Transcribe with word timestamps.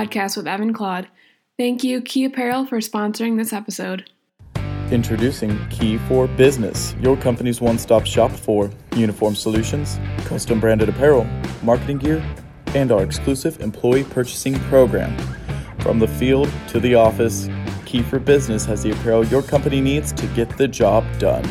podcast 0.00 0.34
with 0.36 0.46
Evan 0.46 0.72
Claude. 0.72 1.08
Thank 1.58 1.84
you, 1.84 2.00
Key 2.00 2.24
Apparel, 2.24 2.64
for 2.64 2.78
sponsoring 2.78 3.36
this 3.36 3.52
episode. 3.52 4.08
Introducing 4.90 5.68
Key 5.68 5.98
for 5.98 6.26
Business, 6.26 6.94
your 7.02 7.18
company's 7.18 7.60
one 7.60 7.78
stop 7.78 8.06
shop 8.06 8.30
for 8.30 8.70
uniform 8.96 9.34
solutions, 9.34 10.00
custom 10.24 10.58
branded 10.58 10.88
apparel, 10.88 11.24
marketing 11.62 11.98
gear, 11.98 12.24
and 12.74 12.90
our 12.90 13.02
exclusive 13.02 13.60
employee 13.60 14.04
purchasing 14.04 14.54
program. 14.70 15.14
From 15.80 15.98
the 15.98 16.08
field 16.08 16.50
to 16.68 16.80
the 16.80 16.94
office, 16.94 17.50
Key 17.84 18.02
for 18.02 18.18
Business 18.18 18.64
has 18.64 18.82
the 18.82 18.92
apparel 18.92 19.26
your 19.26 19.42
company 19.42 19.82
needs 19.82 20.12
to 20.12 20.26
get 20.28 20.48
the 20.56 20.66
job 20.66 21.04
done. 21.18 21.44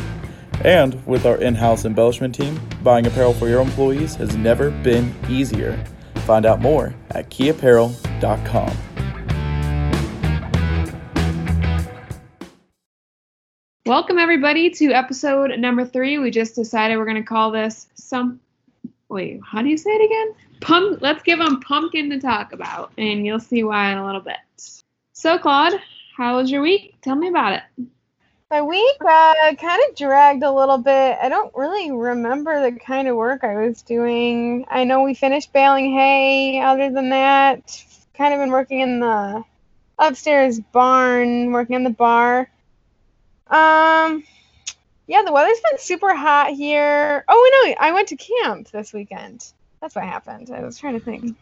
And 0.63 1.05
with 1.05 1.27
our 1.27 1.37
in 1.37 1.53
house 1.53 1.85
embellishment 1.85 2.33
team, 2.33 2.59
buying 2.81 3.05
apparel 3.05 3.33
for 3.33 3.47
your 3.47 3.61
employees 3.61 4.15
has 4.15 4.35
never 4.35 4.71
been 4.71 5.13
easier. 5.29 5.81
Find 6.25 6.45
out 6.47 6.61
more 6.61 6.95
at 7.11 7.29
keyapparel.com. 7.29 8.77
Welcome, 13.85 14.19
everybody, 14.19 14.69
to 14.69 14.91
episode 14.91 15.57
number 15.57 15.83
three. 15.83 16.19
We 16.19 16.29
just 16.29 16.53
decided 16.53 16.97
we're 16.97 17.05
going 17.05 17.17
to 17.17 17.23
call 17.23 17.49
this 17.49 17.87
some. 17.95 18.39
Wait, 19.09 19.39
how 19.43 19.63
do 19.63 19.69
you 19.69 19.77
say 19.77 19.89
it 19.89 20.05
again? 20.05 20.35
Pump. 20.61 21.01
Let's 21.01 21.23
give 21.23 21.39
them 21.39 21.59
pumpkin 21.61 22.11
to 22.11 22.19
talk 22.19 22.53
about, 22.53 22.91
and 22.99 23.25
you'll 23.25 23.39
see 23.39 23.63
why 23.63 23.91
in 23.91 23.97
a 23.97 24.05
little 24.05 24.21
bit. 24.21 24.37
So, 25.13 25.39
Claude, 25.39 25.73
how 26.15 26.37
was 26.37 26.51
your 26.51 26.61
week? 26.61 26.95
Tell 27.01 27.15
me 27.15 27.29
about 27.29 27.53
it. 27.53 27.63
My 28.51 28.63
week 28.63 28.97
uh, 29.01 29.53
kind 29.59 29.79
of 29.87 29.95
dragged 29.95 30.41
a 30.41 30.51
little 30.51 30.79
bit. 30.79 31.19
I 31.21 31.29
don't 31.29 31.55
really 31.55 31.91
remember 31.91 32.63
the 32.63 32.79
kind 32.79 33.07
of 33.07 33.15
work 33.15 33.43
I 33.43 33.67
was 33.67 33.83
doing. 33.83 34.65
I 34.71 34.85
know 34.85 35.03
we 35.03 35.13
finished 35.13 35.53
baling 35.53 35.93
hay. 35.93 36.59
Other 36.59 36.89
than 36.89 37.09
that, 37.09 37.83
kind 38.15 38.33
of 38.33 38.39
been 38.39 38.49
working 38.49 38.79
in 38.79 39.01
the 39.01 39.43
upstairs 39.99 40.59
barn, 40.59 41.51
working 41.51 41.75
on 41.75 41.83
the 41.83 41.91
bar. 41.91 42.49
Um, 43.45 44.23
yeah, 45.05 45.21
the 45.23 45.31
weather's 45.31 45.61
been 45.69 45.77
super 45.77 46.15
hot 46.15 46.53
here. 46.53 47.23
Oh, 47.27 47.65
no, 47.67 47.75
I 47.79 47.91
went 47.91 48.07
to 48.07 48.15
camp 48.15 48.71
this 48.71 48.93
weekend. 48.93 49.45
That's 49.79 49.93
what 49.93 50.05
happened. 50.05 50.49
I 50.49 50.63
was 50.63 50.79
trying 50.79 50.97
to 50.97 51.05
think. 51.05 51.37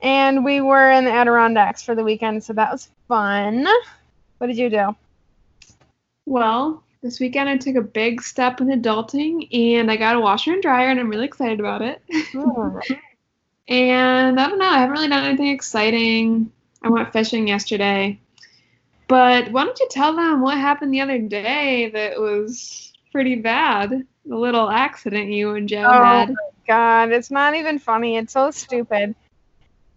And 0.00 0.44
we 0.44 0.60
were 0.60 0.92
in 0.92 1.04
the 1.04 1.10
Adirondacks 1.10 1.82
for 1.82 1.96
the 1.96 2.04
weekend, 2.04 2.44
so 2.44 2.52
that 2.52 2.70
was 2.70 2.88
fun. 3.08 3.66
What 4.38 4.46
did 4.46 4.56
you 4.56 4.70
do? 4.70 4.94
Well, 6.26 6.82
this 7.02 7.20
weekend 7.20 7.48
I 7.48 7.56
took 7.56 7.76
a 7.76 7.82
big 7.82 8.22
step 8.22 8.60
in 8.60 8.68
adulting 8.68 9.48
and 9.54 9.90
I 9.90 9.96
got 9.96 10.16
a 10.16 10.20
washer 10.20 10.52
and 10.52 10.62
dryer 10.62 10.88
and 10.88 10.98
I'm 10.98 11.10
really 11.10 11.26
excited 11.26 11.60
about 11.60 11.82
it. 11.82 12.02
Hmm. 12.32 12.78
and 13.68 14.40
I 14.40 14.48
don't 14.48 14.58
know, 14.58 14.68
I 14.68 14.78
haven't 14.78 14.94
really 14.94 15.08
done 15.08 15.24
anything 15.24 15.48
exciting. 15.48 16.50
I 16.82 16.88
went 16.88 17.12
fishing 17.12 17.48
yesterday. 17.48 18.18
But 19.06 19.50
why 19.52 19.64
don't 19.64 19.78
you 19.78 19.88
tell 19.90 20.16
them 20.16 20.40
what 20.40 20.56
happened 20.56 20.92
the 20.92 21.02
other 21.02 21.18
day 21.18 21.90
that 21.90 22.18
was 22.18 22.92
pretty 23.12 23.36
bad? 23.36 24.06
The 24.26 24.36
little 24.36 24.70
accident 24.70 25.30
you 25.30 25.54
and 25.54 25.68
Joe 25.68 25.84
Oh 25.84 26.02
had. 26.02 26.30
my 26.30 26.34
god, 26.66 27.12
it's 27.12 27.30
not 27.30 27.54
even 27.54 27.78
funny. 27.78 28.16
It's 28.16 28.32
so 28.32 28.50
stupid. 28.50 29.14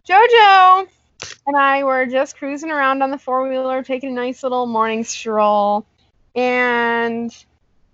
Jojo 0.08 0.88
and 1.48 1.56
I 1.56 1.84
were 1.84 2.06
just 2.06 2.38
cruising 2.38 2.72
around 2.72 3.02
on 3.02 3.12
the 3.12 3.18
four 3.18 3.48
wheeler, 3.48 3.82
taking 3.84 4.12
a 4.12 4.16
nice 4.16 4.44
little 4.44 4.66
morning 4.66 5.04
stroll, 5.06 5.86
and 6.38 7.36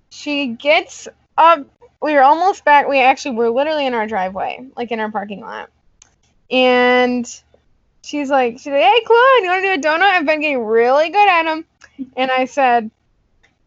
she 0.10 0.48
gets 0.48 1.08
up. 1.38 1.66
We 2.02 2.14
were 2.14 2.22
almost 2.22 2.66
back. 2.66 2.88
We 2.88 3.00
actually 3.00 3.38
were 3.38 3.50
literally 3.50 3.88
in 3.88 3.94
our 3.94 4.06
driveway, 4.06 4.68
like 4.76 4.92
in 4.92 5.00
our 5.00 5.10
parking 5.10 5.40
lot, 5.40 5.70
and 6.52 7.26
she's 8.04 8.30
like, 8.30 8.60
she's 8.60 8.74
like, 8.74 8.84
"Hey, 8.84 9.02
Claude, 9.06 9.44
you 9.44 9.50
want 9.50 9.64
to 9.64 9.78
do 9.78 9.88
a 9.88 9.92
donut? 9.92 10.02
I've 10.02 10.26
been 10.26 10.42
getting 10.42 10.64
really 10.64 11.10
good 11.10 11.28
at 11.28 11.44
them." 11.44 11.66
And 12.18 12.30
I 12.30 12.46
said, 12.46 12.92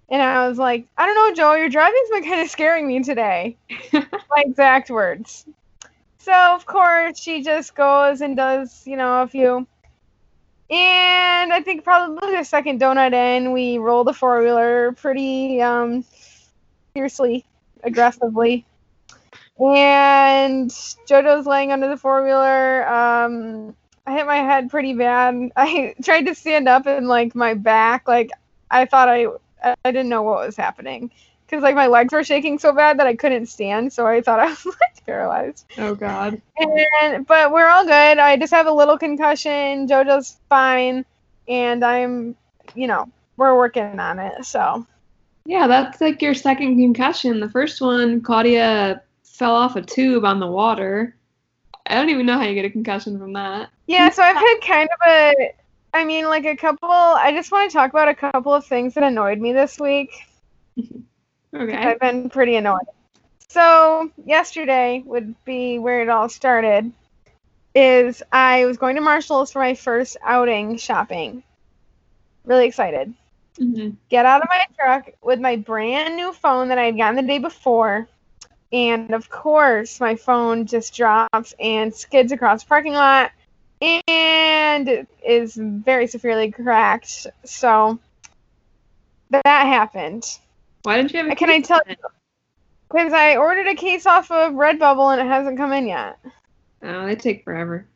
and 0.08 0.22
I 0.22 0.48
was 0.48 0.58
like, 0.58 0.86
I 0.96 1.06
don't 1.06 1.14
know, 1.14 1.34
Joe, 1.34 1.54
your 1.54 1.68
driving's 1.68 2.10
been 2.10 2.24
kind 2.24 2.40
of 2.40 2.50
scaring 2.50 2.86
me 2.86 3.02
today. 3.02 3.56
My 3.92 4.02
exact 4.38 4.90
words. 4.90 5.46
So, 6.18 6.32
of 6.32 6.66
course, 6.66 7.18
she 7.18 7.42
just 7.42 7.74
goes 7.74 8.20
and 8.20 8.36
does, 8.36 8.86
you 8.86 8.96
know, 8.96 9.22
a 9.22 9.26
few. 9.26 9.66
And 10.68 11.52
I 11.52 11.60
think 11.62 11.84
probably 11.84 12.36
the 12.36 12.44
second 12.44 12.80
donut 12.80 13.12
in, 13.12 13.52
we 13.52 13.78
roll 13.78 14.04
the 14.04 14.12
four 14.12 14.42
wheeler 14.42 14.92
pretty 14.92 15.62
um, 15.62 16.04
fiercely, 16.94 17.44
aggressively. 17.84 18.64
And 19.58 20.68
JoJo's 20.70 21.46
laying 21.46 21.72
under 21.72 21.88
the 21.88 21.96
four 21.96 22.24
wheeler. 22.24 22.86
Um, 22.88 23.76
I 24.06 24.12
hit 24.12 24.26
my 24.26 24.36
head 24.36 24.70
pretty 24.70 24.94
bad. 24.94 25.50
I 25.56 25.94
tried 26.02 26.26
to 26.26 26.34
stand 26.34 26.68
up 26.68 26.86
and 26.86 27.06
like 27.06 27.34
my 27.34 27.54
back, 27.54 28.08
like 28.08 28.30
I 28.70 28.86
thought 28.86 29.08
I 29.08 29.26
I 29.62 29.90
didn't 29.90 30.08
know 30.08 30.22
what 30.22 30.46
was 30.46 30.56
happening 30.56 31.10
because 31.46 31.62
like 31.62 31.74
my 31.74 31.86
legs 31.86 32.12
were 32.12 32.24
shaking 32.24 32.58
so 32.58 32.72
bad 32.72 32.98
that 32.98 33.06
I 33.06 33.14
couldn't 33.14 33.46
stand. 33.46 33.92
So 33.92 34.06
I 34.06 34.20
thought 34.20 34.40
I 34.40 34.46
was 34.46 34.66
like 34.66 35.06
paralyzed. 35.06 35.66
Oh 35.78 35.94
God. 35.94 36.40
And 36.58 37.26
but 37.26 37.52
we're 37.52 37.68
all 37.68 37.84
good. 37.84 38.18
I 38.18 38.36
just 38.36 38.52
have 38.52 38.66
a 38.66 38.72
little 38.72 38.98
concussion. 38.98 39.86
JoJo's 39.86 40.38
fine, 40.48 41.04
and 41.48 41.84
I'm, 41.84 42.36
you 42.74 42.86
know, 42.86 43.08
we're 43.36 43.56
working 43.56 44.00
on 44.00 44.18
it. 44.18 44.44
So 44.44 44.86
Yeah, 45.44 45.66
that's 45.66 46.00
like 46.00 46.20
your 46.20 46.34
second 46.34 46.76
concussion. 46.76 47.40
The 47.40 47.50
first 47.50 47.80
one, 47.80 48.20
Claudia 48.20 49.02
fell 49.24 49.54
off 49.54 49.76
a 49.76 49.82
tube 49.82 50.24
on 50.24 50.40
the 50.40 50.46
water. 50.46 51.16
I 51.86 51.94
don't 51.94 52.10
even 52.10 52.26
know 52.26 52.38
how 52.38 52.44
you 52.44 52.54
get 52.54 52.64
a 52.64 52.70
concussion 52.70 53.18
from 53.18 53.32
that. 53.34 53.70
yeah, 53.86 54.10
so 54.10 54.22
I've 54.22 54.36
had 54.36 54.58
kind 54.66 54.88
of 54.92 55.08
a. 55.08 55.52
I 55.94 56.04
mean, 56.04 56.26
like 56.26 56.44
a 56.44 56.56
couple. 56.56 56.90
I 56.90 57.32
just 57.32 57.52
want 57.52 57.70
to 57.70 57.74
talk 57.76 57.90
about 57.90 58.08
a 58.08 58.14
couple 58.14 58.52
of 58.52 58.66
things 58.66 58.94
that 58.94 59.04
annoyed 59.04 59.38
me 59.38 59.52
this 59.52 59.78
week. 59.78 60.10
Okay. 61.56 61.76
I've 61.76 62.00
been 62.00 62.30
pretty 62.30 62.56
annoyed. 62.56 62.86
So 63.48 64.10
yesterday 64.24 65.02
would 65.06 65.34
be 65.44 65.78
where 65.78 66.02
it 66.02 66.08
all 66.08 66.28
started. 66.28 66.92
Is 67.74 68.22
I 68.32 68.66
was 68.66 68.78
going 68.78 68.96
to 68.96 69.02
Marshalls 69.02 69.52
for 69.52 69.60
my 69.60 69.74
first 69.74 70.16
outing 70.22 70.76
shopping. 70.78 71.42
Really 72.44 72.66
excited. 72.66 73.14
hmm 73.58 73.90
Get 74.10 74.26
out 74.26 74.42
of 74.42 74.48
my 74.50 74.64
truck 74.78 75.10
with 75.22 75.40
my 75.40 75.56
brand 75.56 76.16
new 76.16 76.32
phone 76.32 76.68
that 76.68 76.78
I 76.78 76.84
had 76.86 76.96
gotten 76.96 77.16
the 77.16 77.22
day 77.22 77.38
before. 77.38 78.08
And 78.72 79.12
of 79.14 79.28
course, 79.30 80.00
my 80.00 80.16
phone 80.16 80.66
just 80.66 80.94
drops 80.94 81.54
and 81.60 81.94
skids 81.94 82.32
across 82.32 82.62
the 82.64 82.68
parking 82.68 82.94
lot 82.94 83.32
and 84.08 85.06
is 85.24 85.54
very 85.56 86.06
severely 86.06 86.50
cracked. 86.50 87.26
So 87.44 87.98
that 89.30 89.66
happened. 89.66 90.38
Why 90.86 90.98
didn't 90.98 91.12
you 91.14 91.18
have 91.18 91.32
a 91.32 91.34
Can 91.34 91.50
I 91.50 91.58
tell 91.58 91.80
it? 91.84 91.98
Because 92.88 93.12
I 93.12 93.34
ordered 93.34 93.66
a 93.66 93.74
case 93.74 94.06
off 94.06 94.30
of 94.30 94.52
Redbubble 94.52 95.12
and 95.12 95.20
it 95.20 95.26
hasn't 95.26 95.56
come 95.56 95.72
in 95.72 95.88
yet. 95.88 96.16
Oh, 96.80 97.06
they 97.06 97.16
take 97.16 97.42
forever. 97.42 97.88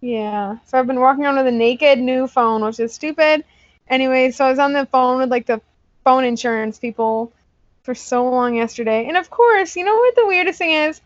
Yeah. 0.00 0.56
So 0.64 0.78
I've 0.78 0.86
been 0.86 1.00
walking 1.00 1.26
around 1.26 1.36
with 1.36 1.48
a 1.48 1.52
naked 1.52 1.98
new 1.98 2.26
phone, 2.26 2.64
which 2.64 2.80
is 2.80 2.94
stupid. 2.94 3.44
Anyway, 3.86 4.30
so 4.30 4.46
I 4.46 4.48
was 4.48 4.58
on 4.58 4.72
the 4.72 4.86
phone 4.86 5.18
with 5.18 5.30
like 5.30 5.44
the 5.44 5.60
phone 6.02 6.24
insurance 6.24 6.78
people 6.78 7.34
for 7.82 7.94
so 7.94 8.30
long 8.30 8.54
yesterday. 8.54 9.06
And 9.06 9.18
of 9.18 9.28
course, 9.28 9.76
you 9.76 9.84
know 9.84 9.96
what 9.96 10.16
the 10.16 10.26
weirdest 10.26 10.56
thing 10.56 10.70
is? 10.70 11.02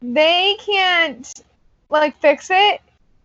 They 0.00 0.56
can't 0.58 1.30
like 1.90 2.18
fix 2.18 2.48
it 2.50 2.80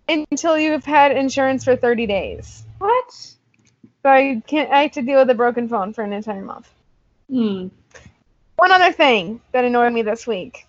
until 0.09 0.59
you've 0.59 0.83
had 0.83 1.13
insurance 1.13 1.63
for 1.63 1.77
30 1.77 2.07
days. 2.07 2.65
What? 2.79 3.13
So 3.13 4.09
I 4.09 4.43
can't 4.45 4.69
I 4.69 4.81
have 4.81 4.91
to 4.91 5.01
deal 5.01 5.19
with 5.19 5.29
a 5.29 5.33
broken 5.33 5.69
phone 5.69 5.93
for 5.93 6.03
an 6.03 6.11
entire 6.11 6.43
month. 6.43 6.69
Hmm. 7.29 7.67
One 8.57 8.71
other 8.71 8.91
thing 8.91 9.41
that 9.51 9.65
annoyed 9.65 9.93
me 9.93 10.01
this 10.01 10.25
week. 10.25 10.67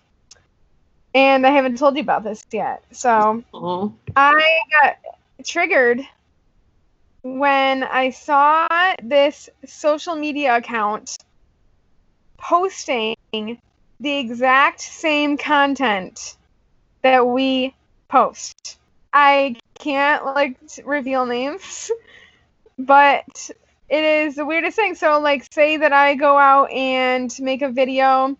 And 1.13 1.47
I 1.47 1.51
haven't 1.51 1.77
told 1.77 1.95
you 1.95 2.01
about 2.01 2.23
this 2.23 2.45
yet. 2.51 2.83
So 2.91 3.43
Oh. 3.53 3.93
I 4.15 4.59
got 4.81 4.97
triggered 5.45 6.01
when 7.23 7.83
I 7.83 8.09
saw 8.11 8.67
this 9.01 9.49
social 9.65 10.15
media 10.15 10.55
account 10.57 11.17
posting 12.37 13.15
the 13.99 14.17
exact 14.17 14.79
same 14.81 15.37
content 15.37 16.37
that 17.01 17.25
we 17.25 17.73
post. 18.09 18.77
I 19.13 19.55
can't 19.79 20.25
like 20.25 20.57
reveal 20.85 21.25
names, 21.25 21.91
but 22.77 23.49
it 23.89 24.03
is 24.03 24.35
the 24.35 24.45
weirdest 24.45 24.75
thing. 24.75 24.95
So 24.95 25.19
like 25.19 25.47
say 25.51 25.77
that 25.77 25.93
I 25.93 26.15
go 26.15 26.37
out 26.37 26.71
and 26.71 27.33
make 27.39 27.61
a 27.61 27.69
video, 27.69 28.37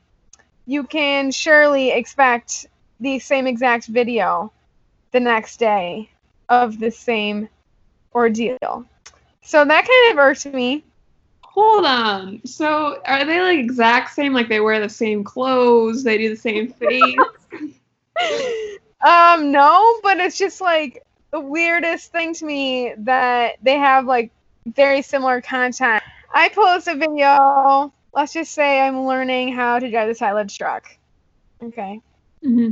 you 0.66 0.84
can 0.84 1.32
surely 1.32 1.92
expect 1.92 2.68
the 3.00 3.20
same 3.20 3.48
exact 3.48 3.88
video 3.88 4.52
the 5.12 5.20
next 5.20 5.58
day 5.58 6.10
of 6.50 6.80
the 6.80 6.92
same 6.92 7.50
ordeal. 8.14 8.86
So 9.42 9.64
that 9.64 9.88
kind 9.88 10.12
of 10.12 10.18
irked 10.18 10.46
me. 10.54 10.84
Hold 11.44 11.86
on. 11.86 12.42
So 12.46 13.02
are 13.06 13.26
they 13.26 13.40
like 13.40 13.60
exact 13.60 14.12
same? 14.12 14.34
Like 14.34 14.50
they 14.50 14.60
wear 14.60 14.80
the 14.80 14.90
same 14.90 15.24
clothes, 15.24 16.04
they 16.04 16.18
do 16.18 16.30
the 16.30 16.36
same 16.36 16.68
thing? 16.74 17.18
Um, 19.02 19.52
no, 19.52 20.00
but 20.04 20.18
it's 20.18 20.38
just 20.38 20.60
like 20.60 21.04
the 21.32 21.40
weirdest 21.40 22.12
thing 22.12 22.34
to 22.36 22.46
me 22.46 22.94
that 23.00 23.56
they 23.62 23.78
have 23.78 24.06
like 24.06 24.32
very 24.76 25.02
similar 25.02 25.42
content. 25.42 26.04
I 26.34 26.50
post 26.50 26.88
a 26.88 26.96
video. 26.96 27.94
Let's 28.14 28.34
just 28.34 28.54
say 28.54 28.82
I'm 28.82 29.06
learning 29.06 29.54
how 29.54 29.80
to 29.80 29.90
drive 29.90 30.08
the 30.08 30.16
silage 30.16 30.58
truck. 30.58 30.88
Okay. 31.64 32.02
hmm 32.44 32.70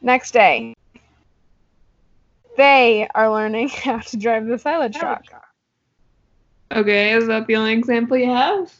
Next 0.00 0.32
day, 0.32 0.74
they 2.56 3.08
are 3.14 3.30
learning 3.30 3.68
how 3.68 3.98
to 3.98 4.16
drive 4.16 4.46
the 4.46 4.58
silage 4.58 4.96
truck. 4.96 5.22
Okay, 6.72 7.12
is 7.12 7.26
that 7.26 7.46
the 7.46 7.56
only 7.56 7.72
example 7.72 8.16
you 8.16 8.30
have? 8.30 8.72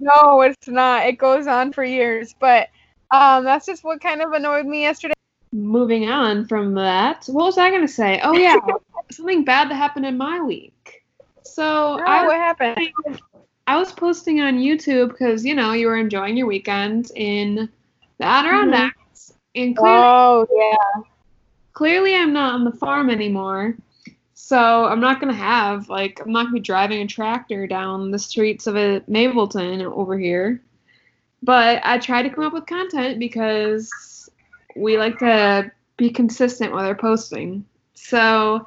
No, 0.00 0.42
it's 0.42 0.68
not. 0.68 1.06
It 1.06 1.18
goes 1.18 1.46
on 1.46 1.72
for 1.72 1.84
years, 1.84 2.34
but 2.38 2.68
um, 3.10 3.44
that's 3.44 3.66
just 3.66 3.84
what 3.84 4.00
kind 4.00 4.20
of 4.20 4.32
annoyed 4.32 4.66
me 4.66 4.82
yesterday. 4.82 5.14
Moving 5.52 6.08
on 6.08 6.46
from 6.46 6.74
that, 6.74 7.26
what 7.26 7.44
was 7.44 7.58
I 7.58 7.70
gonna 7.70 7.86
say? 7.86 8.20
Oh 8.22 8.32
yeah, 8.32 8.56
something 9.10 9.44
bad 9.44 9.70
that 9.70 9.74
happened 9.74 10.06
in 10.06 10.16
my 10.16 10.40
week. 10.40 11.04
So 11.42 11.98
Oh, 12.00 12.04
I 12.06 12.26
what 12.26 12.36
happened? 12.36 12.92
I 13.66 13.76
was 13.76 13.92
posting 13.92 14.40
on 14.40 14.58
YouTube 14.58 15.10
because 15.10 15.44
you 15.44 15.54
know 15.54 15.72
you 15.72 15.86
were 15.88 15.98
enjoying 15.98 16.36
your 16.36 16.46
weekend 16.46 17.10
in 17.14 17.68
the 18.18 18.24
Adirondacks, 18.24 19.32
mm-hmm. 19.54 19.62
and 19.62 19.76
clearly, 19.76 20.02
Oh 20.02 20.46
yeah. 20.50 21.02
clearly 21.72 22.14
I'm 22.14 22.32
not 22.32 22.54
on 22.54 22.64
the 22.64 22.72
farm 22.72 23.10
anymore. 23.10 23.76
So 24.34 24.84
I'm 24.86 25.00
not 25.00 25.20
gonna 25.20 25.32
have 25.32 25.88
like 25.88 26.20
I'm 26.24 26.32
not 26.32 26.44
gonna 26.44 26.54
be 26.54 26.60
driving 26.60 27.02
a 27.02 27.06
tractor 27.06 27.66
down 27.66 28.10
the 28.10 28.18
streets 28.18 28.66
of 28.66 28.76
uh, 28.76 28.78
a 28.78 29.00
Mableton 29.02 29.82
over 29.82 30.18
here. 30.18 30.62
But 31.42 31.80
I 31.84 31.98
try 31.98 32.22
to 32.22 32.30
come 32.30 32.44
up 32.44 32.52
with 32.52 32.66
content 32.66 33.18
because 33.18 33.90
we 34.76 34.98
like 34.98 35.18
to 35.20 35.70
be 35.96 36.10
consistent 36.10 36.74
with 36.74 36.84
our 36.84 36.94
posting. 36.94 37.64
So 37.94 38.66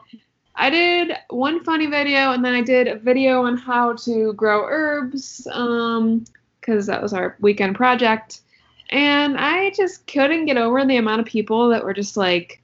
I 0.56 0.70
did 0.70 1.18
one 1.30 1.64
funny 1.64 1.88
video 1.88 2.32
and 2.32 2.44
then 2.44 2.54
I 2.54 2.62
did 2.62 2.88
a 2.88 2.98
video 2.98 3.44
on 3.44 3.58
how 3.58 3.94
to 3.94 4.34
grow 4.34 4.66
herbs 4.66 5.48
um 5.52 6.26
because 6.60 6.88
that 6.88 7.02
was 7.02 7.14
our 7.14 7.36
weekend 7.40 7.76
project. 7.76 8.42
And 8.90 9.38
I 9.38 9.72
just 9.72 10.08
couldn't 10.08 10.46
get 10.46 10.58
over 10.58 10.86
the 10.86 10.98
amount 10.98 11.22
of 11.22 11.28
people 11.28 11.70
that 11.70 11.84
were 11.84 11.94
just 11.94 12.18
like 12.18 12.62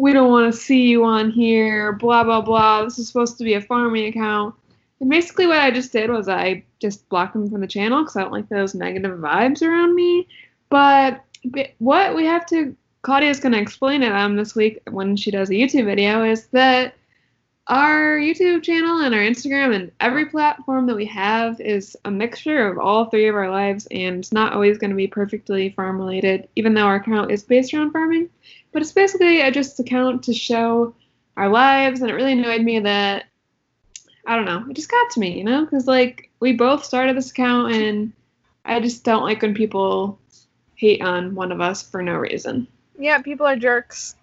we 0.00 0.14
don't 0.14 0.30
want 0.30 0.52
to 0.52 0.58
see 0.58 0.88
you 0.88 1.04
on 1.04 1.30
here, 1.30 1.92
blah 1.92 2.24
blah 2.24 2.40
blah. 2.40 2.84
This 2.84 2.98
is 2.98 3.06
supposed 3.06 3.38
to 3.38 3.44
be 3.44 3.54
a 3.54 3.60
farming 3.60 4.06
account. 4.06 4.54
And 5.00 5.08
basically 5.08 5.46
what 5.46 5.58
I 5.58 5.70
just 5.70 5.92
did 5.92 6.10
was 6.10 6.28
I 6.28 6.64
just 6.78 7.08
blocked 7.08 7.34
them 7.34 7.50
from 7.50 7.60
the 7.60 7.66
channel 7.66 8.02
because 8.02 8.16
I 8.16 8.22
don't 8.22 8.32
like 8.32 8.48
those 8.48 8.74
negative 8.74 9.18
vibes 9.18 9.62
around 9.62 9.94
me. 9.94 10.26
But 10.68 11.24
what 11.78 12.14
we 12.14 12.26
have 12.26 12.46
to 12.46 12.76
Claudia's 13.02 13.40
going 13.40 13.52
to 13.52 13.60
explain 13.60 14.02
it 14.02 14.12
um 14.12 14.36
this 14.36 14.54
week 14.54 14.80
when 14.90 15.16
she 15.16 15.30
does 15.30 15.50
a 15.50 15.54
YouTube 15.54 15.86
video 15.86 16.22
is 16.22 16.46
that 16.48 16.94
our 17.66 18.18
YouTube 18.18 18.62
channel 18.62 19.02
and 19.02 19.14
our 19.14 19.20
Instagram 19.20 19.74
and 19.74 19.92
every 20.00 20.26
platform 20.26 20.86
that 20.86 20.96
we 20.96 21.06
have 21.06 21.60
is 21.60 21.96
a 22.04 22.10
mixture 22.10 22.66
of 22.66 22.78
all 22.78 23.04
three 23.04 23.28
of 23.28 23.34
our 23.36 23.50
lives 23.50 23.86
and 23.90 24.18
it's 24.18 24.32
not 24.32 24.52
always 24.52 24.76
going 24.76 24.90
to 24.90 24.96
be 24.96 25.06
perfectly 25.06 25.70
farm 25.70 25.98
related 25.98 26.48
even 26.56 26.74
though 26.74 26.86
our 26.86 26.96
account 26.96 27.30
is 27.30 27.44
based 27.44 27.72
around 27.72 27.92
farming. 27.92 28.28
But 28.72 28.82
it's 28.82 28.92
basically 28.92 29.40
a 29.40 29.50
just 29.50 29.80
account 29.80 30.24
to 30.24 30.34
show 30.34 30.94
our 31.36 31.48
lives 31.48 32.00
and 32.00 32.10
it 32.10 32.14
really 32.14 32.32
annoyed 32.32 32.62
me 32.62 32.80
that 32.80 33.26
I 34.26 34.36
don't 34.36 34.44
know 34.44 34.64
it 34.68 34.74
just 34.74 34.90
got 34.90 35.10
to 35.12 35.20
me 35.20 35.38
you 35.38 35.44
know? 35.44 35.64
Because 35.64 35.86
like 35.86 36.28
we 36.40 36.52
both 36.52 36.84
started 36.84 37.16
this 37.16 37.30
account 37.30 37.72
and 37.72 38.12
I 38.64 38.80
just 38.80 39.04
don't 39.04 39.24
like 39.24 39.42
when 39.42 39.54
people 39.54 40.18
hate 40.80 41.02
on 41.02 41.34
one 41.34 41.52
of 41.52 41.60
us 41.60 41.82
for 41.82 42.02
no 42.02 42.16
reason 42.16 42.66
Yeah, 42.98 43.20
people 43.20 43.46
are 43.46 43.56
jerks. 43.56 44.14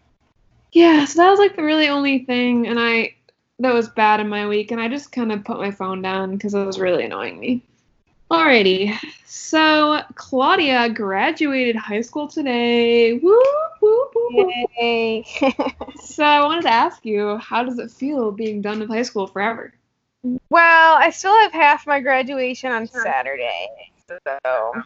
yeah, 0.72 1.06
so 1.06 1.22
that 1.22 1.30
was 1.30 1.40
like 1.40 1.56
the 1.56 1.64
really 1.64 1.88
only 1.88 2.26
thing, 2.26 2.68
and 2.68 2.80
I 2.80 3.14
that 3.60 3.74
was 3.74 3.90
bad 3.90 4.20
in 4.20 4.28
my 4.28 4.48
week, 4.48 4.72
and 4.72 4.82
I 4.82 4.88
just 4.88 5.12
kind 5.12 5.32
of 5.32 5.44
put 5.46 5.58
my 5.60 5.72
phone 5.72 6.02
down 6.02 6.36
because 6.36 6.54
it 6.54 6.66
was 6.66 6.80
really 6.80 7.06
annoying 7.06 7.40
me. 7.40 7.64
Alrighty, 8.30 8.94
so 9.26 10.02
Claudia 10.16 10.90
graduated 10.90 11.76
high 11.76 12.02
school 12.02 12.28
today. 12.28 13.14
Woo, 13.14 13.42
woo, 13.82 14.10
woo, 14.14 14.30
woo. 14.34 14.54
Yay. 14.80 15.26
So 16.00 16.24
I 16.24 16.42
wanted 16.44 16.64
to 16.64 16.72
ask 16.72 17.06
you, 17.06 17.38
how 17.38 17.64
does 17.64 17.78
it 17.80 17.92
feel 17.92 18.32
being 18.32 18.62
done 18.62 18.80
with 18.80 18.90
high 18.90 19.04
school 19.04 19.28
forever? 19.28 19.74
well, 20.50 20.96
I 20.98 21.12
still 21.12 21.38
have 21.40 21.54
half 21.54 21.86
my 21.86 22.00
graduation 22.00 22.72
on 22.72 22.88
Saturday, 22.88 23.68
so 24.08 24.84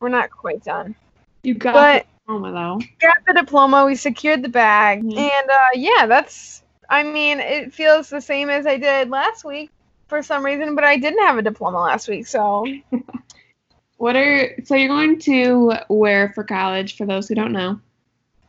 we're 0.00 0.08
not 0.08 0.30
quite 0.30 0.64
done. 0.64 0.94
You 1.42 1.54
got 1.54 1.72
But 1.74 2.02
the 2.06 2.34
diploma 2.34 2.52
though. 2.52 2.80
got 3.00 3.16
the 3.26 3.34
diploma, 3.34 3.84
we 3.86 3.94
secured 3.94 4.42
the 4.42 4.48
bag, 4.48 5.02
Mhm. 5.02 5.16
and 5.18 5.50
uh, 5.50 5.68
yeah, 5.74 6.06
that's. 6.06 6.62
I 6.88 7.02
mean, 7.04 7.38
it 7.40 7.72
feels 7.72 8.10
the 8.10 8.20
same 8.20 8.50
as 8.50 8.66
I 8.66 8.76
did 8.76 9.10
last 9.10 9.44
week 9.44 9.70
for 10.08 10.22
some 10.22 10.44
reason, 10.44 10.74
but 10.74 10.82
I 10.84 10.96
didn't 10.96 11.24
have 11.24 11.38
a 11.38 11.42
diploma 11.42 11.80
last 11.80 12.08
week, 12.08 12.26
so 12.26 12.66
What 13.96 14.16
are 14.16 14.54
so 14.64 14.74
you're 14.74 14.88
going 14.88 15.18
to 15.20 15.74
where 15.88 16.32
for 16.34 16.42
college? 16.44 16.96
For 16.96 17.06
those 17.06 17.28
who 17.28 17.34
don't 17.34 17.52
know, 17.52 17.78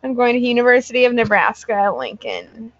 I'm 0.03 0.13
going 0.13 0.33
to 0.33 0.39
University 0.39 1.05
of 1.05 1.13
Nebraska, 1.13 1.93
Lincoln. 1.97 2.71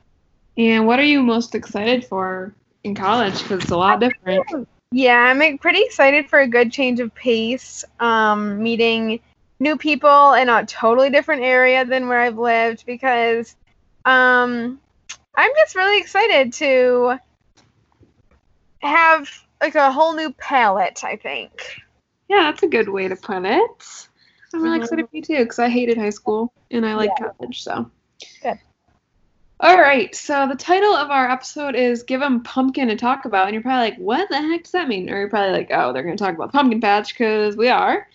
and 0.57 0.87
what 0.87 0.97
are 0.99 1.03
you 1.03 1.21
most 1.21 1.53
excited 1.53 2.05
for 2.05 2.53
in 2.83 2.95
college? 2.95 3.41
Because 3.43 3.61
it's 3.63 3.71
a 3.71 3.77
lot 3.77 3.99
different. 3.99 4.67
Yeah, 4.93 5.17
I'm 5.17 5.57
pretty 5.57 5.81
excited 5.83 6.29
for 6.29 6.39
a 6.39 6.47
good 6.47 6.71
change 6.71 6.99
of 6.99 7.13
pace. 7.13 7.83
Um, 7.99 8.61
meeting 8.63 9.19
new 9.61 9.77
people 9.77 10.33
in 10.33 10.49
a 10.49 10.65
totally 10.65 11.11
different 11.11 11.43
area 11.43 11.85
than 11.85 12.07
where 12.07 12.19
I've 12.19 12.39
lived 12.39 12.83
because 12.85 13.55
um, 14.05 14.81
I'm 15.35 15.51
just 15.59 15.75
really 15.75 15.99
excited 15.99 16.51
to 16.53 17.19
have 18.79 19.29
like 19.61 19.75
a 19.75 19.91
whole 19.91 20.15
new 20.15 20.33
palette. 20.33 21.03
I 21.03 21.15
think. 21.15 21.51
Yeah, 22.27 22.43
that's 22.43 22.63
a 22.63 22.67
good 22.67 22.89
way 22.89 23.07
to 23.07 23.15
put 23.15 23.45
it. 23.45 24.07
I'm 24.53 24.63
really 24.63 24.79
excited 24.79 25.07
for 25.09 25.15
you 25.15 25.21
too, 25.21 25.43
because 25.43 25.59
I 25.59 25.69
hated 25.69 25.97
high 25.97 26.09
school 26.09 26.51
and 26.71 26.85
I 26.85 26.95
like 26.95 27.11
college, 27.17 27.63
so. 27.63 27.89
Good. 28.41 28.59
All 29.59 29.79
right, 29.79 30.13
so 30.15 30.47
the 30.47 30.55
title 30.55 30.95
of 30.95 31.11
our 31.11 31.29
episode 31.29 31.75
is 31.75 32.03
Give 32.03 32.21
'em 32.21 32.41
Pumpkin 32.41 32.87
to 32.87 32.95
Talk 32.95 33.25
About. 33.25 33.45
And 33.45 33.53
you're 33.53 33.61
probably 33.61 33.91
like, 33.91 33.99
what 33.99 34.27
the 34.29 34.41
heck 34.41 34.63
does 34.63 34.71
that 34.71 34.87
mean? 34.87 35.09
Or 35.09 35.19
you're 35.19 35.29
probably 35.29 35.51
like, 35.51 35.69
oh, 35.71 35.93
they're 35.93 36.03
going 36.03 36.17
to 36.17 36.23
talk 36.23 36.33
about 36.33 36.51
Pumpkin 36.51 36.81
Patch, 36.81 37.13
because 37.13 37.55
we 37.55 37.69
are. 37.69 38.07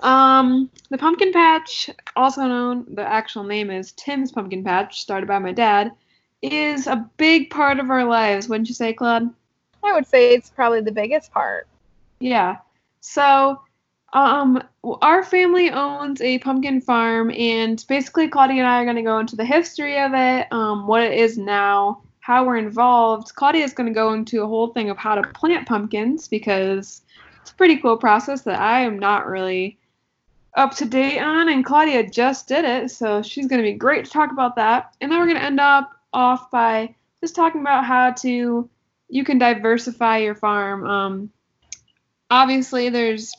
Um, 0.00 0.70
the 0.90 0.98
Pumpkin 0.98 1.32
Patch, 1.32 1.90
also 2.14 2.42
known, 2.42 2.86
the 2.94 3.02
actual 3.02 3.44
name 3.44 3.70
is 3.70 3.92
Tim's 3.92 4.32
Pumpkin 4.32 4.62
Patch, 4.62 5.00
started 5.00 5.26
by 5.26 5.38
my 5.38 5.52
dad, 5.52 5.92
is 6.42 6.86
a 6.86 7.08
big 7.16 7.50
part 7.50 7.80
of 7.80 7.90
our 7.90 8.04
lives, 8.04 8.48
wouldn't 8.48 8.68
you 8.68 8.74
say, 8.74 8.92
Claude? 8.92 9.28
I 9.82 9.92
would 9.92 10.06
say 10.06 10.34
it's 10.34 10.50
probably 10.50 10.80
the 10.80 10.92
biggest 10.92 11.32
part. 11.32 11.66
Yeah. 12.20 12.58
So, 13.00 13.60
um, 14.12 14.62
our 15.02 15.22
family 15.22 15.70
owns 15.70 16.20
a 16.20 16.38
pumpkin 16.38 16.80
farm, 16.80 17.30
and 17.32 17.84
basically, 17.88 18.28
Claudia 18.28 18.58
and 18.58 18.66
I 18.66 18.80
are 18.80 18.84
going 18.84 18.96
to 18.96 19.02
go 19.02 19.18
into 19.18 19.36
the 19.36 19.44
history 19.44 19.98
of 19.98 20.12
it, 20.14 20.46
um, 20.52 20.86
what 20.86 21.02
it 21.02 21.12
is 21.12 21.36
now, 21.36 22.02
how 22.20 22.44
we're 22.44 22.56
involved. 22.56 23.34
Claudia 23.34 23.64
is 23.64 23.72
going 23.72 23.88
to 23.88 23.94
go 23.94 24.12
into 24.12 24.42
a 24.42 24.46
whole 24.46 24.68
thing 24.68 24.90
of 24.90 24.96
how 24.96 25.14
to 25.14 25.22
plant 25.32 25.66
pumpkins 25.66 26.28
because 26.28 27.02
it's 27.40 27.50
a 27.50 27.54
pretty 27.54 27.78
cool 27.78 27.96
process 27.96 28.42
that 28.42 28.60
I 28.60 28.80
am 28.82 28.98
not 28.98 29.26
really 29.26 29.77
up 30.58 30.74
to 30.76 30.84
date 30.84 31.20
on, 31.20 31.48
and 31.48 31.64
Claudia 31.64 32.08
just 32.10 32.48
did 32.48 32.64
it, 32.64 32.90
so 32.90 33.22
she's 33.22 33.46
going 33.46 33.62
to 33.62 33.70
be 33.70 33.74
great 33.76 34.04
to 34.04 34.10
talk 34.10 34.32
about 34.32 34.56
that. 34.56 34.94
And 35.00 35.10
then 35.10 35.18
we're 35.18 35.26
going 35.26 35.38
to 35.38 35.44
end 35.44 35.60
up 35.60 35.92
off 36.12 36.50
by 36.50 36.94
just 37.20 37.34
talking 37.34 37.60
about 37.60 37.84
how 37.84 38.12
to 38.12 38.68
you 39.08 39.24
can 39.24 39.38
diversify 39.38 40.18
your 40.18 40.34
farm. 40.34 40.84
Um, 40.84 41.30
obviously 42.30 42.88
there's 42.88 43.32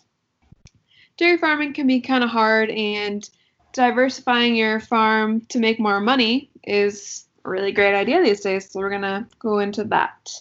dairy 1.17 1.37
farming 1.37 1.73
can 1.73 1.87
be 1.87 2.01
kind 2.01 2.23
of 2.23 2.29
hard 2.29 2.69
and 2.69 3.29
diversifying 3.73 4.55
your 4.55 4.79
farm 4.79 5.41
to 5.41 5.59
make 5.59 5.79
more 5.79 5.99
money 5.99 6.49
is 6.63 7.25
a 7.45 7.49
really 7.49 7.71
great 7.71 7.93
idea 7.93 8.21
these 8.21 8.41
days 8.41 8.69
so 8.69 8.79
we're 8.79 8.89
going 8.89 9.01
to 9.01 9.27
go 9.37 9.59
into 9.59 9.83
that 9.83 10.31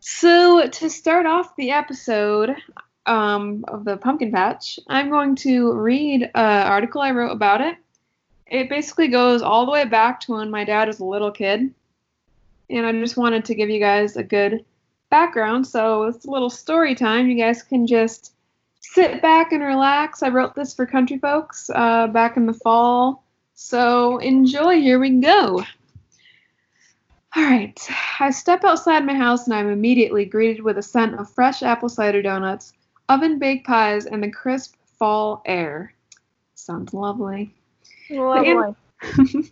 so 0.00 0.66
to 0.66 0.90
start 0.90 1.26
off 1.26 1.54
the 1.56 1.70
episode 1.70 2.56
um, 3.06 3.64
of 3.68 3.84
the 3.84 3.96
pumpkin 3.96 4.30
patch 4.30 4.78
i'm 4.88 5.10
going 5.10 5.34
to 5.34 5.72
read 5.72 6.22
an 6.22 6.66
article 6.66 7.00
i 7.00 7.10
wrote 7.10 7.32
about 7.32 7.60
it 7.60 7.76
it 8.46 8.68
basically 8.68 9.08
goes 9.08 9.42
all 9.42 9.64
the 9.64 9.72
way 9.72 9.84
back 9.84 10.20
to 10.20 10.32
when 10.32 10.50
my 10.50 10.64
dad 10.64 10.88
was 10.88 11.00
a 11.00 11.04
little 11.04 11.30
kid 11.30 11.74
and 12.70 12.86
i 12.86 12.92
just 12.92 13.16
wanted 13.16 13.44
to 13.44 13.54
give 13.54 13.70
you 13.70 13.80
guys 13.80 14.16
a 14.16 14.22
good 14.22 14.64
background. 15.12 15.66
So 15.66 16.04
it's 16.04 16.24
a 16.24 16.30
little 16.30 16.50
story 16.50 16.96
time. 16.96 17.28
You 17.28 17.36
guys 17.36 17.62
can 17.62 17.86
just 17.86 18.32
sit 18.80 19.22
back 19.22 19.52
and 19.52 19.62
relax. 19.62 20.24
I 20.24 20.30
wrote 20.30 20.56
this 20.56 20.74
for 20.74 20.86
country 20.86 21.18
folks 21.18 21.70
uh, 21.72 22.08
back 22.08 22.36
in 22.36 22.46
the 22.46 22.54
fall. 22.54 23.22
So 23.54 24.18
enjoy. 24.18 24.80
Here 24.80 24.98
we 24.98 25.10
go. 25.20 25.62
All 27.36 27.42
right. 27.44 27.78
I 28.18 28.30
step 28.30 28.64
outside 28.64 29.04
my 29.04 29.14
house 29.14 29.46
and 29.46 29.54
I'm 29.54 29.70
immediately 29.70 30.24
greeted 30.24 30.62
with 30.62 30.78
a 30.78 30.82
scent 30.82 31.14
of 31.20 31.30
fresh 31.30 31.62
apple 31.62 31.90
cider 31.90 32.22
donuts, 32.22 32.72
oven 33.08 33.38
baked 33.38 33.66
pies, 33.66 34.06
and 34.06 34.22
the 34.22 34.30
crisp 34.30 34.74
fall 34.98 35.42
air. 35.46 35.92
Sounds 36.54 36.94
lovely. 36.94 37.54
Lovely. 38.10 38.74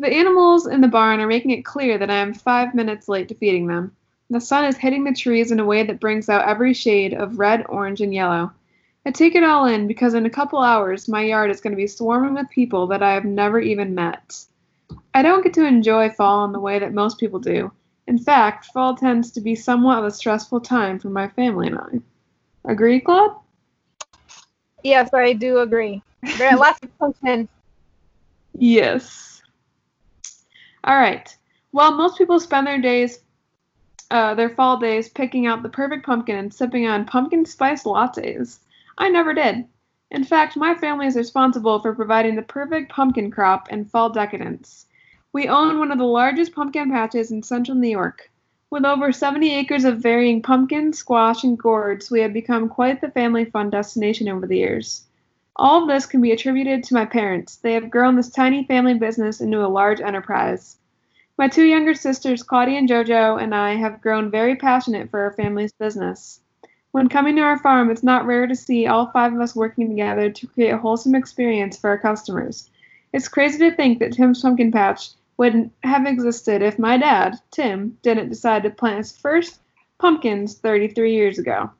The 0.00 0.10
animals 0.10 0.66
in 0.66 0.80
the 0.80 0.88
barn 0.88 1.20
are 1.20 1.26
making 1.26 1.50
it 1.50 1.62
clear 1.62 1.98
that 1.98 2.08
I 2.08 2.14
am 2.14 2.32
five 2.32 2.74
minutes 2.74 3.06
late 3.06 3.28
to 3.28 3.34
feeding 3.34 3.66
them. 3.66 3.94
The 4.30 4.40
sun 4.40 4.64
is 4.64 4.78
hitting 4.78 5.04
the 5.04 5.12
trees 5.12 5.52
in 5.52 5.60
a 5.60 5.64
way 5.66 5.82
that 5.82 6.00
brings 6.00 6.30
out 6.30 6.48
every 6.48 6.72
shade 6.72 7.12
of 7.12 7.38
red, 7.38 7.66
orange, 7.68 8.00
and 8.00 8.14
yellow. 8.14 8.50
I 9.04 9.10
take 9.10 9.34
it 9.34 9.44
all 9.44 9.66
in 9.66 9.86
because 9.86 10.14
in 10.14 10.24
a 10.24 10.30
couple 10.30 10.58
hours 10.58 11.06
my 11.06 11.20
yard 11.20 11.50
is 11.50 11.60
going 11.60 11.72
to 11.72 11.76
be 11.76 11.86
swarming 11.86 12.32
with 12.32 12.48
people 12.48 12.86
that 12.86 13.02
I 13.02 13.12
have 13.12 13.26
never 13.26 13.60
even 13.60 13.94
met. 13.94 14.42
I 15.12 15.20
don't 15.20 15.42
get 15.42 15.52
to 15.54 15.66
enjoy 15.66 16.08
fall 16.08 16.46
in 16.46 16.52
the 16.52 16.60
way 16.60 16.78
that 16.78 16.94
most 16.94 17.20
people 17.20 17.38
do. 17.38 17.70
In 18.06 18.16
fact, 18.16 18.66
fall 18.72 18.96
tends 18.96 19.30
to 19.32 19.42
be 19.42 19.54
somewhat 19.54 19.98
of 19.98 20.06
a 20.06 20.10
stressful 20.10 20.62
time 20.62 20.98
for 20.98 21.10
my 21.10 21.28
family 21.28 21.66
and 21.66 21.78
I. 21.78 22.00
Agree, 22.64 23.00
Claude? 23.00 23.36
Yes, 24.82 25.10
I 25.14 25.32
do 25.32 25.58
agree. 25.58 26.02
There 26.38 26.48
are 26.48 26.56
lots 26.56 26.78
of 26.82 26.98
pumpkin. 26.98 27.48
Yes. 28.54 29.42
All 30.84 30.96
right. 30.96 31.36
Well, 31.72 31.96
most 31.96 32.18
people 32.18 32.40
spend 32.40 32.66
their 32.66 32.80
days, 32.80 33.20
uh, 34.10 34.34
their 34.34 34.50
fall 34.50 34.78
days, 34.78 35.08
picking 35.08 35.46
out 35.46 35.62
the 35.62 35.68
perfect 35.68 36.04
pumpkin 36.04 36.36
and 36.36 36.52
sipping 36.52 36.86
on 36.86 37.04
pumpkin 37.04 37.44
spice 37.44 37.84
lattes. 37.84 38.60
I 38.98 39.08
never 39.08 39.34
did. 39.34 39.66
In 40.10 40.24
fact, 40.24 40.56
my 40.56 40.74
family 40.74 41.06
is 41.06 41.16
responsible 41.16 41.78
for 41.78 41.94
providing 41.94 42.34
the 42.34 42.42
perfect 42.42 42.90
pumpkin 42.90 43.30
crop 43.30 43.68
and 43.70 43.90
fall 43.90 44.10
decadence. 44.10 44.86
We 45.32 45.48
own 45.48 45.78
one 45.78 45.92
of 45.92 45.98
the 45.98 46.04
largest 46.04 46.54
pumpkin 46.54 46.90
patches 46.90 47.30
in 47.30 47.42
central 47.42 47.76
New 47.76 47.88
York. 47.88 48.29
With 48.70 48.84
over 48.84 49.10
70 49.10 49.52
acres 49.52 49.84
of 49.84 49.98
varying 49.98 50.42
pumpkin, 50.42 50.92
squash, 50.92 51.42
and 51.42 51.58
gourds, 51.58 52.08
we 52.08 52.20
have 52.20 52.32
become 52.32 52.68
quite 52.68 53.00
the 53.00 53.10
family 53.10 53.44
fun 53.44 53.68
destination 53.68 54.28
over 54.28 54.46
the 54.46 54.58
years. 54.58 55.06
All 55.56 55.82
of 55.82 55.88
this 55.88 56.06
can 56.06 56.20
be 56.20 56.30
attributed 56.30 56.84
to 56.84 56.94
my 56.94 57.04
parents. 57.04 57.56
They 57.56 57.72
have 57.72 57.90
grown 57.90 58.14
this 58.14 58.30
tiny 58.30 58.62
family 58.62 58.94
business 58.94 59.40
into 59.40 59.66
a 59.66 59.66
large 59.66 60.00
enterprise. 60.00 60.76
My 61.36 61.48
two 61.48 61.64
younger 61.64 61.94
sisters, 61.94 62.44
Claudia 62.44 62.78
and 62.78 62.88
JoJo, 62.88 63.42
and 63.42 63.56
I 63.56 63.74
have 63.74 64.00
grown 64.00 64.30
very 64.30 64.54
passionate 64.54 65.10
for 65.10 65.18
our 65.18 65.32
family's 65.32 65.72
business. 65.72 66.40
When 66.92 67.08
coming 67.08 67.34
to 67.36 67.42
our 67.42 67.58
farm, 67.58 67.90
it's 67.90 68.04
not 68.04 68.24
rare 68.24 68.46
to 68.46 68.54
see 68.54 68.86
all 68.86 69.10
five 69.10 69.34
of 69.34 69.40
us 69.40 69.56
working 69.56 69.88
together 69.88 70.30
to 70.30 70.46
create 70.46 70.70
a 70.70 70.78
wholesome 70.78 71.16
experience 71.16 71.76
for 71.76 71.90
our 71.90 71.98
customers. 71.98 72.70
It's 73.12 73.26
crazy 73.26 73.58
to 73.68 73.74
think 73.74 73.98
that 73.98 74.12
Tim's 74.12 74.42
Pumpkin 74.42 74.70
Patch 74.70 75.10
wouldn't 75.40 75.72
have 75.84 76.04
existed 76.04 76.60
if 76.60 76.78
my 76.78 76.98
dad, 76.98 77.34
Tim, 77.50 77.96
didn't 78.02 78.28
decide 78.28 78.62
to 78.62 78.68
plant 78.68 78.98
his 78.98 79.16
first 79.16 79.60
pumpkins 79.96 80.58
33 80.58 81.14
years 81.14 81.38
ago. 81.38 81.70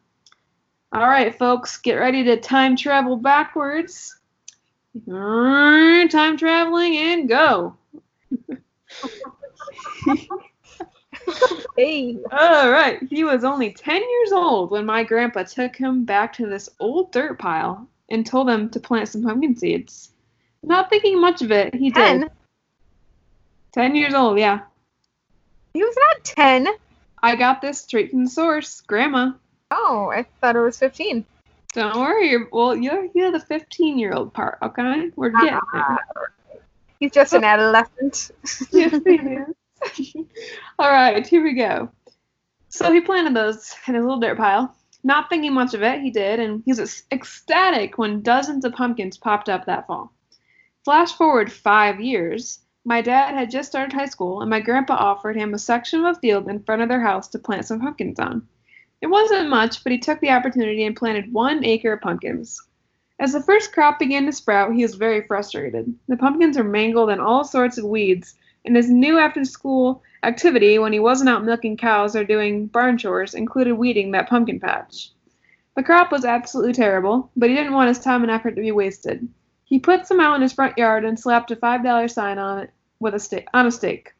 All 0.93 1.07
right, 1.07 1.37
folks, 1.37 1.77
get 1.77 1.97
ready 1.97 2.25
to 2.25 2.41
time 2.41 2.75
travel 2.75 3.19
backwards. 3.19 4.19
Time 5.07 6.39
traveling 6.39 6.97
and 6.97 7.29
go. 7.29 7.77
Hey. 11.77 12.17
All 12.33 12.71
right. 12.71 12.99
He 13.09 13.25
was 13.25 13.45
only 13.45 13.73
10 13.73 13.97
years 13.97 14.33
old 14.33 14.71
when 14.71 14.85
my 14.85 15.05
grandpa 15.05 15.45
took 15.45 15.77
him 15.77 16.05
back 16.05 16.33
to 16.35 16.47
this 16.47 16.69
old 16.81 17.13
dirt 17.13 17.39
pile 17.39 17.87
and 18.09 18.27
told 18.27 18.49
him 18.51 18.69
to 18.71 18.81
plant 18.81 19.09
some 19.09 19.23
pumpkin 19.23 19.55
seeds. 19.55 20.13
Not 20.63 20.91
thinking 20.91 21.21
much 21.21 21.41
of 21.43 21.53
it, 21.53 21.75
he 21.75 21.91
Ten. 21.91 22.23
did. 22.23 22.31
10 23.73 23.95
years 23.95 24.15
old, 24.15 24.39
yeah. 24.39 24.61
He 25.73 25.83
was 25.83 25.97
not 25.97 26.25
ten. 26.25 26.67
I 27.23 27.37
got 27.37 27.61
this 27.61 27.81
straight 27.81 28.11
from 28.11 28.25
the 28.25 28.31
source. 28.31 28.81
Grandma. 28.81 29.33
Oh, 29.71 30.11
I 30.13 30.25
thought 30.41 30.57
it 30.57 30.61
was 30.61 30.79
fifteen. 30.79 31.25
Don't 31.73 31.97
worry. 31.97 32.31
You're, 32.31 32.49
well, 32.51 32.75
you're, 32.75 33.07
you're 33.15 33.31
the 33.31 33.39
15 33.39 33.99
year 33.99 34.13
old 34.13 34.33
part, 34.33 34.59
okay? 34.61 35.11
We're 35.15 35.31
ah. 35.37 35.41
getting 35.41 35.61
there. 35.73 35.99
He's 36.99 37.13
just 37.13 37.33
an 37.33 37.45
adolescent. 37.45 38.33
yes, 38.73 39.01
he 39.05 39.15
is. 39.15 40.17
All 40.79 40.91
right, 40.91 41.25
here 41.27 41.43
we 41.43 41.55
go. 41.55 41.91
So 42.69 42.93
he 42.93 43.01
planted 43.01 43.35
those 43.35 43.75
in 43.87 43.95
his 43.95 44.03
little 44.03 44.19
dirt 44.19 44.37
pile. 44.37 44.75
Not 45.03 45.31
thinking 45.31 45.55
much 45.55 45.73
of 45.73 45.83
it, 45.83 46.01
he 46.01 46.11
did, 46.11 46.41
and 46.41 46.63
he 46.67 46.73
was 46.73 47.05
ecstatic 47.11 47.97
when 47.97 48.21
dozens 48.21 48.65
of 48.65 48.75
pumpkins 48.75 49.17
popped 49.17 49.49
up 49.49 49.65
that 49.67 49.87
fall. 49.87 50.13
Flash 50.85 51.13
forward 51.13 51.51
five 51.51 52.01
years. 52.01 52.59
My 52.85 53.03
dad 53.03 53.35
had 53.35 53.51
just 53.51 53.69
started 53.69 53.93
high 53.93 54.07
school, 54.07 54.41
and 54.41 54.49
my 54.49 54.61
grandpa 54.61 54.95
offered 54.95 55.37
him 55.37 55.53
a 55.53 55.59
section 55.59 56.01
of 56.05 56.17
a 56.17 56.21
field 56.21 56.49
in 56.49 56.63
front 56.63 56.81
of 56.81 56.89
their 56.89 57.03
house 57.03 57.29
to 57.29 57.39
plant 57.39 57.67
some 57.67 57.81
pumpkins 57.81 58.19
on. 58.19 58.49
It 59.03 59.09
wasn't 59.09 59.51
much, 59.51 59.83
but 59.83 59.93
he 59.93 59.99
took 59.99 60.21
the 60.21 60.31
opportunity 60.31 60.85
and 60.85 60.97
planted 60.97 61.33
one 61.33 61.65
acre 61.65 61.93
of 61.93 62.01
pumpkins. 62.01 62.61
As 63.19 63.33
the 63.33 63.43
first 63.43 63.75
crop 63.75 63.99
began 63.99 64.25
to 64.25 64.33
sprout, 64.33 64.73
he 64.73 64.81
was 64.83 64.95
very 64.95 65.21
frustrated. 65.27 65.95
The 66.09 66.17
pumpkins 66.17 66.57
were 66.57 66.65
mangled 66.65 67.11
in 67.11 67.21
all 67.21 67.45
sorts 67.45 67.77
of 67.77 67.85
weeds, 67.85 68.35
and 68.65 68.75
his 68.75 68.89
new 68.91 69.19
after 69.19 69.45
school 69.45 70.03
activity 70.23 70.79
when 70.79 70.95
he 70.95 71.01
wasn't 71.01 71.29
out 71.29 71.45
milking 71.45 71.77
cows 71.77 72.17
or 72.17 72.25
doing 72.25 72.67
barn 72.67 72.97
chores 72.97 73.35
included 73.35 73.75
weeding 73.75 74.11
that 74.13 74.29
pumpkin 74.29 74.59
patch. 74.59 75.11
The 75.77 75.83
crop 75.83 76.11
was 76.11 76.25
absolutely 76.25 76.73
terrible, 76.73 77.31
but 77.37 77.51
he 77.51 77.55
didn't 77.55 77.75
want 77.75 77.89
his 77.89 77.99
time 77.99 78.23
and 78.23 78.31
effort 78.31 78.57
to 78.57 78.63
be 78.63 78.73
wasted. 78.73 79.29
He 79.71 79.79
put 79.79 80.05
some 80.05 80.19
out 80.19 80.35
in 80.35 80.43
his 80.43 80.53
front 80.53 80.77
yard 80.77 81.05
and 81.05 81.17
slapped 81.17 81.53
a 81.53 81.57
five 81.57 81.85
dollar 81.85 82.09
sign 82.09 82.39
on 82.39 82.59
it 82.59 82.71
with 82.99 83.15
a 83.15 83.21
stake 83.21 83.47
on 83.55 83.67
a 83.67 83.71
stake. 83.71 84.13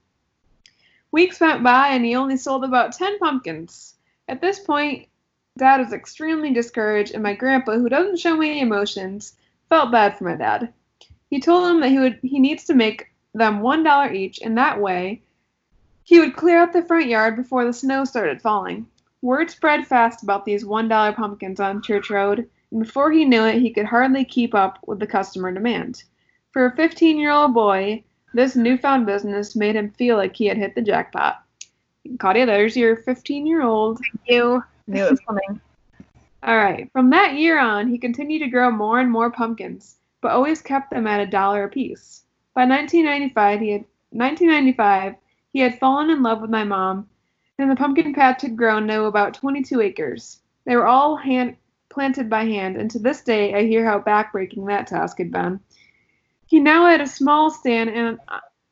Weeks 1.11 1.41
went 1.41 1.65
by 1.65 1.89
and 1.89 2.05
he 2.05 2.15
only 2.15 2.37
sold 2.37 2.63
about 2.63 2.93
ten 2.93 3.19
pumpkins. 3.19 3.97
At 4.29 4.41
this 4.41 4.61
point, 4.61 5.09
Dad 5.59 5.81
was 5.81 5.93
extremely 5.93 6.53
discouraged, 6.53 7.15
and 7.15 7.23
my 7.25 7.35
grandpa, 7.35 7.73
who 7.73 7.89
doesn't 7.89 8.21
show 8.21 8.37
many 8.37 8.61
emotions, 8.61 9.35
felt 9.69 9.91
bad 9.91 10.17
for 10.17 10.23
my 10.23 10.37
dad. 10.37 10.73
He 11.31 11.41
told 11.41 11.69
him 11.69 11.81
that 11.81 11.91
he 11.91 11.99
would 11.99 12.21
he 12.23 12.39
needs 12.39 12.65
to 12.67 12.75
make 12.75 13.11
them 13.35 13.59
one 13.59 13.83
dollar 13.83 14.13
each, 14.13 14.41
and 14.41 14.57
that 14.57 14.81
way 14.81 15.21
he 16.05 16.21
would 16.21 16.37
clear 16.37 16.59
out 16.59 16.73
the 16.73 16.83
front 16.85 17.07
yard 17.07 17.35
before 17.35 17.65
the 17.65 17.73
snow 17.73 18.05
started 18.05 18.41
falling. 18.41 18.87
Word 19.21 19.51
spread 19.51 19.85
fast 19.85 20.23
about 20.23 20.45
these 20.45 20.65
one 20.65 20.87
dollar 20.87 21.13
pumpkins 21.13 21.59
on 21.59 21.83
Church 21.83 22.09
Road, 22.09 22.49
and 22.71 22.81
before 22.81 23.11
he 23.11 23.25
knew 23.25 23.45
it, 23.45 23.61
he 23.61 23.73
could 23.73 23.87
hardly 23.87 24.25
keep 24.25 24.55
up 24.55 24.79
with 24.87 24.99
the 24.99 25.07
customer 25.07 25.53
demand. 25.53 26.05
For 26.53 26.67
a 26.67 26.77
15 26.77 27.19
year 27.19 27.31
old 27.31 27.55
boy, 27.55 28.05
this 28.35 28.57
newfound 28.57 29.07
business 29.07 29.57
made 29.57 29.77
him 29.77 29.91
feel 29.91 30.17
like 30.17 30.37
he 30.37 30.47
had 30.47 30.59
hit 30.59 30.75
the 30.75 30.83
jackpot. 30.83 31.43
Claudia, 32.19 32.47
there's 32.47 32.77
your 32.77 32.97
15 32.97 33.47
year 33.47 33.63
old. 33.63 33.99
Thank 33.99 34.21
you 34.27 34.63
knew 34.91 35.07
it 35.07 35.11
was 35.11 35.21
coming. 35.21 35.61
All 36.43 36.57
right. 36.57 36.91
From 36.93 37.11
that 37.11 37.35
year 37.35 37.59
on, 37.59 37.89
he 37.89 37.99
continued 37.99 38.41
to 38.41 38.49
grow 38.49 38.71
more 38.71 39.01
and 39.01 39.11
more 39.11 39.31
pumpkins, 39.31 39.97
but 40.21 40.33
always 40.33 40.63
kept 40.63 40.91
them 40.91 41.07
at 41.07 41.21
a 41.21 41.27
dollar 41.27 41.65
apiece. 41.65 42.25
By 42.55 42.65
1995, 42.67 43.61
he 43.61 43.71
had 43.71 43.85
1995, 44.11 45.15
he 45.53 45.61
had 45.61 45.79
fallen 45.79 46.11
in 46.11 46.23
love 46.23 46.41
with 46.41 46.51
my 46.51 46.65
mom, 46.65 47.09
and 47.59 47.71
the 47.71 47.77
pumpkin 47.77 48.15
patch 48.15 48.43
had 48.43 48.57
grown 48.57 48.89
to 48.89 49.05
about 49.05 49.35
22 49.35 49.81
acres. 49.81 50.41
They 50.65 50.77
were 50.77 50.87
all 50.87 51.17
hand 51.17 51.57
planted 51.91 52.31
by 52.31 52.45
hand, 52.45 52.77
and 52.77 52.91
to 52.91 52.99
this 52.99 53.21
day 53.21 53.55
I 53.55 53.67
hear 53.67 53.85
how 53.85 54.01
backbreaking 54.01 54.67
that 54.67 54.87
task 54.87 55.19
had 55.19 55.31
been. 55.31 55.61
He 56.47 56.59
now 56.59 56.87
had 56.87 57.01
a 57.01 57.07
small 57.07 57.51
stand, 57.51 57.91
and, 57.91 58.19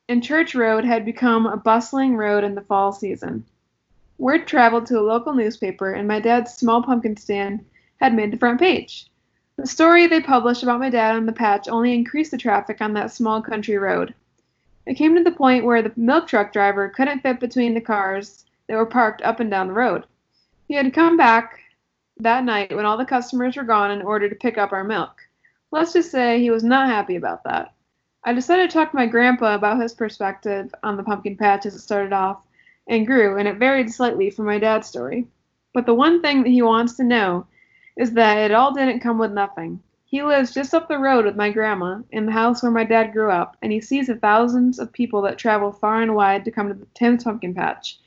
and 0.08 0.22
uh, 0.22 0.26
Church 0.26 0.54
Road 0.54 0.84
had 0.84 1.04
become 1.04 1.46
a 1.46 1.56
bustling 1.56 2.16
road 2.16 2.44
in 2.44 2.54
the 2.54 2.62
fall 2.62 2.92
season. 2.92 3.44
Word 4.16 4.46
traveled 4.46 4.86
to 4.86 4.98
a 4.98 5.02
local 5.02 5.34
newspaper, 5.34 5.92
and 5.92 6.08
my 6.08 6.18
dad's 6.20 6.54
small 6.54 6.82
pumpkin 6.82 7.16
stand 7.16 7.64
had 8.00 8.14
made 8.14 8.32
the 8.32 8.38
front 8.38 8.58
page. 8.58 9.10
The 9.56 9.66
story 9.66 10.06
they 10.06 10.20
published 10.20 10.62
about 10.62 10.80
my 10.80 10.90
dad 10.90 11.16
on 11.16 11.26
the 11.26 11.32
patch 11.32 11.68
only 11.68 11.94
increased 11.94 12.30
the 12.30 12.38
traffic 12.38 12.80
on 12.80 12.94
that 12.94 13.12
small 13.12 13.42
country 13.42 13.76
road. 13.76 14.14
It 14.86 14.94
came 14.94 15.14
to 15.16 15.22
the 15.22 15.32
point 15.32 15.64
where 15.64 15.82
the 15.82 15.92
milk 15.96 16.28
truck 16.28 16.52
driver 16.52 16.88
couldn't 16.88 17.20
fit 17.20 17.40
between 17.40 17.74
the 17.74 17.80
cars 17.80 18.44
that 18.68 18.76
were 18.76 18.86
parked 18.86 19.22
up 19.22 19.40
and 19.40 19.50
down 19.50 19.68
the 19.68 19.72
road. 19.74 20.04
He 20.66 20.74
had 20.74 20.84
to 20.84 20.90
come 20.90 21.16
back 21.16 21.60
that 22.20 22.44
night 22.44 22.74
when 22.74 22.84
all 22.84 22.96
the 22.96 23.04
customers 23.04 23.56
were 23.56 23.62
gone 23.62 23.90
in 23.90 24.02
order 24.02 24.28
to 24.28 24.34
pick 24.34 24.58
up 24.58 24.72
our 24.72 24.84
milk. 24.84 25.20
Let's 25.70 25.92
just 25.92 26.10
say 26.10 26.40
he 26.40 26.50
was 26.50 26.64
not 26.64 26.88
happy 26.88 27.16
about 27.16 27.44
that. 27.44 27.74
I 28.24 28.32
decided 28.32 28.68
to 28.68 28.74
talk 28.74 28.90
to 28.90 28.96
my 28.96 29.06
grandpa 29.06 29.54
about 29.54 29.80
his 29.80 29.94
perspective 29.94 30.74
on 30.82 30.96
the 30.96 31.02
pumpkin 31.02 31.36
patch 31.36 31.64
as 31.66 31.74
it 31.74 31.80
started 31.80 32.12
off 32.12 32.42
and 32.88 33.06
grew, 33.06 33.38
and 33.38 33.46
it 33.46 33.58
varied 33.58 33.92
slightly 33.92 34.30
from 34.30 34.46
my 34.46 34.58
dad's 34.58 34.88
story. 34.88 35.26
But 35.72 35.86
the 35.86 35.94
one 35.94 36.20
thing 36.20 36.42
that 36.42 36.50
he 36.50 36.62
wants 36.62 36.94
to 36.94 37.04
know 37.04 37.46
is 37.96 38.12
that 38.12 38.38
it 38.38 38.52
all 38.52 38.72
didn't 38.72 39.00
come 39.00 39.18
with 39.18 39.32
nothing. 39.32 39.80
He 40.04 40.22
lives 40.22 40.54
just 40.54 40.74
up 40.74 40.88
the 40.88 40.98
road 40.98 41.24
with 41.24 41.36
my 41.36 41.50
grandma 41.50 42.00
in 42.10 42.26
the 42.26 42.32
house 42.32 42.62
where 42.62 42.72
my 42.72 42.84
dad 42.84 43.12
grew 43.12 43.30
up, 43.30 43.56
and 43.62 43.70
he 43.70 43.80
sees 43.80 44.06
the 44.06 44.16
thousands 44.16 44.78
of 44.78 44.92
people 44.92 45.22
that 45.22 45.38
travel 45.38 45.70
far 45.70 46.02
and 46.02 46.14
wide 46.14 46.44
to 46.46 46.50
come 46.50 46.68
to 46.68 46.74
the 46.74 46.86
Tim's 46.94 47.24
Pumpkin 47.24 47.54
Patch. 47.54 47.98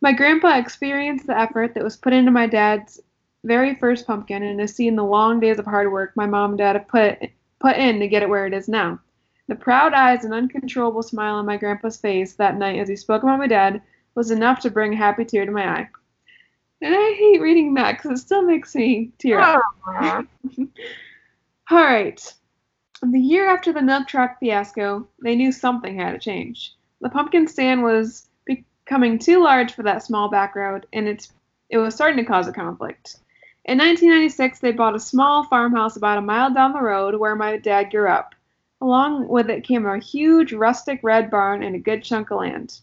My 0.00 0.12
grandpa 0.12 0.58
experienced 0.58 1.26
the 1.26 1.38
effort 1.38 1.74
that 1.74 1.84
was 1.84 1.96
put 1.96 2.12
into 2.12 2.30
my 2.30 2.46
dad's 2.46 3.00
very 3.44 3.74
first 3.74 4.06
pumpkin 4.06 4.42
and 4.42 4.58
has 4.58 4.74
seen 4.74 4.96
the 4.96 5.04
long 5.04 5.38
days 5.38 5.58
of 5.58 5.66
hard 5.66 5.92
work 5.92 6.12
my 6.16 6.26
mom 6.26 6.52
and 6.52 6.58
dad 6.58 6.76
have 6.76 6.88
put 6.88 7.18
put 7.60 7.76
in 7.76 8.00
to 8.00 8.08
get 8.08 8.22
it 8.22 8.28
where 8.28 8.46
it 8.46 8.54
is 8.54 8.68
now. 8.68 8.98
The 9.46 9.54
proud 9.54 9.92
eyes 9.92 10.24
and 10.24 10.34
uncontrollable 10.34 11.02
smile 11.02 11.36
on 11.36 11.46
my 11.46 11.56
grandpa's 11.56 11.98
face 11.98 12.34
that 12.34 12.56
night 12.56 12.78
as 12.78 12.88
he 12.88 12.96
spoke 12.96 13.22
about 13.22 13.38
my 13.38 13.46
dad 13.46 13.82
was 14.14 14.30
enough 14.30 14.60
to 14.60 14.70
bring 14.70 14.94
a 14.94 14.96
happy 14.96 15.24
tear 15.24 15.44
to 15.44 15.52
my 15.52 15.66
eye. 15.66 15.88
And 16.80 16.94
I 16.94 17.14
hate 17.18 17.40
reading 17.40 17.74
that 17.74 17.96
because 17.96 18.18
it 18.18 18.22
still 18.22 18.42
makes 18.42 18.74
me 18.74 19.12
tear 19.18 19.40
up. 19.40 19.62
Aw. 19.86 20.22
All 21.70 21.78
right. 21.78 22.34
The 23.02 23.18
year 23.18 23.48
after 23.48 23.72
the 23.72 23.82
milk 23.82 24.08
truck 24.08 24.38
fiasco, 24.40 25.06
they 25.22 25.36
knew 25.36 25.52
something 25.52 25.98
had 25.98 26.12
to 26.12 26.18
change. 26.18 26.74
The 27.00 27.10
pumpkin 27.10 27.46
stand 27.46 27.82
was 27.82 28.28
becoming 28.46 29.18
too 29.18 29.42
large 29.42 29.72
for 29.72 29.82
that 29.82 30.02
small 30.02 30.28
back 30.28 30.54
road, 30.54 30.86
and 30.92 31.08
it's 31.08 31.32
it 31.70 31.78
was 31.78 31.94
starting 31.94 32.18
to 32.18 32.30
cause 32.30 32.46
a 32.48 32.52
conflict. 32.52 33.16
In 33.66 33.78
1996, 33.78 34.58
they 34.58 34.72
bought 34.72 34.94
a 34.94 35.00
small 35.00 35.44
farmhouse 35.44 35.96
about 35.96 36.18
a 36.18 36.22
mile 36.22 36.52
down 36.52 36.74
the 36.74 36.82
road 36.82 37.14
where 37.14 37.34
my 37.34 37.56
dad 37.56 37.90
grew 37.90 38.08
up. 38.08 38.34
Along 38.82 39.26
with 39.26 39.48
it 39.48 39.64
came 39.64 39.86
a 39.86 39.98
huge 39.98 40.52
rustic 40.52 41.00
red 41.02 41.30
barn 41.30 41.62
and 41.62 41.74
a 41.74 41.78
good 41.78 42.04
chunk 42.04 42.30
of 42.30 42.40
land. 42.40 42.80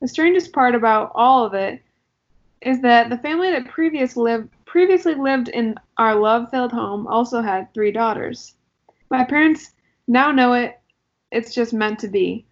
The 0.00 0.08
strangest 0.08 0.52
part 0.52 0.74
about 0.74 1.12
all 1.14 1.46
of 1.46 1.54
it 1.54 1.80
is 2.60 2.80
that 2.80 3.10
the 3.10 3.18
family 3.18 3.52
that 3.52 3.68
previous 3.68 4.16
lived, 4.16 4.50
previously 4.64 5.14
lived 5.14 5.50
in 5.50 5.76
our 5.98 6.16
love 6.16 6.50
filled 6.50 6.72
home 6.72 7.06
also 7.06 7.40
had 7.40 7.72
three 7.72 7.92
daughters. 7.92 8.54
My 9.10 9.22
parents 9.22 9.72
now 10.08 10.32
know 10.32 10.54
it, 10.54 10.80
it's 11.30 11.54
just 11.54 11.72
meant 11.72 12.00
to 12.00 12.08
be. 12.08 12.44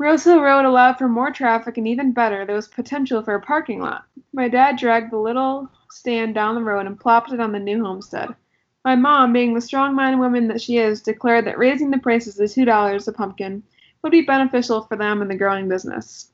Hill 0.00 0.40
Road 0.40 0.64
allowed 0.64 0.96
for 0.96 1.08
more 1.08 1.30
traffic 1.30 1.76
and 1.76 1.86
even 1.86 2.12
better, 2.12 2.46
there 2.46 2.56
was 2.56 2.68
potential 2.68 3.22
for 3.22 3.34
a 3.34 3.40
parking 3.40 3.80
lot. 3.80 4.06
My 4.32 4.48
dad 4.48 4.78
dragged 4.78 5.12
the 5.12 5.18
little 5.18 5.68
stand 5.90 6.34
down 6.34 6.54
the 6.54 6.62
road 6.62 6.86
and 6.86 6.98
plopped 6.98 7.32
it 7.32 7.40
on 7.40 7.52
the 7.52 7.58
new 7.58 7.84
homestead. 7.84 8.34
My 8.82 8.96
mom, 8.96 9.34
being 9.34 9.52
the 9.52 9.60
strong 9.60 9.94
minded 9.94 10.18
woman 10.18 10.48
that 10.48 10.62
she 10.62 10.78
is, 10.78 11.02
declared 11.02 11.44
that 11.44 11.58
raising 11.58 11.90
the 11.90 11.98
prices 11.98 12.36
to 12.36 12.48
two 12.48 12.64
dollars 12.64 13.08
a 13.08 13.12
pumpkin 13.12 13.62
would 14.02 14.12
be 14.12 14.22
beneficial 14.22 14.80
for 14.80 14.96
them 14.96 15.20
and 15.20 15.30
the 15.30 15.36
growing 15.36 15.68
business. 15.68 16.32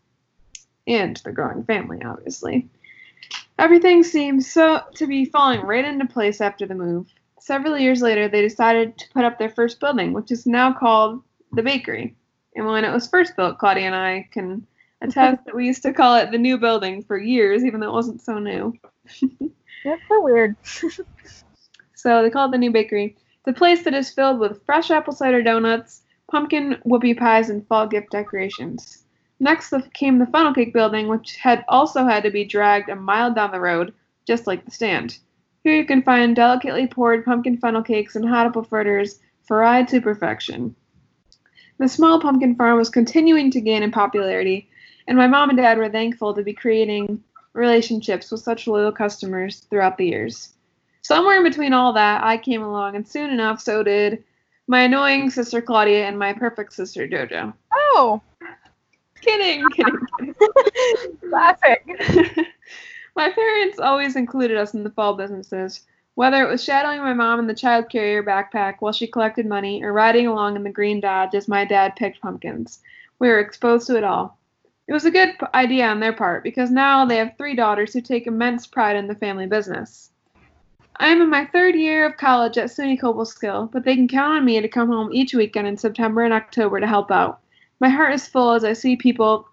And 0.87 1.16
the 1.25 1.32
growing 1.32 1.64
family, 1.64 2.00
obviously. 2.04 2.68
Everything 3.58 4.04
seemed 4.04 4.44
so 4.44 4.82
to 4.94 5.08
be 5.08 5.25
falling 5.25 5.62
right 5.62 5.85
into 5.85 6.06
place 6.06 6.40
after 6.40 6.66
the 6.66 6.75
move. 6.76 7.08
Several 7.40 7.76
years 7.76 8.00
later, 8.00 8.28
they 8.28 8.42
decided 8.42 8.96
to 8.99 9.08
put 9.11 9.25
up 9.25 9.40
their 9.40 9.50
first 9.50 9.80
building, 9.80 10.12
which 10.12 10.30
is 10.30 10.46
now 10.46 10.73
called 10.73 11.20
the 11.50 11.62
bakery. 11.62 12.14
And 12.57 12.67
when 12.67 12.85
it 12.85 12.93
was 12.93 13.07
first 13.07 13.37
built, 13.37 13.59
Claudia 13.59 13.85
and 13.85 13.95
I 13.95 14.29
can 14.33 14.67
attest 15.03 15.45
that 15.45 15.55
we 15.55 15.67
used 15.67 15.83
to 15.83 15.93
call 15.93 16.17
it 16.17 16.31
the 16.31 16.39
new 16.39 16.59
building 16.59 17.05
for 17.05 17.19
years, 17.19 17.65
even 17.65 17.81
though 17.81 17.91
it 17.91 17.93
wasn't 17.93 18.23
so 18.23 18.39
new. 18.39 18.73
That's 19.85 20.03
so 20.09 20.23
weird. 20.23 20.57
so 21.95 22.23
they 22.23 22.31
call 22.31 22.49
it 22.49 22.53
the 22.53 22.59
new 22.59 22.73
bakery. 22.73 23.17
The 23.45 23.53
place 23.53 23.85
that 23.85 23.95
is 23.95 24.11
filled 24.11 24.41
with 24.41 24.65
fresh 24.65 24.91
apple 24.91 25.13
cider 25.13 25.43
donuts, 25.43 26.03
pumpkin 26.31 26.79
whoopie 26.87 27.17
pies, 27.17 27.51
and 27.51 27.67
fall 27.67 27.87
gift 27.87 28.11
decorations. 28.11 29.05
Next 29.39 29.73
came 29.93 30.19
the 30.19 30.27
funnel 30.27 30.55
cake 30.55 30.73
building, 30.73 31.09
which 31.09 31.37
had 31.37 31.63
also 31.69 32.05
had 32.05 32.23
to 32.23 32.31
be 32.31 32.45
dragged 32.45 32.89
a 32.89 32.97
mile 32.97 33.33
down 33.33 33.53
the 33.53 33.61
road, 33.61 33.93
just 34.27 34.47
like 34.47 34.65
the 34.65 34.71
stand. 34.71 35.19
Here 35.63 35.75
you 35.77 35.85
can 35.85 36.03
find 36.03 36.35
delicately 36.35 36.87
poured 36.87 37.25
pumpkin 37.25 37.59
funnel 37.59 37.83
cakes 37.83 38.17
and 38.17 38.27
hot 38.27 38.47
apple 38.47 38.63
fritters 38.63 39.21
fried 39.43 39.89
to 39.89 40.01
perfection. 40.01 40.75
The 41.78 41.88
small 41.88 42.21
pumpkin 42.21 42.54
farm 42.54 42.78
was 42.78 42.88
continuing 42.88 43.50
to 43.50 43.61
gain 43.61 43.83
in 43.83 43.90
popularity, 43.90 44.68
and 45.06 45.18
my 45.18 45.26
mom 45.26 45.50
and 45.50 45.59
dad 45.59 45.78
were 45.78 45.90
thankful 45.90 46.35
to 46.35 46.42
be 46.42 46.54
creating 46.54 47.23
relationships 47.52 48.30
with 48.30 48.40
such 48.40 48.66
loyal 48.66 48.92
customers 48.92 49.61
throughout 49.71 49.99
the 49.99 50.06
years. 50.06 50.54
Somewhere 51.02 51.37
in 51.37 51.45
between 51.45 51.73
all 51.73 51.92
that, 51.92 52.25
I 52.25 52.38
came 52.38 52.62
along, 52.62 52.97
and 52.97 53.06
soon 53.06 53.30
enough, 53.30 53.61
so 53.61 53.83
did 53.83 54.25
my 54.66 54.83
annoying 54.83 55.30
sister 55.30 55.61
Claudia 55.61 56.06
and 56.06 56.18
my 56.18 56.33
perfect 56.33 56.73
sister 56.73 57.06
JoJo. 57.06 57.52
Oh, 57.73 58.21
kidding, 59.21 59.64
kidding, 59.75 60.06
kidding. 60.18 60.35
Classic. 61.28 61.85
my 63.16 63.30
parents 63.30 63.78
always 63.78 64.16
included 64.16 64.56
us 64.56 64.75
in 64.75 64.83
the 64.83 64.90
fall 64.90 65.14
businesses, 65.14 65.83
whether 66.16 66.42
it 66.42 66.48
was 66.48 66.64
shadowing 66.64 67.00
my 67.00 67.12
mom 67.12 67.38
in 67.38 67.46
the 67.46 67.55
child 67.55 67.90
carrier 67.90 68.22
backpack 68.22 68.76
while 68.81 68.92
she 68.92 69.07
collected 69.07 69.44
money 69.44 69.85
or 69.85 69.92
riding 69.92 70.26
along 70.26 70.57
in 70.57 70.62
the 70.62 70.70
green 70.70 70.98
Dodge 70.98 71.35
as 71.35 71.46
my 71.46 71.62
dad 71.62 71.94
picked 71.94 72.22
pumpkins. 72.22 72.81
We 73.18 73.29
were 73.29 73.38
exposed 73.38 73.87
to 73.88 73.98
it 73.98 74.02
all. 74.02 74.38
It 74.88 74.94
was 74.94 75.05
a 75.05 75.11
good 75.11 75.37
idea 75.52 75.87
on 75.87 76.00
their 76.00 76.14
part 76.14 76.42
because 76.42 76.70
now 76.70 77.05
they 77.05 77.18
have 77.18 77.37
three 77.37 77.55
daughters 77.55 77.92
who 77.92 78.00
take 78.00 78.26
immense 78.26 78.66
pride 78.66 78.96
in 78.96 79.09
the 79.09 79.14
family 79.14 79.46
business. 79.46 80.11
I 80.96 81.09
am 81.09 81.20
in 81.20 81.29
my 81.29 81.44
third 81.44 81.74
year 81.74 82.07
of 82.07 82.16
college 82.16 82.57
at 82.57 82.70
SUNY 82.70 82.98
Cobleskill, 82.98 83.70
but 83.70 83.85
they 83.85 83.94
can 83.94 84.09
count 84.09 84.38
on 84.38 84.44
me 84.46 84.59
to 84.59 84.68
come 84.68 84.88
home 84.88 85.12
each 85.12 85.35
weekend 85.35 85.68
in 85.68 85.76
September 85.76 86.22
and 86.22 86.33
October 86.33 86.81
to 86.81 86.87
help 86.87 87.11
out. 87.11 87.40
My 87.79 87.90
heart 87.90 88.14
is 88.14 88.26
full 88.26 88.52
as 88.52 88.64
I 88.64 88.72
see 88.72 88.96
people 88.96 89.46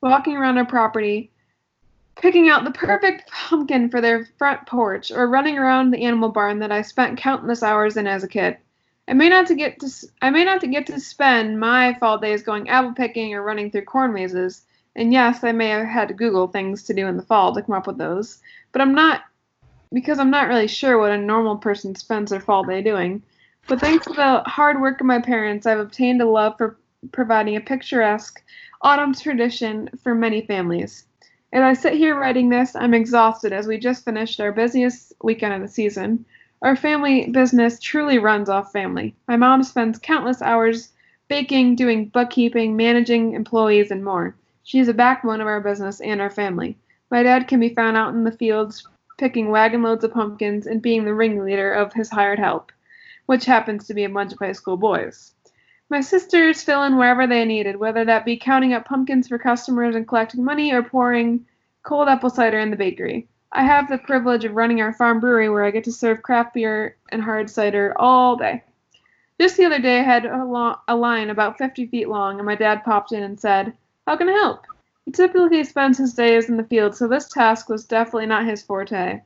walking 0.00 0.36
around 0.36 0.58
our 0.58 0.64
property, 0.64 1.32
picking 2.16 2.48
out 2.48 2.64
the 2.64 2.70
perfect 2.70 3.30
pumpkin 3.30 3.88
for 3.90 4.00
their 4.00 4.26
front 4.38 4.66
porch, 4.66 5.10
or 5.10 5.26
running 5.26 5.58
around 5.58 5.90
the 5.90 6.04
animal 6.04 6.28
barn 6.28 6.58
that 6.58 6.72
I 6.72 6.82
spent 6.82 7.18
countless 7.18 7.62
hours 7.62 7.96
in 7.96 8.06
as 8.06 8.24
a 8.24 8.28
kid. 8.28 8.58
I 9.08 9.14
may 9.14 9.28
not 9.28 9.46
to 9.48 9.54
get 9.54 9.80
to 9.80 9.88
I 10.22 10.30
may 10.30 10.44
not 10.44 10.60
to 10.60 10.68
get 10.68 10.86
to 10.86 11.00
spend 11.00 11.58
my 11.58 11.94
fall 11.94 12.18
days 12.18 12.42
going 12.42 12.68
apple 12.68 12.92
picking 12.92 13.34
or 13.34 13.42
running 13.42 13.70
through 13.70 13.84
corn 13.84 14.12
mazes. 14.12 14.62
And 14.94 15.12
yes, 15.12 15.42
I 15.42 15.52
may 15.52 15.68
have 15.68 15.86
had 15.86 16.08
to 16.08 16.14
Google 16.14 16.46
things 16.46 16.84
to 16.84 16.94
do 16.94 17.06
in 17.06 17.16
the 17.16 17.22
fall 17.22 17.54
to 17.54 17.62
come 17.62 17.74
up 17.74 17.86
with 17.86 17.98
those, 17.98 18.38
but 18.72 18.80
I'm 18.80 18.94
not 18.94 19.22
because 19.92 20.18
I'm 20.18 20.30
not 20.30 20.48
really 20.48 20.68
sure 20.68 20.98
what 20.98 21.10
a 21.10 21.18
normal 21.18 21.56
person 21.56 21.94
spends 21.96 22.30
their 22.30 22.40
fall 22.40 22.62
day 22.62 22.82
doing. 22.82 23.22
But 23.66 23.80
thanks 23.80 24.06
to 24.06 24.12
the 24.12 24.42
hard 24.46 24.80
work 24.80 25.00
of 25.00 25.06
my 25.06 25.20
parents, 25.20 25.66
I've 25.66 25.80
obtained 25.80 26.22
a 26.22 26.26
love 26.26 26.56
for 26.56 26.76
providing 27.12 27.56
a 27.56 27.60
picturesque 27.60 28.42
autumn 28.82 29.14
tradition 29.14 29.90
for 30.02 30.14
many 30.14 30.42
families. 30.42 31.06
As 31.52 31.62
I 31.62 31.72
sit 31.72 31.94
here 31.94 32.14
writing 32.14 32.48
this, 32.48 32.76
I'm 32.76 32.94
exhausted 32.94 33.52
as 33.52 33.66
we 33.66 33.76
just 33.76 34.04
finished 34.04 34.40
our 34.40 34.52
busiest 34.52 35.12
weekend 35.20 35.52
of 35.52 35.60
the 35.60 35.66
season. 35.66 36.24
Our 36.62 36.76
family 36.76 37.28
business 37.28 37.80
truly 37.80 38.18
runs 38.18 38.48
off 38.48 38.70
family. 38.70 39.16
My 39.26 39.36
mom 39.36 39.64
spends 39.64 39.98
countless 39.98 40.42
hours 40.42 40.92
baking, 41.26 41.74
doing 41.74 42.06
bookkeeping, 42.06 42.76
managing 42.76 43.32
employees, 43.34 43.90
and 43.90 44.04
more. 44.04 44.36
She 44.62 44.78
is 44.78 44.86
a 44.86 44.94
backbone 44.94 45.40
of 45.40 45.48
our 45.48 45.60
business 45.60 46.00
and 46.00 46.20
our 46.20 46.30
family. 46.30 46.76
My 47.10 47.24
dad 47.24 47.48
can 47.48 47.58
be 47.58 47.74
found 47.74 47.96
out 47.96 48.14
in 48.14 48.22
the 48.22 48.30
fields 48.30 48.86
picking 49.18 49.50
wagon 49.50 49.82
loads 49.82 50.04
of 50.04 50.12
pumpkins 50.12 50.68
and 50.68 50.80
being 50.80 51.04
the 51.04 51.14
ringleader 51.14 51.72
of 51.72 51.92
his 51.92 52.10
hired 52.10 52.38
help, 52.38 52.70
which 53.26 53.44
happens 53.44 53.88
to 53.88 53.94
be 53.94 54.04
a 54.04 54.08
bunch 54.08 54.32
of 54.32 54.38
high 54.38 54.52
school 54.52 54.76
boys. 54.76 55.32
My 55.90 56.00
sisters 56.00 56.62
fill 56.62 56.84
in 56.84 56.96
wherever 56.96 57.26
they 57.26 57.44
needed, 57.44 57.74
whether 57.74 58.04
that 58.04 58.24
be 58.24 58.36
counting 58.36 58.72
up 58.72 58.84
pumpkins 58.84 59.26
for 59.26 59.38
customers 59.38 59.96
and 59.96 60.06
collecting 60.06 60.44
money 60.44 60.72
or 60.72 60.84
pouring 60.84 61.44
cold 61.82 62.06
apple 62.06 62.30
cider 62.30 62.60
in 62.60 62.70
the 62.70 62.76
bakery. 62.76 63.26
I 63.50 63.64
have 63.64 63.88
the 63.88 63.98
privilege 63.98 64.44
of 64.44 64.54
running 64.54 64.80
our 64.80 64.92
farm 64.92 65.18
brewery 65.18 65.48
where 65.48 65.64
I 65.64 65.72
get 65.72 65.82
to 65.84 65.92
serve 65.92 66.22
craft 66.22 66.54
beer 66.54 66.96
and 67.10 67.20
hard 67.20 67.50
cider 67.50 67.92
all 67.96 68.36
day. 68.36 68.62
Just 69.40 69.56
the 69.56 69.64
other 69.64 69.80
day, 69.80 69.98
I 69.98 70.04
had 70.04 70.26
a, 70.26 70.44
lo- 70.44 70.78
a 70.86 70.94
line 70.94 71.28
about 71.28 71.58
50 71.58 71.86
feet 71.86 72.08
long, 72.08 72.36
and 72.38 72.46
my 72.46 72.54
dad 72.54 72.84
popped 72.84 73.10
in 73.10 73.24
and 73.24 73.40
said, 73.40 73.72
How 74.06 74.16
can 74.16 74.28
I 74.28 74.32
help? 74.32 74.66
He 75.06 75.10
typically 75.10 75.64
spends 75.64 75.98
his 75.98 76.14
days 76.14 76.48
in 76.48 76.56
the 76.56 76.62
field, 76.62 76.94
so 76.94 77.08
this 77.08 77.26
task 77.26 77.68
was 77.68 77.84
definitely 77.84 78.26
not 78.26 78.46
his 78.46 78.62
forte. 78.62 79.22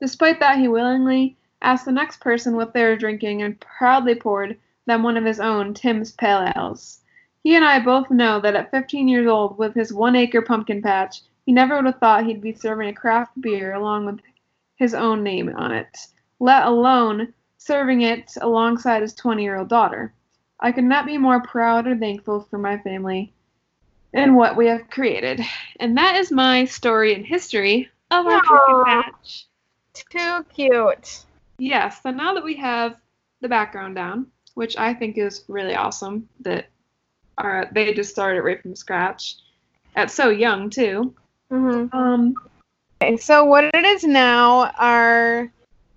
Despite 0.00 0.40
that, 0.40 0.58
he 0.58 0.66
willingly 0.66 1.36
asked 1.62 1.84
the 1.84 1.92
next 1.92 2.18
person 2.18 2.56
what 2.56 2.72
they 2.74 2.82
were 2.82 2.96
drinking 2.96 3.42
and 3.42 3.60
proudly 3.60 4.16
poured 4.16 4.58
them 4.90 5.02
one 5.02 5.16
of 5.16 5.24
his 5.24 5.40
own 5.40 5.72
Tim's 5.72 6.12
Pale 6.12 6.52
Ales. 6.56 7.00
He 7.42 7.54
and 7.56 7.64
I 7.64 7.78
both 7.80 8.10
know 8.10 8.40
that 8.40 8.54
at 8.54 8.70
15 8.70 9.08
years 9.08 9.26
old, 9.26 9.56
with 9.56 9.74
his 9.74 9.92
one 9.92 10.16
acre 10.16 10.42
pumpkin 10.42 10.82
patch, 10.82 11.22
he 11.46 11.52
never 11.52 11.76
would 11.76 11.86
have 11.86 11.98
thought 11.98 12.26
he'd 12.26 12.42
be 12.42 12.52
serving 12.52 12.88
a 12.88 12.92
craft 12.92 13.40
beer 13.40 13.72
along 13.72 14.06
with 14.06 14.20
his 14.76 14.94
own 14.94 15.22
name 15.22 15.54
on 15.56 15.72
it, 15.72 15.96
let 16.38 16.66
alone 16.66 17.32
serving 17.56 18.02
it 18.02 18.32
alongside 18.40 19.02
his 19.02 19.14
20 19.14 19.42
year 19.42 19.58
old 19.58 19.68
daughter. 19.68 20.12
I 20.60 20.72
could 20.72 20.84
not 20.84 21.06
be 21.06 21.18
more 21.18 21.42
proud 21.42 21.86
or 21.86 21.96
thankful 21.96 22.46
for 22.50 22.58
my 22.58 22.78
family 22.78 23.32
and 24.12 24.36
what 24.36 24.56
we 24.56 24.66
have 24.66 24.90
created. 24.90 25.40
And 25.78 25.96
that 25.96 26.16
is 26.16 26.30
my 26.30 26.64
story 26.64 27.14
and 27.14 27.24
history 27.24 27.88
of 28.10 28.26
our 28.26 28.42
pumpkin 28.42 28.84
patch. 28.84 29.46
Too 29.94 30.44
cute. 30.54 31.24
Yes, 31.58 32.02
so 32.02 32.10
now 32.10 32.34
that 32.34 32.44
we 32.44 32.56
have 32.56 32.96
the 33.40 33.48
background 33.48 33.94
down, 33.94 34.26
which 34.60 34.76
I 34.76 34.92
think 34.92 35.16
is 35.16 35.44
really 35.48 35.74
awesome 35.74 36.28
that 36.40 36.66
are 37.38 37.66
they 37.72 37.94
just 37.94 38.10
started 38.10 38.42
right 38.42 38.60
from 38.60 38.76
scratch 38.76 39.36
at 39.96 40.10
so 40.10 40.28
young 40.28 40.68
too. 40.68 41.14
Mm-hmm. 41.50 41.96
Um, 41.96 42.34
Okay, 43.02 43.16
so 43.16 43.46
what 43.46 43.64
it 43.64 43.84
is 43.86 44.04
now, 44.04 44.70
our 44.76 45.50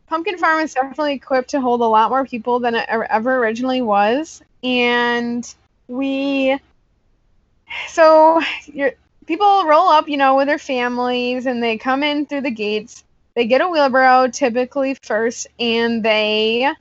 pumpkin 0.08 0.38
farm 0.38 0.62
is 0.62 0.74
definitely 0.74 1.16
equipped 1.16 1.50
to 1.50 1.60
hold 1.60 1.82
a 1.82 1.86
lot 1.86 2.10
more 2.10 2.24
people 2.24 2.60
than 2.60 2.76
it 2.76 2.86
ever- 2.88 3.12
ever 3.12 3.36
originally 3.40 3.82
was, 3.82 4.42
and 4.64 5.54
we, 5.90 6.58
so 7.90 8.40
your 8.68 8.92
people 9.26 9.66
roll 9.66 9.90
up, 9.90 10.08
you 10.08 10.16
know, 10.16 10.38
with 10.38 10.48
their 10.48 10.58
families, 10.58 11.48
and 11.48 11.62
they 11.62 11.78
come 11.78 12.02
in 12.02 12.26
through 12.26 12.48
the 12.48 12.52
gates. 12.52 13.04
They 13.36 13.46
get 13.46 13.60
a 13.60 13.68
wheelbarrow 13.68 14.30
typically 14.30 14.96
first, 15.04 15.48
and 15.60 16.02
they 16.02 16.74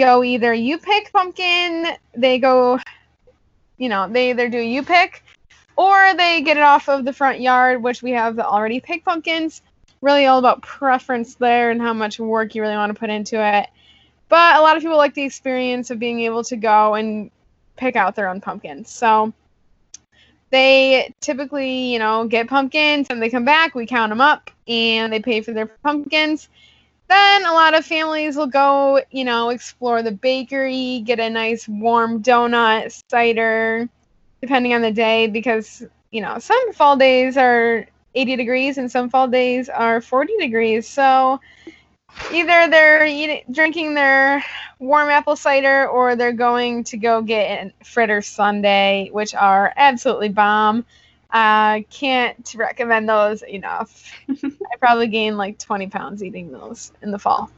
go 0.00 0.24
either 0.24 0.52
you 0.52 0.78
pick 0.78 1.12
pumpkin, 1.12 1.86
they 2.16 2.38
go, 2.38 2.80
you 3.76 3.88
know, 3.88 4.08
they 4.08 4.30
either 4.30 4.48
do 4.48 4.58
you 4.58 4.82
pick 4.82 5.22
or 5.76 6.14
they 6.16 6.42
get 6.42 6.56
it 6.56 6.62
off 6.62 6.88
of 6.88 7.04
the 7.04 7.12
front 7.12 7.40
yard, 7.40 7.82
which 7.82 8.02
we 8.02 8.12
have 8.12 8.34
the 8.34 8.44
already 8.44 8.80
picked 8.80 9.04
pumpkins. 9.04 9.62
Really 10.00 10.26
all 10.26 10.38
about 10.38 10.62
preference 10.62 11.34
there 11.34 11.70
and 11.70 11.80
how 11.80 11.92
much 11.92 12.18
work 12.18 12.54
you 12.54 12.62
really 12.62 12.74
want 12.74 12.92
to 12.92 12.98
put 12.98 13.10
into 13.10 13.36
it. 13.40 13.68
But 14.30 14.56
a 14.56 14.62
lot 14.62 14.76
of 14.76 14.82
people 14.82 14.96
like 14.96 15.14
the 15.14 15.22
experience 15.22 15.90
of 15.90 15.98
being 15.98 16.20
able 16.20 16.44
to 16.44 16.56
go 16.56 16.94
and 16.94 17.30
pick 17.76 17.96
out 17.96 18.16
their 18.16 18.28
own 18.28 18.40
pumpkins. 18.40 18.90
So 18.90 19.34
they 20.48 21.12
typically, 21.20 21.92
you 21.92 21.98
know, 21.98 22.26
get 22.26 22.48
pumpkins 22.48 23.08
and 23.10 23.22
they 23.22 23.28
come 23.28 23.44
back, 23.44 23.74
we 23.74 23.86
count 23.86 24.10
them 24.10 24.20
up, 24.20 24.50
and 24.66 25.12
they 25.12 25.20
pay 25.20 25.42
for 25.42 25.52
their 25.52 25.66
pumpkins. 25.66 26.48
Then 27.10 27.44
a 27.44 27.52
lot 27.52 27.74
of 27.74 27.84
families 27.84 28.36
will 28.36 28.46
go, 28.46 29.02
you 29.10 29.24
know, 29.24 29.50
explore 29.50 30.00
the 30.00 30.12
bakery, 30.12 31.02
get 31.04 31.18
a 31.18 31.28
nice 31.28 31.66
warm 31.68 32.22
donut, 32.22 33.02
cider, 33.10 33.88
depending 34.40 34.74
on 34.74 34.80
the 34.82 34.92
day, 34.92 35.26
because, 35.26 35.82
you 36.12 36.20
know, 36.20 36.38
some 36.38 36.72
fall 36.72 36.96
days 36.96 37.36
are 37.36 37.84
80 38.14 38.36
degrees 38.36 38.78
and 38.78 38.90
some 38.92 39.10
fall 39.10 39.26
days 39.26 39.68
are 39.68 40.00
40 40.00 40.36
degrees. 40.38 40.88
So 40.88 41.40
either 42.32 42.68
they're 42.70 43.04
eating, 43.06 43.42
drinking 43.50 43.94
their 43.94 44.44
warm 44.78 45.10
apple 45.10 45.34
cider 45.34 45.88
or 45.88 46.14
they're 46.14 46.32
going 46.32 46.84
to 46.84 46.96
go 46.96 47.22
get 47.22 47.72
a 47.80 47.84
fritter 47.84 48.22
sundae, 48.22 49.08
which 49.10 49.34
are 49.34 49.72
absolutely 49.76 50.28
bomb. 50.28 50.84
Uh, 51.32 51.80
can't 51.90 52.54
recommend 52.56 53.08
those 53.08 53.42
enough. 53.42 54.12
I 54.28 54.76
probably 54.78 55.06
gained 55.06 55.38
like 55.38 55.58
20 55.58 55.86
pounds 55.88 56.22
eating 56.22 56.50
those 56.50 56.92
in 57.02 57.12
the 57.12 57.18
fall. 57.18 57.50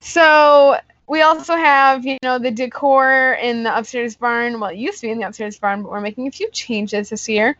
So 0.00 0.76
we 1.06 1.22
also 1.22 1.54
have, 1.54 2.04
you 2.04 2.18
know, 2.22 2.38
the 2.38 2.50
decor 2.50 3.38
in 3.40 3.62
the 3.62 3.76
upstairs 3.76 4.16
barn. 4.16 4.58
Well, 4.58 4.70
it 4.70 4.76
used 4.76 5.00
to 5.00 5.06
be 5.06 5.12
in 5.12 5.18
the 5.18 5.26
upstairs 5.26 5.58
barn, 5.58 5.82
but 5.82 5.90
we're 5.90 6.00
making 6.00 6.26
a 6.26 6.30
few 6.30 6.50
changes 6.50 7.10
this 7.10 7.28
year. 7.28 7.56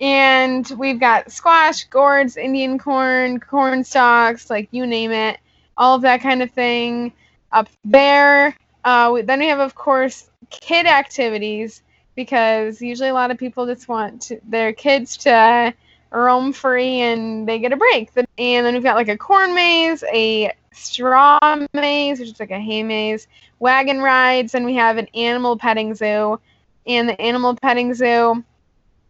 And 0.00 0.68
we've 0.76 1.00
got 1.00 1.30
squash, 1.30 1.84
gourds, 1.84 2.36
Indian 2.36 2.78
corn, 2.78 3.40
corn 3.40 3.84
stalks, 3.84 4.50
like 4.50 4.68
you 4.70 4.86
name 4.86 5.12
it, 5.12 5.38
all 5.76 5.94
of 5.96 6.02
that 6.02 6.20
kind 6.20 6.42
of 6.42 6.50
thing 6.50 7.12
up 7.52 7.68
there. 7.84 8.56
Uh, 8.84 9.10
we, 9.14 9.22
then 9.22 9.38
we 9.38 9.46
have, 9.46 9.60
of 9.60 9.74
course, 9.74 10.28
kid 10.50 10.86
activities 10.86 11.82
because 12.14 12.80
usually 12.80 13.08
a 13.08 13.14
lot 13.14 13.30
of 13.30 13.38
people 13.38 13.66
just 13.66 13.88
want 13.88 14.22
to, 14.22 14.40
their 14.48 14.72
kids 14.72 15.16
to 15.18 15.74
roam 16.10 16.52
free 16.52 17.00
and 17.00 17.48
they 17.48 17.58
get 17.58 17.72
a 17.72 17.76
break. 17.76 18.10
And 18.16 18.26
then 18.66 18.74
we've 18.74 18.82
got 18.82 18.96
like 18.96 19.08
a 19.08 19.18
corn 19.18 19.54
maze, 19.54 20.04
a 20.12 20.52
straw 20.72 21.38
maze, 21.72 22.20
which 22.20 22.30
is 22.30 22.40
like 22.40 22.50
a 22.50 22.60
hay 22.60 22.82
maze, 22.82 23.26
wagon 23.58 24.00
rides, 24.00 24.54
and 24.54 24.64
we 24.64 24.74
have 24.74 24.96
an 24.96 25.08
animal 25.14 25.56
petting 25.56 25.94
zoo. 25.94 26.40
And 26.86 27.08
the 27.08 27.20
animal 27.20 27.56
petting 27.56 27.94
zoo 27.94 28.44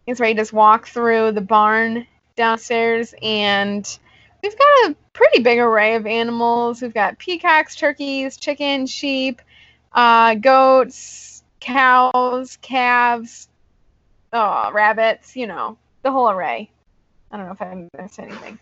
is 0.07 0.21
where 0.21 0.29
you 0.29 0.35
just 0.35 0.53
walk 0.53 0.87
through 0.87 1.33
the 1.33 1.41
barn 1.41 2.07
downstairs 2.37 3.15
and 3.23 3.99
we've 4.43 4.59
got 4.59 4.91
a 4.91 4.97
pretty 5.13 5.43
big 5.43 5.59
array 5.59 5.95
of 5.95 6.07
animals. 6.07 6.83
We've 6.83 6.95
got 6.95 7.19
peacocks, 7.19 7.75
turkeys, 7.77 8.37
chickens, 8.37 8.91
sheep, 8.91 9.41
uh, 9.93 10.35
goats, 10.35 11.34
cows, 11.65 12.59
calves, 12.61 13.49
oh, 14.35 14.71
rabbits, 14.73 15.35
you 15.35 15.47
know, 15.47 15.79
the 16.03 16.13
whole 16.13 16.31
array. 16.31 16.71
I 17.31 17.39
don't 17.39 17.47
know 17.47 17.53
if 17.53 17.63
I 17.63 17.89
missed 18.01 18.19
anything. 18.19 18.59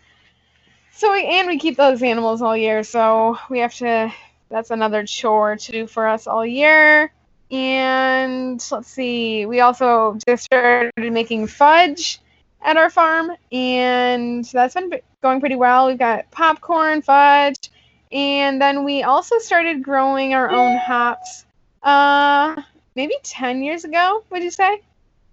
So 0.93 1.11
we, 1.11 1.25
and 1.25 1.47
we 1.47 1.59
keep 1.59 1.75
those 1.75 2.01
animals 2.01 2.41
all 2.41 2.55
year, 2.55 2.83
so 2.83 3.37
we 3.49 3.59
have 3.59 3.73
to. 3.75 4.11
That's 4.49 4.71
another 4.71 5.05
chore 5.05 5.55
to 5.55 5.71
do 5.71 5.87
for 5.87 6.07
us 6.07 6.27
all 6.27 6.45
year. 6.45 7.11
And 7.51 8.65
let's 8.71 8.87
see, 8.87 9.45
we 9.45 9.59
also 9.59 10.17
just 10.25 10.43
started 10.43 10.91
making 10.97 11.47
fudge 11.47 12.19
at 12.61 12.77
our 12.77 12.89
farm, 12.89 13.31
and 13.51 14.45
that's 14.45 14.75
been 14.75 14.91
going 15.21 15.39
pretty 15.39 15.55
well. 15.55 15.87
We've 15.87 15.97
got 15.97 16.31
popcorn, 16.31 17.01
fudge, 17.01 17.69
and 18.11 18.61
then 18.61 18.83
we 18.83 19.03
also 19.03 19.39
started 19.39 19.83
growing 19.83 20.33
our 20.33 20.49
own 20.49 20.77
hops. 20.77 21.45
Uh, 21.81 22.61
maybe 22.95 23.15
10 23.23 23.63
years 23.63 23.83
ago, 23.85 24.23
would 24.29 24.43
you 24.43 24.51
say? 24.51 24.81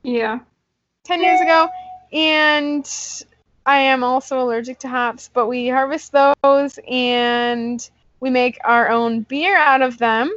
Yeah. 0.03 0.40
10 1.05 1.23
years 1.23 1.40
ago. 1.40 1.68
And 2.12 2.88
I 3.66 3.79
am 3.79 4.03
also 4.03 4.40
allergic 4.40 4.79
to 4.81 4.88
hops, 4.88 5.31
but 5.33 5.46
we 5.46 5.68
harvest 5.68 6.12
those 6.12 6.79
and 6.88 7.88
we 8.20 8.31
make 8.31 8.59
our 8.64 8.88
own 8.88 9.23
beer 9.23 9.57
out 9.57 9.83
of 9.83 9.99
them. 9.99 10.33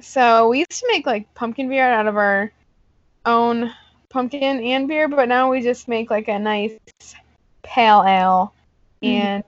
So 0.00 0.48
we 0.48 0.58
used 0.58 0.80
to 0.80 0.86
make 0.88 1.06
like 1.06 1.32
pumpkin 1.34 1.68
beer 1.68 1.90
out 1.90 2.06
of 2.06 2.16
our 2.16 2.52
own 3.26 3.72
pumpkin 4.08 4.42
and 4.42 4.88
beer, 4.88 5.08
but 5.08 5.28
now 5.28 5.50
we 5.50 5.62
just 5.62 5.88
make 5.88 6.10
like 6.10 6.28
a 6.28 6.38
nice 6.38 6.78
pale 7.62 8.04
ale. 8.06 8.54
Mm. 9.02 9.08
And 9.08 9.44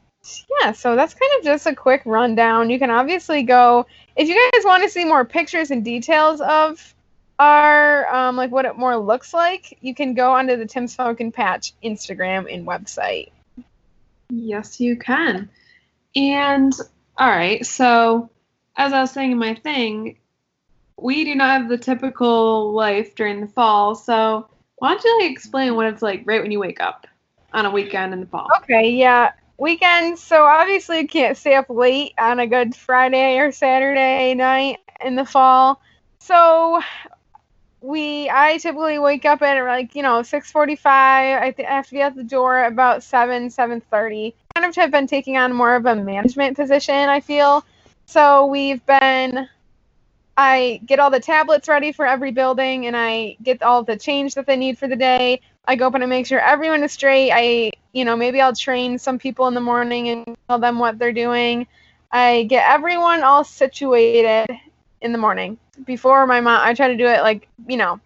yeah, 0.60 0.72
so 0.72 0.96
that's 0.96 1.14
kind 1.14 1.32
of 1.38 1.44
just 1.44 1.66
a 1.66 1.74
quick 1.74 2.02
rundown. 2.04 2.70
You 2.70 2.78
can 2.78 2.90
obviously 2.90 3.42
go 3.42 3.86
if 4.16 4.28
you 4.28 4.50
guys 4.52 4.64
want 4.64 4.82
to 4.82 4.88
see 4.88 5.04
more 5.04 5.24
pictures 5.24 5.70
and 5.70 5.84
details 5.84 6.40
of 6.40 6.94
our 7.38 8.06
um, 8.14 8.36
like 8.36 8.50
what 8.50 8.66
it 8.66 8.76
more 8.76 8.96
looks 8.96 9.32
like, 9.32 9.78
you 9.80 9.94
can 9.94 10.12
go 10.14 10.32
onto 10.32 10.56
the 10.56 10.66
Tim's 10.66 10.94
Pumpkin 10.94 11.32
Patch 11.32 11.72
Instagram 11.82 12.52
and 12.52 12.66
website. 12.66 13.30
Yes, 14.28 14.78
you 14.78 14.96
can. 14.96 15.48
And 16.14 16.72
all 17.16 17.30
right, 17.30 17.64
so 17.64 18.30
as 18.76 18.92
I 18.92 19.00
was 19.00 19.10
saying 19.10 19.32
in 19.32 19.38
my 19.38 19.54
thing, 19.54 20.18
we 20.98 21.24
do 21.24 21.34
not 21.34 21.60
have 21.60 21.68
the 21.68 21.78
typical 21.78 22.72
life 22.72 23.14
during 23.14 23.40
the 23.40 23.46
fall. 23.46 23.94
So 23.94 24.48
why 24.76 24.90
don't 24.90 25.04
you 25.04 25.20
like 25.22 25.30
explain 25.30 25.76
what 25.76 25.86
it's 25.86 26.02
like 26.02 26.22
right 26.26 26.42
when 26.42 26.50
you 26.50 26.60
wake 26.60 26.80
up 26.80 27.06
on 27.54 27.64
a 27.64 27.70
weekend 27.70 28.12
in 28.12 28.20
the 28.20 28.26
fall? 28.26 28.48
Okay, 28.58 28.90
yeah. 28.90 29.32
Weekends, 29.60 30.22
so 30.22 30.44
obviously 30.44 31.00
you 31.00 31.06
can't 31.06 31.36
stay 31.36 31.54
up 31.54 31.68
late 31.68 32.14
on 32.18 32.40
a 32.40 32.46
good 32.46 32.74
Friday 32.74 33.36
or 33.36 33.52
Saturday 33.52 34.32
night 34.32 34.78
in 35.04 35.16
the 35.16 35.24
fall. 35.26 35.82
So 36.18 36.80
we 37.82 38.30
I 38.30 38.56
typically 38.56 38.98
wake 38.98 39.26
up 39.26 39.42
at 39.42 39.62
like, 39.64 39.94
you 39.94 40.02
know, 40.02 40.22
6:45. 40.22 40.86
I, 40.86 41.50
th- 41.50 41.68
I 41.68 41.72
have 41.72 41.86
to 41.88 41.92
be 41.92 42.00
at 42.00 42.16
the 42.16 42.24
door 42.24 42.64
about 42.64 43.02
7, 43.02 43.50
7:30. 43.50 44.32
Kind 44.54 44.66
of 44.66 44.74
have 44.76 44.90
been 44.90 45.06
taking 45.06 45.36
on 45.36 45.52
more 45.52 45.74
of 45.74 45.84
a 45.84 45.94
management 45.94 46.56
position, 46.56 46.94
I 46.94 47.20
feel. 47.20 47.62
So 48.06 48.46
we've 48.46 48.84
been 48.86 49.46
I 50.38 50.80
get 50.86 51.00
all 51.00 51.10
the 51.10 51.20
tablets 51.20 51.68
ready 51.68 51.92
for 51.92 52.06
every 52.06 52.32
building 52.32 52.86
and 52.86 52.96
I 52.96 53.36
get 53.42 53.62
all 53.62 53.82
the 53.82 53.98
change 53.98 54.34
that 54.36 54.46
they 54.46 54.56
need 54.56 54.78
for 54.78 54.88
the 54.88 54.96
day. 54.96 55.42
I 55.66 55.76
go 55.76 55.86
up 55.86 55.94
and 55.94 56.02
I 56.02 56.06
make 56.06 56.26
sure 56.26 56.40
everyone 56.40 56.82
is 56.82 56.92
straight. 56.92 57.30
I, 57.32 57.70
you 57.92 58.04
know, 58.04 58.16
maybe 58.16 58.40
I'll 58.40 58.54
train 58.54 58.98
some 58.98 59.18
people 59.18 59.46
in 59.46 59.54
the 59.54 59.60
morning 59.60 60.08
and 60.08 60.36
tell 60.48 60.58
them 60.58 60.78
what 60.78 60.98
they're 60.98 61.12
doing. 61.12 61.66
I 62.10 62.44
get 62.44 62.68
everyone 62.68 63.22
all 63.22 63.44
situated 63.44 64.48
in 65.00 65.12
the 65.12 65.18
morning 65.18 65.58
before 65.84 66.26
my 66.26 66.40
mom. 66.40 66.60
I 66.62 66.74
try 66.74 66.88
to 66.88 66.96
do 66.96 67.06
it 67.06 67.22
like, 67.22 67.48
you 67.68 67.76
know, 67.76 68.00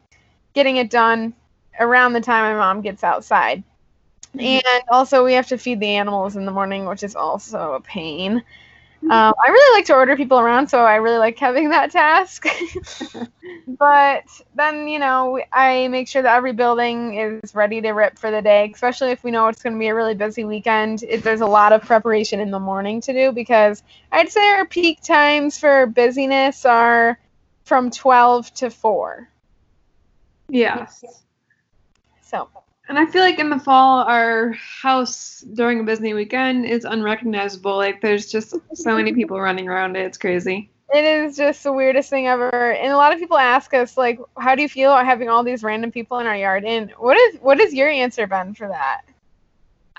getting 0.53 0.77
it 0.77 0.91
done 0.91 1.33
around 1.81 2.13
the 2.13 2.21
time 2.21 2.55
my 2.55 2.59
mom 2.59 2.83
gets 2.83 3.03
outside. 3.03 3.63
Mm-hmm. 4.35 4.67
And 4.67 4.85
also, 4.91 5.25
we 5.25 5.35
have 5.35 5.47
to 5.49 5.59
feed 5.59 5.81
the 5.81 5.87
animals 5.87 6.37
in 6.37 6.45
the 6.45 6.53
morning, 6.53 6.87
which 6.87 7.03
is 7.03 7.15
also 7.15 7.75
a 7.75 7.81
pain. 7.81 8.43
Um, 9.11 9.35
I 9.45 9.51
really 9.51 9.79
like 9.79 9.85
to 9.87 9.95
order 9.95 10.17
people 10.17 10.41
around, 10.41 10.69
so 10.69 10.79
I 10.79 10.97
really 10.97 11.19
like 11.19 11.39
having 11.39 11.69
that 11.71 11.91
task. 11.91 12.47
but 13.67 14.25
then, 14.55 14.89
you 14.89 14.99
know, 14.99 15.41
I 15.53 15.89
make 15.89 16.09
sure 16.09 16.23
that 16.23 16.35
every 16.35 16.55
building 16.55 17.15
is 17.15 17.55
ready 17.55 17.83
to 17.83 17.91
rip 17.91 18.19
for 18.19 18.31
the 18.31 18.41
day, 18.41 18.71
especially 18.73 19.11
if 19.11 19.23
we 19.23 19.31
know 19.31 19.49
it's 19.49 19.63
going 19.63 19.75
to 19.75 19.79
be 19.79 19.89
a 19.89 19.95
really 19.95 20.15
busy 20.15 20.45
weekend. 20.45 21.03
It, 21.03 21.23
there's 21.23 21.43
a 21.43 21.47
lot 21.47 21.73
of 21.73 21.83
preparation 21.83 22.41
in 22.41 22.51
the 22.51 22.59
morning 22.59 23.03
to 23.03 23.13
do 23.13 23.31
because 23.33 23.83
I'd 24.11 24.31
say 24.31 24.49
our 24.53 24.65
peak 24.65 25.03
times 25.03 25.59
for 25.59 25.87
busyness 25.87 26.65
are 26.65 27.19
from 27.65 27.91
12 27.91 28.55
to 28.55 28.71
4. 28.71 29.29
Yes. 30.49 31.05
So, 32.23 32.49
And 32.89 32.99
I 32.99 33.07
feel 33.07 33.23
like 33.23 33.39
in 33.39 33.49
the 33.49 33.59
fall, 33.59 34.01
our 34.01 34.53
house 34.53 35.41
during 35.55 35.81
a 35.81 35.85
busy 35.85 36.13
weekend 36.13 36.67
is 36.67 36.85
unrecognizable. 36.85 37.77
Like 37.77 38.01
there's 38.03 38.31
just 38.31 38.55
so 38.75 38.97
many 38.97 39.13
people 39.13 39.41
running 39.41 39.69
around 39.69 39.97
it. 39.97 40.05
It's 40.05 40.19
crazy. 40.19 40.71
It 40.93 41.05
is 41.05 41.37
just 41.37 41.63
the 41.63 41.73
weirdest 41.73 42.11
thing 42.11 42.27
ever. 42.27 42.73
And 42.73 42.93
a 42.93 42.97
lot 42.97 43.13
of 43.13 43.19
people 43.19 43.39
ask 43.39 43.73
us 43.73 43.97
like, 43.97 44.21
how 44.39 44.55
do 44.55 44.63
you 44.63 44.69
feel 44.69 44.95
having 44.95 45.31
all 45.31 45.43
these 45.43 45.63
random 45.63 45.91
people 45.91 46.19
in 46.19 46.27
our 46.27 46.37
yard? 46.37 46.65
And 46.65 46.91
what 46.99 47.17
is 47.17 47.39
what 47.41 47.59
is 47.59 47.73
your 47.73 47.89
answer 47.89 48.27
Ben, 48.27 48.55
for 48.55 48.69
that? 48.69 49.03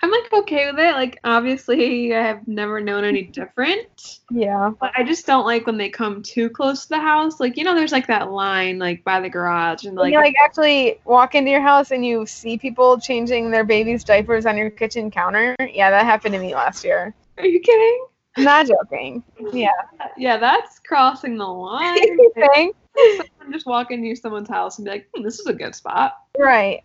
I'm 0.02 0.12
like 0.12 0.34
okay 0.34 0.72
with 0.72 0.80
it. 0.80 0.94
Like 0.94 1.20
obviously, 1.24 2.14
I 2.14 2.22
have 2.22 2.48
never 2.48 2.80
known 2.80 3.04
any 3.04 3.24
different. 3.24 4.20
Yeah. 4.30 4.72
But 4.80 4.92
I 4.96 5.04
just 5.04 5.26
don't 5.26 5.46
like 5.46 5.66
when 5.66 5.78
they 5.78 5.90
come 5.90 6.22
too 6.22 6.50
close 6.50 6.84
to 6.84 6.90
the 6.90 7.00
house. 7.00 7.40
Like 7.40 7.58
you 7.58 7.64
know, 7.64 7.76
there's 7.76 7.92
like 7.92 8.08
that 8.08 8.32
line 8.32 8.78
like 8.78 9.04
by 9.04 9.22
the 9.22 9.30
garage 9.30 9.86
and 9.86 9.96
Like, 9.96 10.12
you 10.12 10.20
like 10.20 10.36
actually 10.44 11.00
walk 11.06 11.36
into 11.36 11.52
your 11.52 11.62
house 11.62 11.92
and 11.92 12.06
you 12.06 12.26
see 12.26 12.58
people 12.58 13.00
changing 13.00 13.52
their 13.52 13.64
baby's 13.64 14.04
diapers 14.04 14.46
on 14.46 14.58
your 14.58 14.70
kitchen 14.70 15.10
counter. 15.10 15.56
Yeah, 15.60 15.90
that 15.90 16.06
happened 16.06 16.34
to 16.34 16.40
me 16.40 16.54
last 16.54 16.84
year. 16.84 17.14
are 17.38 17.46
you 17.46 17.60
kidding? 17.60 18.06
I'm 18.38 18.44
not 18.44 18.68
joking. 18.68 19.24
Yeah. 19.54 19.70
Yeah, 20.18 20.38
that's 20.38 20.80
crossing 20.80 21.38
the 21.38 21.46
line. 21.48 21.98
You 21.98 22.32
think? 22.36 22.76
Someone 22.96 23.54
just 23.54 23.66
walk 23.66 23.92
into 23.92 24.16
someone's 24.16 24.50
house 24.50 24.78
and 24.78 24.86
be 24.86 24.92
like, 24.92 25.10
hmm, 25.14 25.24
this 25.24 25.40
is 25.40 25.48
a 25.48 25.54
good 25.54 25.74
spot. 25.76 26.18
right. 26.38 26.84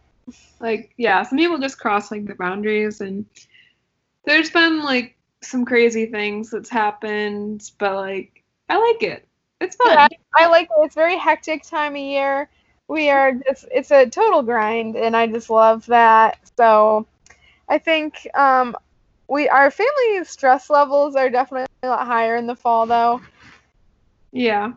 Like 0.61 0.93
yeah 0.97 1.23
some 1.23 1.39
people 1.39 1.59
just 1.59 1.79
cross 1.79 2.11
like 2.11 2.27
the 2.27 2.35
boundaries 2.35 3.01
and 3.01 3.25
there's 4.25 4.51
been 4.51 4.83
like 4.83 5.17
some 5.43 5.65
crazy 5.65 6.07
things 6.07 6.51
that's 6.51 6.69
happened 6.69 7.71
but 7.79 7.95
like 7.95 8.41
I 8.71 8.79
like 8.79 9.03
it. 9.03 9.27
It's 9.61 9.77
fun. 9.77 9.91
Yeah, 9.91 10.09
I 10.37 10.47
like 10.47 10.69
it. 10.69 10.85
It's 10.85 10.95
very 10.95 11.19
hectic 11.19 11.65
time 11.65 11.95
of 11.95 12.01
year. 12.01 12.49
We 12.87 13.11
are 13.11 13.33
just 13.33 13.67
it's 13.71 13.91
a 13.91 14.09
total 14.09 14.43
grind 14.43 14.97
and 14.97 15.17
I 15.17 15.27
just 15.27 15.51
love 15.51 15.85
that. 15.87 16.39
So 16.57 17.07
I 17.69 17.79
think 17.79 18.29
um 18.35 18.77
we 19.29 19.49
our 19.49 19.71
family 19.71 20.25
stress 20.25 20.71
levels 20.71 21.17
are 21.17 21.29
definitely 21.29 21.67
a 21.83 21.89
lot 21.89 22.07
higher 22.07 22.37
in 22.37 22.47
the 22.47 22.57
fall 22.57 22.87
though. 22.87 23.21
Yeah. 24.33 24.73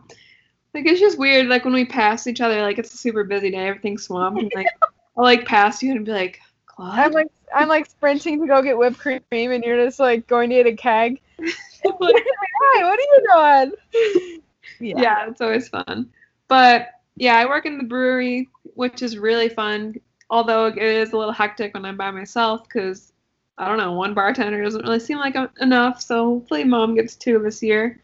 Like 0.74 0.86
it's 0.86 1.00
just 1.00 1.18
weird, 1.18 1.46
like 1.46 1.64
when 1.64 1.72
we 1.72 1.84
pass 1.84 2.26
each 2.26 2.40
other, 2.40 2.62
like 2.62 2.78
it's 2.78 2.92
a 2.92 2.98
super 2.98 3.22
busy 3.22 3.50
day, 3.50 3.68
everything's 3.68 4.02
swamped, 4.02 4.42
and 4.42 4.50
like 4.56 4.66
I'll 5.16 5.24
like 5.24 5.46
pass 5.46 5.82
you 5.82 5.92
and 5.92 6.04
be 6.04 6.12
like, 6.12 6.40
Claude? 6.66 6.98
I'm 6.98 7.12
like 7.12 7.28
I'm 7.54 7.68
like 7.68 7.86
sprinting 7.86 8.40
to 8.40 8.46
go 8.46 8.62
get 8.62 8.76
whipped 8.76 8.98
cream 8.98 9.20
and 9.30 9.62
you're 9.62 9.84
just 9.84 10.00
like 10.00 10.26
going 10.26 10.50
to 10.50 10.56
get 10.56 10.66
a 10.66 10.76
keg. 10.76 11.20
like, 11.38 12.24
Hi, 12.62 12.84
what 12.84 12.98
are 12.98 13.02
you 13.02 13.70
doing? 13.92 14.40
Yeah. 14.80 15.00
yeah, 15.00 15.28
it's 15.28 15.40
always 15.40 15.68
fun. 15.68 16.10
But 16.48 16.88
yeah, 17.16 17.36
I 17.36 17.46
work 17.46 17.66
in 17.66 17.78
the 17.78 17.84
brewery, 17.84 18.48
which 18.74 19.02
is 19.02 19.18
really 19.18 19.48
fun. 19.48 19.94
Although 20.30 20.66
it 20.66 20.78
is 20.78 21.12
a 21.12 21.16
little 21.16 21.32
hectic 21.32 21.74
when 21.74 21.84
I'm 21.84 21.96
by 21.96 22.10
myself 22.10 22.64
because 22.64 23.12
I 23.56 23.68
don't 23.68 23.78
know, 23.78 23.92
one 23.92 24.14
bartender 24.14 24.62
doesn't 24.62 24.82
really 24.82 24.98
seem 24.98 25.18
like 25.18 25.36
uh, 25.36 25.48
enough. 25.60 26.00
So 26.00 26.24
hopefully, 26.24 26.64
mom 26.64 26.96
gets 26.96 27.14
two 27.14 27.38
this 27.38 27.62
year. 27.62 28.00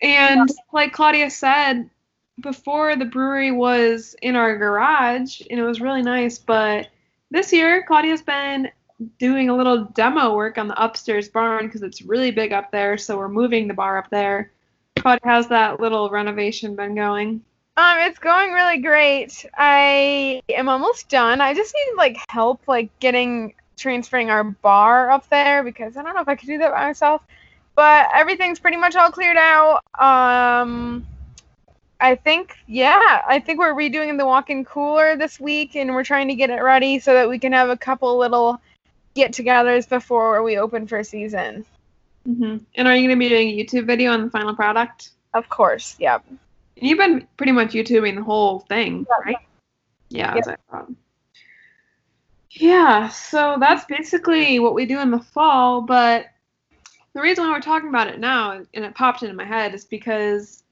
And 0.00 0.48
like 0.72 0.92
Claudia 0.92 1.30
said, 1.30 1.90
before 2.40 2.96
the 2.96 3.04
brewery 3.04 3.52
was 3.52 4.16
in 4.22 4.36
our 4.36 4.56
garage 4.56 5.40
and 5.50 5.58
it 5.58 5.62
was 5.62 5.80
really 5.80 6.02
nice, 6.02 6.38
but 6.38 6.88
this 7.30 7.52
year 7.52 7.84
Claudia's 7.86 8.22
been 8.22 8.70
doing 9.18 9.48
a 9.48 9.56
little 9.56 9.84
demo 9.84 10.34
work 10.34 10.58
on 10.58 10.68
the 10.68 10.82
upstairs 10.82 11.28
barn 11.28 11.66
because 11.66 11.82
it's 11.82 12.02
really 12.02 12.30
big 12.30 12.52
up 12.52 12.70
there, 12.70 12.96
so 12.96 13.16
we're 13.18 13.28
moving 13.28 13.68
the 13.68 13.74
bar 13.74 13.98
up 13.98 14.10
there. 14.10 14.52
Claudia, 14.96 15.20
how's 15.24 15.48
that 15.48 15.80
little 15.80 16.10
renovation 16.10 16.76
been 16.76 16.94
going? 16.94 17.42
Um, 17.76 17.98
it's 18.00 18.20
going 18.20 18.52
really 18.52 18.78
great. 18.78 19.44
I 19.56 20.40
am 20.48 20.68
almost 20.68 21.08
done. 21.08 21.40
I 21.40 21.54
just 21.54 21.74
need 21.74 21.96
like 21.96 22.16
help 22.28 22.62
like 22.68 22.96
getting 23.00 23.54
transferring 23.76 24.30
our 24.30 24.44
bar 24.44 25.10
up 25.10 25.28
there 25.28 25.64
because 25.64 25.96
I 25.96 26.02
don't 26.02 26.14
know 26.14 26.22
if 26.22 26.28
I 26.28 26.36
could 26.36 26.46
do 26.46 26.58
that 26.58 26.72
by 26.72 26.86
myself. 26.86 27.22
But 27.74 28.06
everything's 28.14 28.60
pretty 28.60 28.76
much 28.76 28.94
all 28.94 29.10
cleared 29.10 29.36
out. 29.36 29.80
Um, 29.98 31.04
I 32.04 32.16
think, 32.16 32.58
yeah, 32.66 33.22
I 33.26 33.40
think 33.40 33.58
we're 33.58 33.72
redoing 33.72 34.18
the 34.18 34.26
walk-in 34.26 34.66
cooler 34.66 35.16
this 35.16 35.40
week, 35.40 35.74
and 35.74 35.94
we're 35.94 36.04
trying 36.04 36.28
to 36.28 36.34
get 36.34 36.50
it 36.50 36.60
ready 36.60 36.98
so 36.98 37.14
that 37.14 37.30
we 37.30 37.38
can 37.38 37.52
have 37.52 37.70
a 37.70 37.78
couple 37.78 38.18
little 38.18 38.60
get-togethers 39.14 39.88
before 39.88 40.42
we 40.42 40.58
open 40.58 40.86
for 40.86 41.02
season. 41.02 41.64
Mm-hmm. 42.28 42.58
And 42.74 42.88
are 42.88 42.94
you 42.94 43.08
going 43.08 43.18
to 43.18 43.24
be 43.24 43.30
doing 43.30 43.48
a 43.48 43.56
YouTube 43.56 43.86
video 43.86 44.12
on 44.12 44.22
the 44.22 44.30
final 44.30 44.54
product? 44.54 45.12
Of 45.32 45.48
course, 45.48 45.96
yep. 45.98 46.22
You've 46.76 46.98
been 46.98 47.26
pretty 47.38 47.52
much 47.52 47.70
YouTubing 47.72 48.16
the 48.16 48.22
whole 48.22 48.58
thing, 48.60 49.06
right? 49.24 49.36
Yeah, 50.10 50.34
yep. 50.46 50.60
Yeah, 52.50 53.08
so 53.08 53.56
that's 53.58 53.86
basically 53.86 54.58
what 54.58 54.74
we 54.74 54.84
do 54.84 55.00
in 55.00 55.10
the 55.10 55.20
fall, 55.20 55.80
but 55.80 56.26
the 57.14 57.22
reason 57.22 57.44
why 57.44 57.52
we're 57.52 57.62
talking 57.62 57.88
about 57.88 58.08
it 58.08 58.20
now 58.20 58.50
and 58.52 58.84
it 58.84 58.94
popped 58.94 59.22
into 59.22 59.34
my 59.34 59.46
head 59.46 59.72
is 59.72 59.86
because 59.86 60.63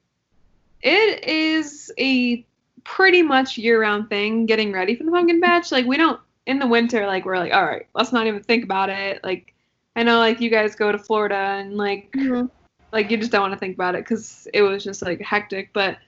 it 0.82 1.24
is 1.24 1.92
a 1.98 2.44
pretty 2.84 3.22
much 3.22 3.56
year-round 3.56 4.08
thing 4.08 4.46
getting 4.46 4.72
ready 4.72 4.96
for 4.96 5.04
the 5.04 5.10
pumpkin 5.10 5.40
patch. 5.40 5.72
Like 5.72 5.86
we 5.86 5.96
don't 5.96 6.20
in 6.46 6.58
the 6.58 6.66
winter 6.66 7.06
like 7.06 7.24
we're 7.24 7.38
like 7.38 7.52
all 7.52 7.64
right 7.64 7.86
let's 7.94 8.12
not 8.12 8.26
even 8.26 8.42
think 8.42 8.64
about 8.64 8.90
it. 8.90 9.22
Like 9.22 9.54
i 9.94 10.02
know 10.02 10.18
like 10.18 10.40
you 10.40 10.50
guys 10.50 10.74
go 10.74 10.90
to 10.90 10.98
florida 10.98 11.34
and 11.34 11.76
like 11.76 12.10
mm-hmm. 12.12 12.46
like 12.92 13.10
you 13.10 13.18
just 13.18 13.30
don't 13.30 13.42
want 13.42 13.52
to 13.52 13.58
think 13.58 13.74
about 13.74 13.94
it 13.94 13.98
because 13.98 14.48
it 14.52 14.62
was 14.62 14.84
just 14.84 15.02
like 15.02 15.20
hectic. 15.20 15.70
But 15.72 15.98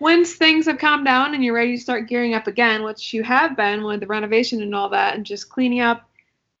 once 0.00 0.34
things 0.34 0.66
have 0.66 0.78
calmed 0.78 1.06
down 1.06 1.34
and 1.34 1.44
you're 1.44 1.54
ready 1.54 1.76
to 1.76 1.82
start 1.82 2.08
gearing 2.08 2.34
up 2.34 2.46
again 2.46 2.82
which 2.82 3.14
you 3.14 3.22
have 3.22 3.56
been 3.56 3.84
with 3.84 4.00
the 4.00 4.06
renovation 4.06 4.60
and 4.60 4.74
all 4.74 4.88
that 4.88 5.14
and 5.14 5.24
just 5.24 5.48
cleaning 5.48 5.80
up 5.80 6.08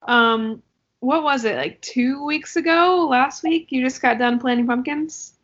um 0.02 0.62
what 1.00 1.24
was 1.24 1.44
it 1.44 1.56
like 1.56 1.80
two 1.80 2.24
weeks 2.24 2.54
ago 2.54 3.08
last 3.10 3.42
week 3.42 3.66
you 3.70 3.82
just 3.82 4.00
got 4.00 4.18
done 4.18 4.38
planting 4.38 4.66
pumpkins? 4.66 5.34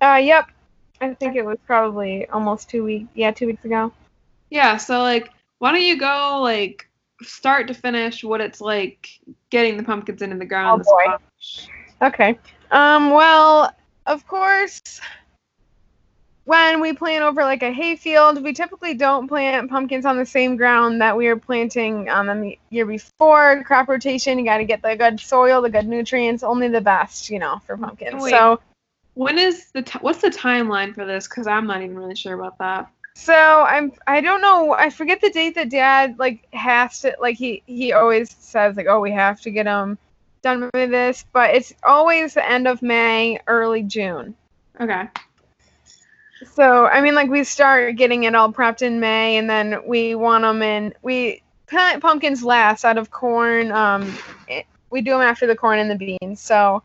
Uh 0.00 0.20
yep 0.22 0.48
i 1.10 1.14
think 1.14 1.36
it 1.36 1.44
was 1.44 1.58
probably 1.66 2.26
almost 2.28 2.68
two 2.68 2.84
weeks 2.84 3.08
yeah 3.14 3.30
two 3.30 3.46
weeks 3.46 3.64
ago. 3.64 3.92
Yeah 4.50 4.76
so 4.76 5.00
like 5.00 5.30
why 5.58 5.72
don't 5.72 5.82
you 5.82 5.98
go 5.98 6.40
like 6.42 6.88
start 7.22 7.68
to 7.68 7.74
finish 7.74 8.24
what 8.24 8.40
it's 8.40 8.60
like 8.60 9.08
getting 9.50 9.76
the 9.76 9.82
pumpkins 9.82 10.22
into 10.22 10.36
the 10.36 10.44
ground 10.44 10.84
oh 10.86 11.18
boy. 12.00 12.06
okay. 12.06 12.38
Um 12.70 13.10
well 13.10 13.74
of 14.06 14.26
course 14.26 15.00
when 16.44 16.80
we 16.80 16.92
plant 16.92 17.24
over 17.24 17.42
like 17.42 17.62
a 17.62 17.72
hayfield, 17.72 18.42
we 18.42 18.52
typically 18.52 18.94
don't 18.94 19.28
plant 19.28 19.70
pumpkins 19.70 20.04
on 20.04 20.18
the 20.18 20.26
same 20.26 20.56
ground 20.56 21.00
that 21.00 21.16
we 21.16 21.26
are 21.28 21.36
planting 21.36 22.10
on 22.10 22.26
the 22.26 22.58
year 22.68 22.84
before. 22.84 23.64
Crop 23.64 23.88
rotation, 23.88 24.38
you 24.38 24.44
got 24.44 24.58
to 24.58 24.64
get 24.64 24.82
the 24.82 24.94
good 24.94 25.18
soil, 25.20 25.62
the 25.62 25.70
good 25.70 25.88
nutrients, 25.88 26.42
only 26.42 26.68
the 26.68 26.82
best, 26.82 27.30
you 27.30 27.38
know, 27.38 27.60
for 27.66 27.76
pumpkins. 27.78 28.22
Wait, 28.22 28.30
so, 28.30 28.60
when 29.14 29.38
is 29.38 29.70
the 29.72 29.82
t- 29.82 29.98
what's 30.00 30.20
the 30.20 30.30
timeline 30.30 30.94
for 30.94 31.04
this? 31.04 31.26
Because 31.26 31.46
I'm 31.46 31.66
not 31.66 31.82
even 31.82 31.96
really 31.96 32.16
sure 32.16 32.34
about 32.34 32.58
that. 32.58 32.90
So 33.16 33.34
I'm 33.34 33.92
I 34.06 34.20
don't 34.20 34.40
know 34.40 34.72
I 34.72 34.90
forget 34.90 35.20
the 35.20 35.30
date 35.30 35.54
that 35.54 35.70
Dad 35.70 36.18
like 36.18 36.46
has 36.52 37.00
to 37.00 37.16
like 37.20 37.36
he 37.36 37.62
he 37.66 37.92
always 37.92 38.34
says 38.38 38.76
like 38.76 38.86
oh 38.88 39.00
we 39.00 39.12
have 39.12 39.40
to 39.42 39.50
get 39.50 39.64
them 39.64 39.98
done 40.42 40.70
with 40.74 40.90
this, 40.90 41.24
but 41.32 41.54
it's 41.54 41.72
always 41.82 42.34
the 42.34 42.48
end 42.48 42.68
of 42.68 42.82
May, 42.82 43.40
early 43.46 43.82
June. 43.82 44.34
Okay. 44.80 45.08
So 46.52 46.86
I 46.86 47.00
mean, 47.00 47.14
like 47.14 47.30
we 47.30 47.42
start 47.44 47.96
getting 47.96 48.24
it 48.24 48.34
all 48.34 48.52
prepped 48.52 48.82
in 48.82 49.00
May, 49.00 49.38
and 49.38 49.48
then 49.48 49.80
we 49.86 50.14
want 50.14 50.42
them 50.42 50.62
in. 50.62 50.92
We 51.02 51.42
plant 51.66 52.02
pumpkins 52.02 52.44
last 52.44 52.84
out 52.84 52.98
of 52.98 53.10
corn. 53.10 53.72
Um, 53.72 54.16
it, 54.48 54.66
we 54.90 55.00
do 55.00 55.12
them 55.12 55.22
after 55.22 55.46
the 55.46 55.56
corn 55.56 55.78
and 55.78 55.90
the 55.90 56.18
beans. 56.20 56.40
So 56.40 56.82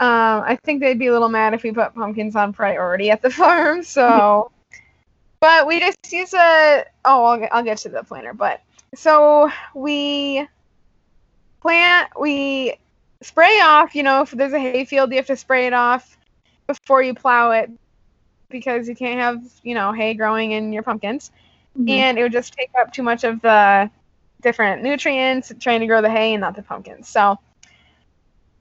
um, 0.00 0.44
I 0.46 0.56
think 0.62 0.80
they'd 0.80 0.98
be 0.98 1.08
a 1.08 1.12
little 1.12 1.28
mad 1.28 1.54
if 1.54 1.64
we 1.64 1.72
put 1.72 1.92
pumpkins 1.94 2.36
on 2.36 2.52
priority 2.52 3.10
at 3.10 3.20
the 3.20 3.30
farm. 3.30 3.82
So, 3.82 4.52
but 5.40 5.66
we 5.66 5.80
just 5.80 5.98
use 6.12 6.32
a. 6.34 6.84
Oh, 7.04 7.24
I'll 7.24 7.38
get, 7.38 7.52
I'll 7.52 7.64
get 7.64 7.78
to 7.78 7.88
the 7.88 8.04
planter. 8.04 8.32
But 8.32 8.60
so 8.94 9.50
we 9.74 10.46
plant. 11.60 12.10
We 12.18 12.74
spray 13.22 13.60
off. 13.60 13.96
You 13.96 14.04
know, 14.04 14.22
if 14.22 14.30
there's 14.30 14.52
a 14.52 14.60
hayfield, 14.60 15.10
you 15.10 15.16
have 15.16 15.26
to 15.26 15.36
spray 15.36 15.66
it 15.66 15.72
off 15.72 16.16
before 16.68 17.02
you 17.02 17.14
plow 17.14 17.50
it 17.50 17.70
because 18.50 18.88
you 18.88 18.94
can't 18.94 19.18
have 19.18 19.42
you 19.64 19.74
know 19.74 19.92
hay 19.92 20.14
growing 20.14 20.52
in 20.52 20.72
your 20.72 20.84
pumpkins, 20.84 21.32
mm-hmm. 21.76 21.88
and 21.88 22.18
it 22.18 22.22
would 22.22 22.32
just 22.32 22.52
take 22.52 22.70
up 22.80 22.92
too 22.92 23.02
much 23.02 23.24
of 23.24 23.40
the 23.42 23.90
different 24.42 24.84
nutrients 24.84 25.52
trying 25.58 25.80
to 25.80 25.86
grow 25.86 26.00
the 26.00 26.10
hay 26.10 26.34
and 26.34 26.40
not 26.40 26.54
the 26.54 26.62
pumpkins. 26.62 27.08
So 27.08 27.36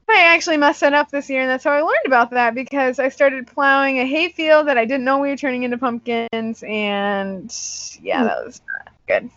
I 0.10 0.34
actually 0.34 0.58
messed 0.58 0.82
that 0.82 0.94
up 0.94 1.12
this 1.12 1.30
year, 1.30 1.42
and 1.42 1.50
that's 1.50 1.66
how 1.66 1.72
I 1.72 1.82
learned 1.82 2.06
about 2.06 2.32
that 2.32 2.56
because 2.56 2.98
I 2.98 3.10
started 3.10 3.48
plowing 3.48 4.00
a 4.00 4.06
hay 4.06 4.30
field 4.30 4.68
that 4.68 4.78
I 4.78 4.86
didn't 4.86 5.04
know 5.04 5.20
we 5.20 5.30
were 5.30 5.38
turning 5.38 5.64
into 5.64 5.78
pumpkins, 5.78 6.64
and 6.64 7.54
yeah, 8.02 8.24
that 8.24 8.46
was 8.46 8.62
not 8.68 8.94
good. 9.08 9.30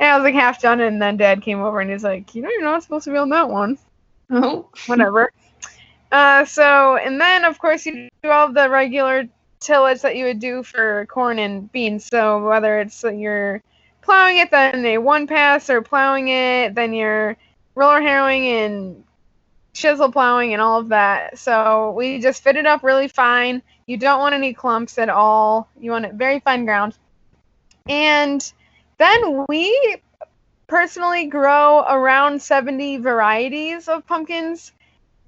And 0.00 0.10
I 0.10 0.16
was 0.16 0.24
like 0.24 0.34
half 0.34 0.60
done, 0.60 0.80
and 0.80 1.00
then 1.00 1.16
Dad 1.16 1.42
came 1.42 1.60
over 1.60 1.80
and 1.80 1.90
he's 1.90 2.04
like, 2.04 2.34
"You 2.34 2.42
know, 2.42 2.50
you're 2.50 2.62
not 2.62 2.82
supposed 2.82 3.04
to 3.04 3.10
be 3.10 3.16
on 3.16 3.30
that 3.30 3.48
one." 3.48 3.78
Oh, 4.30 4.68
whatever. 4.86 5.32
Uh, 6.12 6.44
so, 6.44 6.96
and 6.96 7.20
then 7.20 7.44
of 7.44 7.58
course 7.58 7.86
you 7.86 8.08
do 8.22 8.30
all 8.30 8.52
the 8.52 8.68
regular 8.68 9.28
tillage 9.60 10.02
that 10.02 10.16
you 10.16 10.26
would 10.26 10.38
do 10.38 10.62
for 10.62 11.06
corn 11.06 11.38
and 11.38 11.70
beans. 11.72 12.04
So 12.06 12.46
whether 12.46 12.78
it's 12.80 13.02
you're 13.02 13.62
plowing 14.02 14.38
it, 14.38 14.50
then 14.50 14.84
a 14.84 14.98
one 14.98 15.26
pass, 15.26 15.70
or 15.70 15.82
plowing 15.82 16.28
it, 16.28 16.74
then 16.74 16.92
you're 16.92 17.36
roller 17.74 18.00
harrowing 18.00 18.46
and 18.46 19.04
chisel 19.78 20.10
plowing 20.10 20.52
and 20.52 20.60
all 20.60 20.80
of 20.80 20.88
that. 20.88 21.38
So 21.38 21.92
we 21.92 22.20
just 22.20 22.42
fit 22.42 22.56
it 22.56 22.66
up 22.66 22.82
really 22.82 23.08
fine. 23.08 23.62
You 23.86 23.96
don't 23.96 24.20
want 24.20 24.34
any 24.34 24.52
clumps 24.52 24.98
at 24.98 25.08
all. 25.08 25.68
You 25.80 25.92
want 25.92 26.04
it 26.04 26.14
very 26.14 26.40
fine 26.40 26.64
ground. 26.64 26.96
And 27.88 28.52
then 28.98 29.46
we 29.48 29.96
personally 30.66 31.26
grow 31.26 31.84
around 31.88 32.42
70 32.42 32.98
varieties 32.98 33.88
of 33.88 34.06
pumpkins 34.06 34.72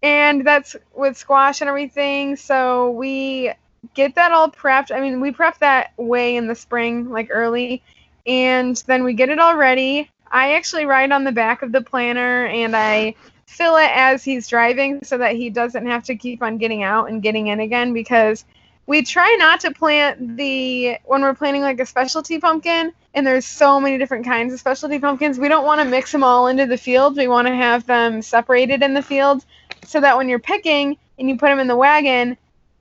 and 0.03 0.47
that's 0.47 0.77
with 0.95 1.17
squash 1.17 1.61
and 1.61 1.69
everything. 1.69 2.37
So 2.37 2.91
we 2.91 3.53
get 3.95 4.15
that 4.17 4.33
all 4.33 4.51
prepped. 4.51 4.95
I 4.95 5.01
mean, 5.01 5.21
we 5.21 5.31
prep 5.31 5.59
that 5.59 5.93
way 5.97 6.37
in 6.37 6.47
the 6.47 6.55
spring, 6.55 7.09
like 7.11 7.29
early, 7.31 7.83
and 8.27 8.77
then 8.87 9.05
we 9.05 9.15
get 9.15 9.29
it 9.29 9.39
all 9.39 9.57
ready. 9.57 10.11
I 10.31 10.55
actually 10.55 10.85
ride 10.85 11.13
on 11.13 11.25
the 11.25 11.33
back 11.33 11.63
of 11.63 11.73
the 11.73 11.81
planter 11.81 12.47
and 12.47 12.77
I 12.77 13.15
fill 13.51 13.77
it 13.77 13.91
as 13.93 14.23
he's 14.23 14.47
driving 14.47 15.03
so 15.03 15.19
that 15.19 15.35
he 15.35 15.51
doesn't 15.51 15.85
have 15.87 16.05
to 16.05 16.15
keep 16.15 16.41
on 16.41 16.57
getting 16.57 16.85
out 16.85 17.11
and 17.11 17.21
getting 17.21 17.49
in 17.49 17.59
again 17.59 17.93
because 17.93 18.45
we 18.87 19.03
try 19.03 19.37
not 19.41 19.59
to 19.61 19.73
plant 19.73 20.37
the 20.37 20.97
when 21.05 21.21
we're 21.21 21.35
planting 21.35 21.61
like 21.61 21.81
a 21.81 21.85
specialty 21.85 22.39
pumpkin 22.39 22.93
and 23.13 23.27
there's 23.27 23.45
so 23.45 23.81
many 23.81 23.99
different 23.99 24.25
kinds 24.25 24.53
of 24.53 24.61
specialty 24.61 25.01
pumpkins 25.01 25.37
we 25.37 25.49
don't 25.49 25.67
want 25.67 25.81
to 25.81 25.85
mix 25.85 26.13
them 26.13 26.23
all 26.23 26.47
into 26.47 26.65
the 26.65 26.79
field. 26.79 27.17
We 27.17 27.27
want 27.27 27.49
to 27.49 27.55
have 27.55 27.85
them 27.87 28.23
separated 28.23 28.85
in 28.85 28.95
the 28.95 29.03
field 29.03 29.45
so 29.85 30.01
that 30.01 30.17
when 30.17 30.29
you're 30.29 30.39
picking 30.39 30.97
and 31.19 31.29
you 31.29 31.37
put 31.37 31.49
them 31.49 31.59
in 31.59 31.67
the 31.67 31.77
wagon 31.77 32.37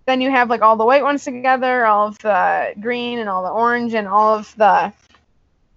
then 0.05 0.21
you 0.21 0.29
have 0.29 0.51
like 0.51 0.61
all 0.61 0.75
the 0.75 0.85
white 0.85 1.03
ones 1.03 1.23
together, 1.23 1.85
all 1.85 2.07
of 2.07 2.19
the 2.19 2.73
green 2.79 3.19
and 3.19 3.27
all 3.27 3.43
the 3.43 3.49
orange 3.49 3.95
and 3.95 4.07
all 4.07 4.35
of 4.35 4.55
the 4.55 4.93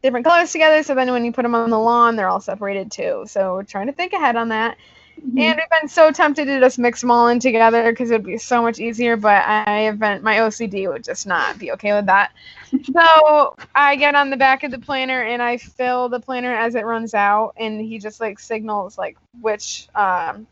different 0.02 0.26
colors 0.26 0.52
together. 0.52 0.82
So 0.82 0.94
then 0.94 1.10
when 1.12 1.24
you 1.24 1.32
put 1.32 1.42
them 1.42 1.54
on 1.54 1.70
the 1.70 1.78
lawn, 1.78 2.16
they're 2.16 2.28
all 2.28 2.40
separated 2.40 2.90
too. 2.90 3.24
So 3.26 3.54
we're 3.54 3.62
trying 3.62 3.86
to 3.86 3.92
think 3.92 4.12
ahead 4.12 4.36
on 4.36 4.48
that. 4.48 4.76
Mm-hmm. 5.20 5.38
And 5.38 5.56
we've 5.56 5.80
been 5.80 5.88
so 5.88 6.10
tempted 6.10 6.46
to 6.46 6.58
just 6.58 6.78
mix 6.78 7.00
them 7.00 7.10
all 7.10 7.28
in 7.28 7.38
together 7.38 7.92
because 7.92 8.10
it 8.10 8.14
would 8.14 8.26
be 8.26 8.38
so 8.38 8.62
much 8.62 8.80
easier. 8.80 9.16
But 9.16 9.44
I 9.46 9.80
have 9.82 9.98
been, 9.98 10.22
my 10.22 10.36
OCD 10.36 10.88
would 10.88 11.04
just 11.04 11.26
not 11.26 11.58
be 11.58 11.72
okay 11.72 11.92
with 11.92 12.06
that. 12.06 12.32
so 12.92 13.54
I 13.74 13.96
get 13.96 14.14
on 14.14 14.30
the 14.30 14.36
back 14.36 14.64
of 14.64 14.70
the 14.70 14.78
planter 14.78 15.22
and 15.22 15.42
I 15.42 15.58
fill 15.58 16.08
the 16.08 16.18
planter 16.18 16.52
as 16.52 16.74
it 16.74 16.84
runs 16.84 17.14
out, 17.14 17.54
and 17.56 17.80
he 17.80 17.98
just 17.98 18.20
like 18.20 18.38
signals 18.38 18.96
like 18.96 19.16
which 19.40 19.88
um, 19.94 20.46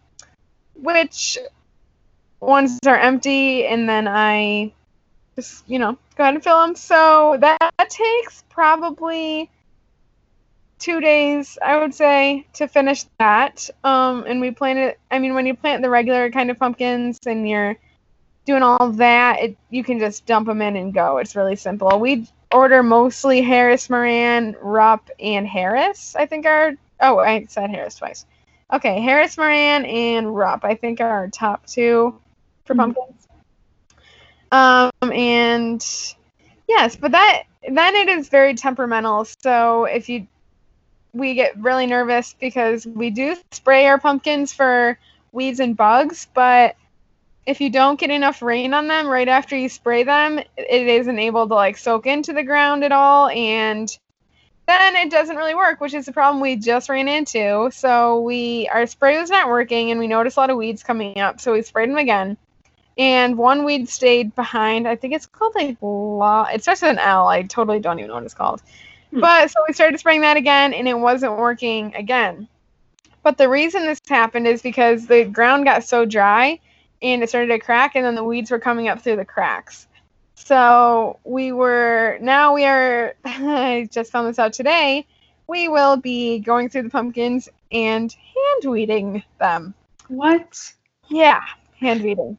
which 0.75 1.39
ones 2.39 2.79
are 2.87 2.99
empty, 2.99 3.67
and 3.67 3.89
then 3.89 4.07
I 4.07 4.73
just 5.41 5.69
you 5.69 5.79
know 5.79 5.93
go 6.17 6.25
ahead 6.25 6.35
and 6.35 6.45
fill 6.45 6.61
them. 6.67 6.75
So 6.75 7.37
that 7.41 7.73
takes 7.89 8.45
probably 8.51 9.51
two 10.79 11.01
days, 11.01 11.59
I 11.63 11.79
would 11.79 11.95
say, 11.95 12.47
to 12.55 12.67
finish 12.67 13.05
that. 13.19 13.69
Um, 13.85 14.25
and 14.27 14.41
we 14.41 14.51
plant 14.51 14.79
it. 14.79 15.01
I 15.11 15.19
mean, 15.19 15.35
when 15.35 15.47
you 15.47 15.55
plant 15.55 15.83
the 15.83 15.91
regular 15.91 16.31
kind 16.31 16.51
of 16.51 16.59
pumpkins 16.59 17.19
and 17.27 17.49
you're 17.49 17.77
doing 18.47 18.63
all 18.63 18.91
that, 18.93 19.41
it, 19.41 19.57
you 19.69 19.85
can 19.85 19.99
just 19.99 20.25
dump 20.27 20.47
them 20.47 20.63
in 20.63 20.77
and 20.77 20.95
go. 20.95 21.19
It's 21.19 21.37
really 21.37 21.57
simple. 21.57 21.99
We 22.01 22.27
order 22.51 22.83
mostly 22.83 23.43
Harris 23.43 23.91
Moran, 23.91 24.57
Rupp, 24.61 25.11
and 25.21 25.47
Harris. 25.47 26.17
I 26.17 26.27
think 26.27 26.47
are. 26.47 26.73
Oh, 27.01 27.19
I 27.19 27.47
said 27.49 27.71
Harris 27.71 27.97
twice. 27.97 28.27
Okay, 28.73 29.01
Harris 29.01 29.37
Moran 29.37 29.85
and 29.85 30.35
Rupp. 30.35 30.65
I 30.65 30.75
think 30.75 31.01
are 31.01 31.09
our 31.09 31.29
top 31.29 31.67
two 31.67 32.19
for 32.65 32.75
Mhm. 32.75 32.79
pumpkins. 32.79 33.29
Um, 34.53 34.91
and 35.03 35.85
yes, 36.69 36.97
but 36.97 37.13
that 37.13 37.43
then 37.69 37.95
it 37.95 38.09
is 38.09 38.29
very 38.29 38.55
temperamental. 38.55 39.27
So 39.43 39.85
if 39.85 40.09
you 40.09 40.27
we 41.13 41.35
get 41.35 41.61
really 41.61 41.87
nervous 41.87 42.35
because 42.39 42.87
we 42.87 43.11
do 43.11 43.37
spray 43.51 43.87
our 43.87 43.99
pumpkins 43.99 44.53
for 44.53 44.99
weeds 45.33 45.61
and 45.61 45.77
bugs, 45.77 46.29
but 46.35 46.77
if 47.47 47.61
you 47.61 47.71
don't 47.71 47.99
get 47.99 48.11
enough 48.11 48.43
rain 48.43 48.75
on 48.75 48.87
them 48.87 49.09
right 49.09 49.29
after 49.29 49.57
you 49.57 49.69
spray 49.69 50.05
them, 50.05 50.39
it 50.39 50.87
isn't 50.87 51.19
able 51.19 51.49
to 51.49 51.55
like 51.55 51.77
soak 51.77 52.07
into 52.07 52.33
the 52.33 52.45
ground 52.45 52.85
at 52.85 52.93
all 52.93 53.29
and 53.29 53.97
then 54.67 54.95
it 54.95 55.11
doesn't 55.11 55.37
really 55.37 55.55
work, 55.55 55.81
which 55.81 55.95
is 55.95 56.07
the 56.07 56.13
problem 56.13 56.41
we 56.41 56.55
just 56.55 56.89
ran 56.89 57.09
into. 57.09 57.71
So 57.73 58.21
we 58.21 58.69
our 58.73 58.87
spray 58.87 59.19
was 59.19 59.31
not 59.31 59.49
working 59.49 59.91
and 59.91 59.99
we 59.99 60.07
noticed 60.07 60.37
a 60.37 60.41
lot 60.41 60.51
of 60.51 60.57
weeds 60.57 60.83
coming 60.85 61.19
up, 61.19 61.41
so 61.41 61.53
we 61.53 61.63
sprayed 61.63 61.91
them 61.91 61.99
again. 61.99 62.37
And 63.01 63.39
one 63.39 63.65
weed 63.65 63.89
stayed 63.89 64.35
behind. 64.35 64.87
I 64.87 64.95
think 64.95 65.15
it's 65.15 65.25
called 65.25 65.55
like 65.55 65.79
la. 65.81 66.43
It 66.53 66.63
starts 66.63 66.83
with 66.83 66.91
an 66.91 66.99
L. 66.99 67.29
I 67.29 67.41
totally 67.45 67.81
don't 67.81 67.99
even 67.99 68.09
know 68.09 68.17
what 68.17 68.25
it's 68.25 68.35
called. 68.35 68.61
Hmm. 69.11 69.21
But 69.21 69.51
so 69.51 69.65
we 69.67 69.73
started 69.73 69.99
spraying 69.99 70.21
that 70.21 70.37
again, 70.37 70.75
and 70.75 70.87
it 70.87 70.99
wasn't 70.99 71.39
working 71.39 71.95
again. 71.95 72.47
But 73.23 73.39
the 73.39 73.49
reason 73.49 73.87
this 73.87 74.03
happened 74.07 74.47
is 74.47 74.61
because 74.61 75.07
the 75.07 75.25
ground 75.25 75.65
got 75.65 75.83
so 75.83 76.05
dry, 76.05 76.61
and 77.01 77.23
it 77.23 77.31
started 77.31 77.47
to 77.49 77.59
crack, 77.59 77.97
and 77.97 78.05
then 78.05 78.17
the 78.17 78.23
weeds 78.23 78.51
were 78.51 78.59
coming 78.59 78.89
up 78.89 79.01
through 79.01 79.17
the 79.17 79.25
cracks. 79.25 79.87
So 80.35 81.19
we 81.25 81.53
were 81.53 82.19
now 82.21 82.53
we 82.53 82.67
are. 82.67 83.15
I 83.25 83.89
just 83.91 84.13
found 84.13 84.29
this 84.29 84.39
out 84.39 84.53
today. 84.53 85.07
We 85.47 85.69
will 85.69 85.97
be 85.97 86.39
going 86.39 86.69
through 86.69 86.83
the 86.83 86.91
pumpkins 86.91 87.49
and 87.73 88.13
hand 88.13 88.71
weeding 88.71 89.23
them. 89.39 89.73
What? 90.09 90.75
Yeah, 91.09 91.41
hand 91.79 92.03
weeding. 92.03 92.37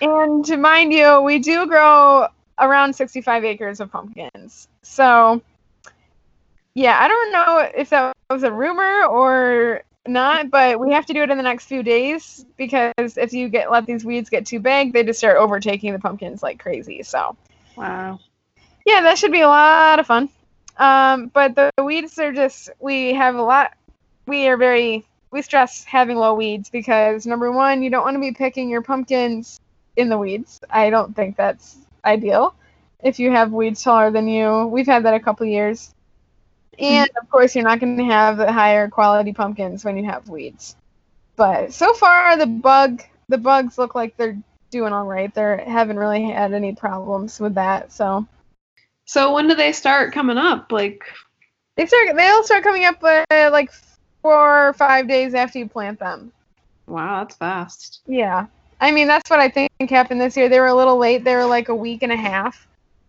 And 0.00 0.44
to 0.46 0.56
mind 0.56 0.92
you, 0.92 1.20
we 1.22 1.38
do 1.38 1.66
grow 1.66 2.28
around 2.58 2.94
65 2.94 3.44
acres 3.44 3.80
of 3.80 3.90
pumpkins. 3.90 4.68
So, 4.82 5.40
yeah, 6.74 6.98
I 7.00 7.08
don't 7.08 7.32
know 7.32 7.70
if 7.74 7.90
that 7.90 8.14
was 8.30 8.42
a 8.42 8.52
rumor 8.52 9.04
or 9.06 9.82
not, 10.06 10.50
but 10.50 10.78
we 10.78 10.92
have 10.92 11.06
to 11.06 11.12
do 11.12 11.22
it 11.22 11.30
in 11.30 11.36
the 11.36 11.42
next 11.42 11.66
few 11.66 11.82
days 11.82 12.44
because 12.56 12.92
if 12.98 13.32
you 13.32 13.48
get 13.48 13.70
let 13.70 13.86
these 13.86 14.04
weeds 14.04 14.30
get 14.30 14.46
too 14.46 14.60
big, 14.60 14.92
they 14.92 15.02
just 15.02 15.18
start 15.18 15.38
overtaking 15.38 15.92
the 15.92 15.98
pumpkins 15.98 16.42
like 16.42 16.58
crazy. 16.58 17.02
So, 17.02 17.36
Wow. 17.76 18.20
yeah, 18.84 19.02
that 19.02 19.18
should 19.18 19.32
be 19.32 19.40
a 19.40 19.48
lot 19.48 19.98
of 19.98 20.06
fun. 20.06 20.28
Um, 20.78 21.28
but 21.28 21.54
the 21.54 21.70
weeds 21.82 22.18
are 22.18 22.32
just 22.32 22.70
we 22.78 23.14
have 23.14 23.34
a 23.34 23.42
lot. 23.42 23.72
We 24.26 24.46
are 24.48 24.56
very 24.56 25.04
we 25.30 25.42
stress 25.42 25.84
having 25.84 26.16
low 26.16 26.34
weeds 26.34 26.70
because 26.70 27.26
number 27.26 27.50
one, 27.50 27.82
you 27.82 27.90
don't 27.90 28.04
want 28.04 28.14
to 28.14 28.20
be 28.20 28.32
picking 28.32 28.68
your 28.68 28.82
pumpkins 28.82 29.58
in 29.96 30.08
the 30.08 30.18
weeds. 30.18 30.60
I 30.70 30.90
don't 30.90 31.14
think 31.16 31.36
that's 31.36 31.76
ideal. 32.04 32.54
If 33.02 33.18
you 33.18 33.30
have 33.32 33.52
weeds 33.52 33.82
taller 33.82 34.10
than 34.10 34.28
you, 34.28 34.66
we've 34.66 34.86
had 34.86 35.04
that 35.04 35.14
a 35.14 35.20
couple 35.20 35.46
years. 35.46 35.92
And 36.78 37.08
of 37.20 37.28
course, 37.30 37.54
you're 37.54 37.64
not 37.64 37.80
going 37.80 37.96
to 37.98 38.04
have 38.04 38.36
the 38.36 38.52
higher 38.52 38.88
quality 38.88 39.32
pumpkins 39.32 39.84
when 39.84 39.96
you 39.96 40.04
have 40.04 40.28
weeds. 40.28 40.76
But 41.36 41.72
so 41.72 41.92
far, 41.94 42.36
the 42.36 42.46
bug 42.46 43.02
the 43.28 43.38
bugs 43.38 43.78
look 43.78 43.94
like 43.94 44.16
they're 44.16 44.38
doing 44.70 44.92
all 44.92 45.06
right. 45.06 45.32
They 45.34 45.64
haven't 45.66 45.98
really 45.98 46.24
had 46.30 46.52
any 46.52 46.74
problems 46.74 47.40
with 47.40 47.54
that. 47.54 47.92
So 47.92 48.26
So 49.06 49.32
when 49.34 49.48
do 49.48 49.54
they 49.54 49.72
start 49.72 50.12
coming 50.12 50.38
up? 50.38 50.72
Like, 50.72 51.04
they 51.76 51.86
start 51.86 52.16
they'll 52.16 52.44
start 52.44 52.64
coming 52.64 52.84
up 52.84 53.02
uh, 53.02 53.50
like 53.52 53.70
four 54.22 54.68
or 54.68 54.72
five 54.74 55.08
days 55.08 55.34
after 55.34 55.58
you 55.58 55.68
plant 55.68 55.98
them. 55.98 56.32
wow, 56.86 57.20
that's 57.24 57.36
fast. 57.36 58.00
Yeah. 58.06 58.46
I 58.80 58.90
mean, 58.92 59.06
that's 59.06 59.30
what 59.30 59.40
I 59.40 59.48
think 59.48 59.70
happened 59.88 60.20
this 60.20 60.36
year. 60.36 60.48
They 60.48 60.60
were 60.60 60.66
a 60.66 60.74
little 60.74 60.98
late. 60.98 61.24
They 61.24 61.34
were 61.34 61.46
like 61.46 61.68
a 61.68 61.74
week 61.74 62.02
and 62.02 62.12
a 62.12 62.16
half. 62.16 62.66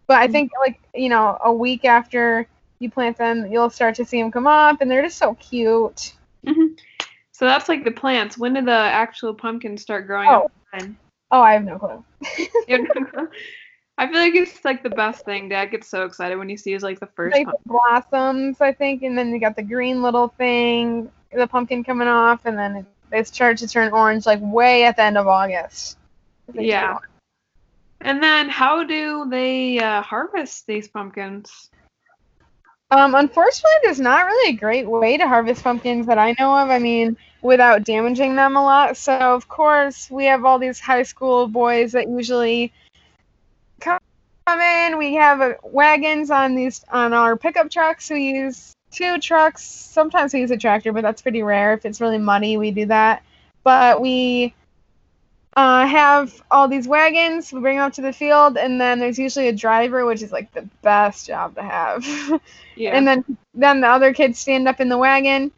But 0.07 0.19
I 0.21 0.27
think, 0.27 0.51
like, 0.65 0.79
you 0.95 1.09
know, 1.09 1.37
a 1.43 1.51
week 1.51 1.83
after 1.83 2.47
you 2.79 2.89
plant 2.89 3.17
them, 3.17 3.51
you'll 3.51 3.69
start 3.69 3.95
to 3.95 4.05
see 4.05 4.21
them 4.21 4.31
come 4.31 4.47
up, 4.47 4.79
and 4.79 4.89
they're 4.89 5.03
just 5.03 5.17
so 5.17 5.35
cute. 5.35 6.13
hmm 6.47 6.67
So 7.33 7.45
that's 7.45 7.67
like 7.67 7.83
the 7.83 7.91
plants. 7.91 8.37
When 8.37 8.53
do 8.53 8.61
the 8.61 8.71
actual 8.71 9.33
pumpkins 9.33 9.81
start 9.81 10.07
growing 10.07 10.29
Oh. 10.29 10.49
up? 10.73 10.83
Oh, 11.31 11.41
I 11.41 11.53
have 11.53 11.65
no 11.65 11.77
clue. 11.77 12.03
I 13.99 14.07
feel 14.07 14.19
like 14.21 14.35
it's 14.35 14.63
like 14.63 14.83
the 14.83 14.89
best 14.91 15.25
thing. 15.25 15.49
Dad 15.49 15.71
gets 15.71 15.87
so 15.87 16.03
excited 16.05 16.37
when 16.37 16.47
he 16.47 16.55
sees 16.55 16.83
like 16.83 16.99
the 16.99 17.07
first. 17.07 17.35
like 17.35 17.47
blossoms, 17.65 18.61
I 18.61 18.71
think, 18.71 19.01
and 19.03 19.17
then 19.17 19.33
you 19.33 19.39
got 19.39 19.55
the 19.55 19.63
green 19.63 20.01
little 20.01 20.27
thing, 20.29 21.11
the 21.33 21.47
pumpkin 21.47 21.83
coming 21.83 22.07
off, 22.07 22.45
and 22.45 22.57
then 22.57 22.75
it, 22.77 22.85
they 23.09 23.23
start 23.23 23.57
to 23.59 23.67
turn 23.67 23.91
orange 23.91 24.25
like 24.25 24.39
way 24.41 24.85
at 24.85 24.95
the 24.95 25.03
end 25.03 25.17
of 25.17 25.27
August. 25.27 25.97
Yeah. 26.53 26.97
And 28.01 28.21
then 28.21 28.49
how 28.49 28.83
do 28.83 29.27
they 29.29 29.79
uh, 29.79 30.01
harvest 30.01 30.67
these 30.67 30.87
pumpkins? 30.87 31.69
Um, 32.89 33.15
unfortunately, 33.15 33.79
there's 33.83 33.99
not 33.99 34.25
really 34.25 34.53
a 34.53 34.57
great 34.57 34.87
way 34.87 35.17
to 35.17 35.27
harvest 35.27 35.63
pumpkins 35.63 36.05
that 36.05 36.17
I 36.17 36.35
know 36.39 36.57
of. 36.57 36.69
I 36.69 36.79
mean, 36.79 37.17
without 37.41 37.83
damaging 37.83 38.35
them 38.35 38.55
a 38.55 38.63
lot. 38.63 38.95
So, 38.95 39.13
of 39.13 39.49
course, 39.49 40.09
we 40.09 40.25
have 40.25 40.45
all 40.45 40.57
these 40.57 40.79
high 40.79 41.03
school 41.03 41.47
boys 41.47 41.91
that 41.91 42.07
usually 42.07 42.71
come 43.81 43.99
in. 44.47 44.97
We 44.97 45.15
have 45.15 45.41
uh, 45.41 45.53
wagons 45.63 46.31
on 46.31 46.55
these 46.55 46.85
on 46.89 47.11
our 47.11 47.35
pickup 47.35 47.69
trucks. 47.69 48.09
We 48.09 48.29
use 48.29 48.76
two 48.91 49.19
trucks. 49.19 49.63
Sometimes 49.63 50.33
we 50.33 50.41
use 50.41 50.51
a 50.51 50.57
tractor, 50.57 50.93
but 50.93 51.01
that's 51.01 51.21
pretty 51.21 51.43
rare. 51.43 51.73
If 51.73 51.85
it's 51.85 52.01
really 52.01 52.17
muddy, 52.17 52.57
we 52.57 52.71
do 52.71 52.85
that. 52.87 53.23
But 53.63 54.01
we 54.01 54.53
uh, 55.55 55.87
have 55.87 56.41
all 56.51 56.67
these 56.67 56.87
wagons. 56.87 57.51
We 57.51 57.59
bring 57.59 57.77
them 57.77 57.87
up 57.87 57.93
to 57.93 58.01
the 58.01 58.13
field, 58.13 58.57
and 58.57 58.79
then 58.79 58.99
there's 58.99 59.17
usually 59.17 59.47
a 59.47 59.53
driver, 59.53 60.05
which 60.05 60.21
is 60.21 60.31
like 60.31 60.53
the 60.53 60.67
best 60.81 61.27
job 61.27 61.55
to 61.55 61.63
have. 61.63 62.05
Yeah. 62.79 62.95
And 62.95 63.07
then 63.07 63.37
then 63.55 63.81
the 63.81 63.87
other 63.87 64.13
kids 64.13 64.37
stand 64.37 64.67
up 64.67 64.79
in 64.79 64.87
the 64.87 64.99
wagon, 64.99 65.51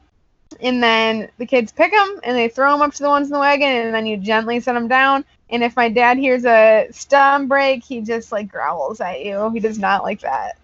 and 0.61 0.81
then 0.81 1.29
the 1.37 1.45
kids 1.45 1.73
pick 1.73 1.91
them 1.91 2.21
and 2.23 2.33
they 2.33 2.47
throw 2.47 2.71
them 2.71 2.81
up 2.81 2.93
to 2.93 3.03
the 3.03 3.09
ones 3.09 3.27
in 3.27 3.33
the 3.33 3.39
wagon, 3.39 3.67
and 3.67 3.93
then 3.93 4.05
you 4.05 4.15
gently 4.15 4.61
set 4.61 4.71
them 4.71 4.87
down. 4.87 5.25
And 5.51 5.63
if 5.63 5.75
my 5.75 5.89
dad 5.89 6.17
hears 6.17 6.45
a 6.45 6.87
stem 6.91 7.47
break, 7.47 7.83
he 7.83 8.01
just 8.01 8.31
like 8.31 8.51
growls 8.51 9.01
at 9.01 9.25
you. 9.25 9.49
He 9.51 9.59
does 9.59 9.79
not 9.79 10.03
like 10.03 10.21
that. 10.21 10.59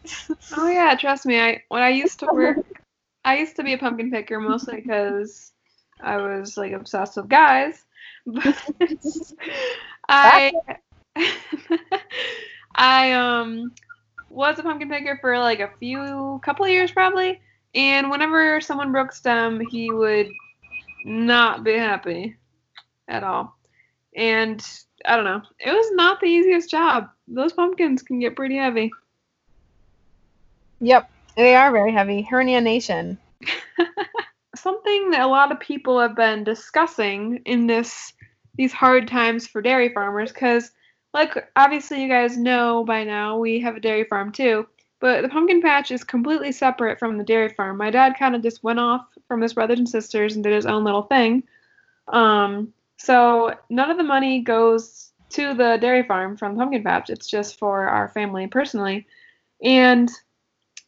oh 0.56 0.70
yeah, 0.70 0.96
trust 0.96 1.26
me. 1.26 1.40
I 1.40 1.64
when 1.70 1.82
I 1.82 1.90
used 1.90 2.20
to 2.20 2.28
work, 2.28 2.58
I 3.26 3.38
used 3.38 3.56
to 3.56 3.64
be 3.64 3.74
a 3.74 3.78
pumpkin 3.78 4.12
picker 4.12 4.40
mostly 4.40 4.76
because 4.82 5.52
I 6.02 6.18
was 6.18 6.58
like 6.58 6.74
obsessed 6.74 7.18
with 7.18 7.30
guys. 7.30 7.84
But 8.28 8.56
I 10.08 10.52
I 12.76 13.12
um 13.14 13.72
was 14.30 14.60
a 14.60 14.64
pumpkin 14.64 14.90
picker 14.90 15.18
for 15.20 15.40
like 15.40 15.60
a 15.60 15.72
few 15.80 16.40
couple 16.44 16.66
of 16.66 16.72
years 16.72 16.92
probably. 16.92 17.42
And 17.74 18.10
whenever 18.10 18.62
someone 18.62 18.92
broke 18.92 19.12
stem, 19.12 19.62
he 19.70 19.92
would 19.92 20.30
not 21.06 21.64
be 21.64 21.74
happy 21.74 22.38
at 23.08 23.24
all. 23.24 23.55
And 24.16 24.66
I 25.06 25.16
don't 25.16 25.26
know. 25.26 25.42
It 25.60 25.72
was 25.72 25.92
not 25.92 26.20
the 26.20 26.28
easiest 26.28 26.70
job. 26.70 27.10
Those 27.28 27.54
pumpkins 27.54 28.02
can 28.02 28.20
get 28.20 28.36
pretty 28.36 28.58
heavy. 28.58 28.92
Yep, 30.80 31.10
they 31.36 31.56
are 31.56 31.72
very 31.72 31.92
heavy. 31.92 32.22
Hernia 32.22 32.62
Nation. 32.62 33.18
something 34.56 35.12
that 35.12 35.22
a 35.22 35.28
lot 35.28 35.52
of 35.52 35.60
people 35.60 36.00
have 36.00 36.16
been 36.16 36.44
discussing 36.44 37.42
in 37.46 37.68
this 37.68 38.14
these 38.56 38.74
hard 38.74 39.08
times 39.08 39.46
for 39.46 39.62
dairy 39.62 39.90
farmers 39.90 40.32
because 40.32 40.72
like 41.14 41.50
obviously 41.56 42.02
you 42.02 42.10
guys 42.10 42.38
know 42.38 42.84
by 42.84 43.04
now, 43.04 43.38
we 43.38 43.60
have 43.60 43.76
a 43.76 43.80
dairy 43.80 44.06
farm 44.06 44.32
too. 44.32 44.68
But 45.00 45.22
the 45.22 45.30
pumpkin 45.30 45.62
patch 45.62 45.92
is 45.92 46.04
completely 46.04 46.52
separate 46.52 46.98
from 46.98 47.18
the 47.18 47.24
dairy 47.24 47.50
farm. 47.50 47.78
My 47.78 47.92
dad 47.92 48.16
kind 48.18 48.36
of 48.36 48.42
just 48.42 48.64
went 48.64 48.80
off 48.80 49.06
from 49.28 49.42
his 49.42 49.54
brothers 49.54 49.78
and 49.78 49.88
sisters 49.88 50.36
and 50.36 50.44
did 50.44 50.54
his 50.54 50.66
own 50.66 50.84
little 50.84 51.04
thing. 51.04 51.44
Um, 52.08 52.74
so 52.98 53.54
none 53.70 53.92
of 53.92 53.98
the 53.98 54.04
money 54.04 54.42
goes 54.42 55.12
to 55.30 55.54
the 55.54 55.78
dairy 55.82 56.04
farm 56.04 56.38
from 56.38 56.56
pumpkin 56.56 56.84
patch. 56.84 57.10
It's 57.10 57.28
just 57.28 57.60
for 57.60 57.88
our 57.88 58.10
family 58.10 58.48
personally. 58.48 59.08
And 59.64 60.10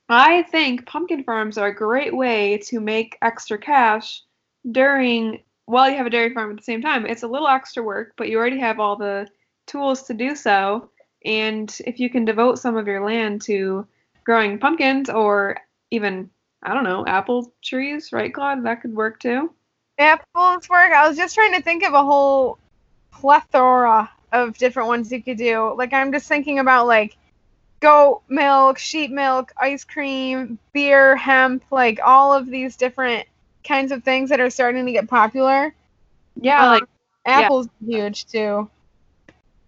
I 0.10 0.44
think 0.44 0.86
pumpkin 0.86 1.24
farms 1.24 1.58
are 1.58 1.68
a 1.68 1.76
great 1.76 2.16
way 2.16 2.58
to 2.66 2.80
make 2.80 3.18
extra 3.22 3.58
cash 3.58 4.24
during 4.72 5.44
while 5.66 5.90
you 5.90 5.98
have 5.98 6.06
a 6.06 6.10
dairy 6.10 6.34
farm 6.34 6.52
at 6.52 6.58
the 6.58 6.64
same 6.64 6.82
time. 6.82 7.06
It's 7.06 7.24
a 7.24 7.28
little 7.28 7.48
extra 7.48 7.84
work, 7.84 8.14
but 8.18 8.30
you 8.30 8.38
already 8.38 8.60
have 8.60 8.80
all 8.80 8.96
the 8.96 9.28
tools 9.66 10.04
to 10.04 10.14
do 10.14 10.34
so. 10.34 10.90
And 11.26 11.76
if 11.86 12.00
you 12.00 12.10
can 12.10 12.24
devote 12.24 12.58
some 12.60 12.78
of 12.78 12.88
your 12.88 13.06
land 13.06 13.42
to 13.44 13.86
growing 14.24 14.60
pumpkins 14.60 15.10
or 15.10 15.58
even, 15.92 16.30
I 16.64 16.74
don't 16.74 16.86
know, 16.86 17.06
apple 17.06 17.54
trees, 17.62 18.14
right, 18.14 18.34
Claude? 18.34 18.64
That 18.64 18.82
could 18.82 18.96
work 18.96 19.20
too. 19.20 19.54
Apples 19.98 20.70
work. 20.70 20.92
I 20.92 21.08
was 21.08 21.18
just 21.18 21.36
trying 21.36 21.54
to 21.54 21.62
think 21.62 21.84
of 21.84 21.94
a 21.94 22.04
whole 22.04 22.58
plethora 23.12 24.10
of 24.32 24.58
different 24.58 24.90
ones 24.90 25.12
you 25.12 25.22
could 25.22 25.38
do. 25.38 25.74
Like, 25.76 25.94
I'm 25.94 26.12
just 26.12 26.28
thinking 26.28 26.60
about 26.60 26.88
like 26.88 27.18
goat 27.80 28.24
milk, 28.28 28.78
sheep 28.78 29.12
milk, 29.12 29.54
ice 29.58 29.84
cream, 29.84 30.60
beer, 30.74 31.16
hemp, 31.16 31.64
like 31.72 32.00
all 32.04 32.34
of 32.34 32.48
these 32.48 32.76
different 32.76 33.28
kinds 33.64 33.92
of 33.92 34.04
things 34.04 34.30
that 34.30 34.40
are 34.40 34.50
starting 34.50 34.86
to 34.86 34.92
get 34.92 35.08
popular. 35.08 35.74
Yeah, 36.40 36.64
Um, 36.64 36.70
like 36.70 36.84
Apple's 37.26 37.68
huge 37.86 38.26
too. 38.26 38.70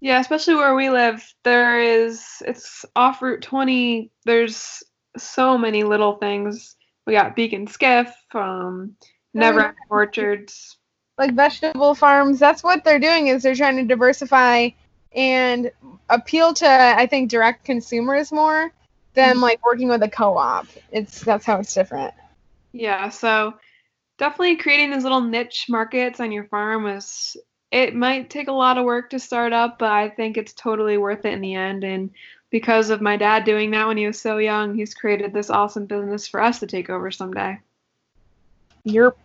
Yeah, 0.02 0.20
especially 0.20 0.56
where 0.56 0.76
we 0.76 0.90
live, 0.90 1.22
there 1.44 1.80
is 1.80 2.42
it's 2.46 2.86
off 2.96 3.22
Route 3.22 3.42
20. 3.42 4.10
There's 4.26 4.82
so 5.18 5.58
many 5.58 5.84
little 5.84 6.14
things. 6.14 6.78
We 7.06 7.14
got 7.14 7.36
Beak 7.36 7.70
& 7.70 7.70
Skiff, 7.70 8.14
um, 8.34 8.96
Navarino 9.34 9.76
Orchards. 9.90 10.78
Like 11.18 11.34
vegetable 11.34 11.96
farms, 11.96 12.40
that's 12.40 12.64
what 12.64 12.84
they're 12.84 13.00
doing 13.00 13.28
is 13.28 13.44
they're 13.44 13.56
trying 13.56 13.78
to 13.78 13.84
diversify 13.84 14.70
and 15.14 15.72
appeal 16.10 16.54
to 16.54 16.68
I 16.68 17.08
think 17.08 17.30
direct 17.30 17.66
consumers 17.66 18.32
more 18.32 18.72
than 19.16 19.38
Mhm. 19.38 19.42
like 19.42 19.66
working 19.66 19.90
with 19.90 20.04
a 20.04 20.10
co-op. 20.10 20.68
It's 20.92 21.22
that's 21.22 21.46
how 21.46 21.60
it's 21.60 21.74
different. 21.74 22.14
Yeah, 22.72 23.10
so 23.10 23.56
definitely 24.18 24.58
creating 24.58 24.92
these 24.92 25.04
little 25.04 25.22
niche 25.22 25.66
markets 25.70 26.20
on 26.20 26.32
your 26.32 26.46
farm 26.46 26.88
is 26.88 27.36
it 27.72 27.96
might 27.96 28.30
take 28.30 28.48
a 28.48 28.54
lot 28.54 28.78
of 28.78 28.86
work 28.86 29.10
to 29.12 29.20
start 29.20 29.54
up, 29.54 29.80
but 29.80 29.92
I 29.92 30.10
think 30.10 30.38
it's 30.38 30.54
totally 30.54 30.98
worth 30.98 31.26
it 31.26 31.34
in 31.34 31.42
the 31.42 31.56
end. 31.56 31.84
And 31.84 32.12
because 32.50 32.90
of 32.90 33.02
my 33.02 33.18
dad 33.18 33.44
doing 33.44 33.72
that 33.72 33.88
when 33.88 33.98
he 33.98 34.08
was 34.08 34.20
so 34.20 34.38
young, 34.38 34.76
he's 34.76 34.94
created 34.94 35.34
this 35.34 35.50
awesome 35.50 35.86
business 35.86 36.28
for 36.28 36.42
us 36.42 36.60
to 36.60 36.68
take 36.68 36.90
over 36.90 37.12
someday. 37.12 37.60
You're 38.84 39.16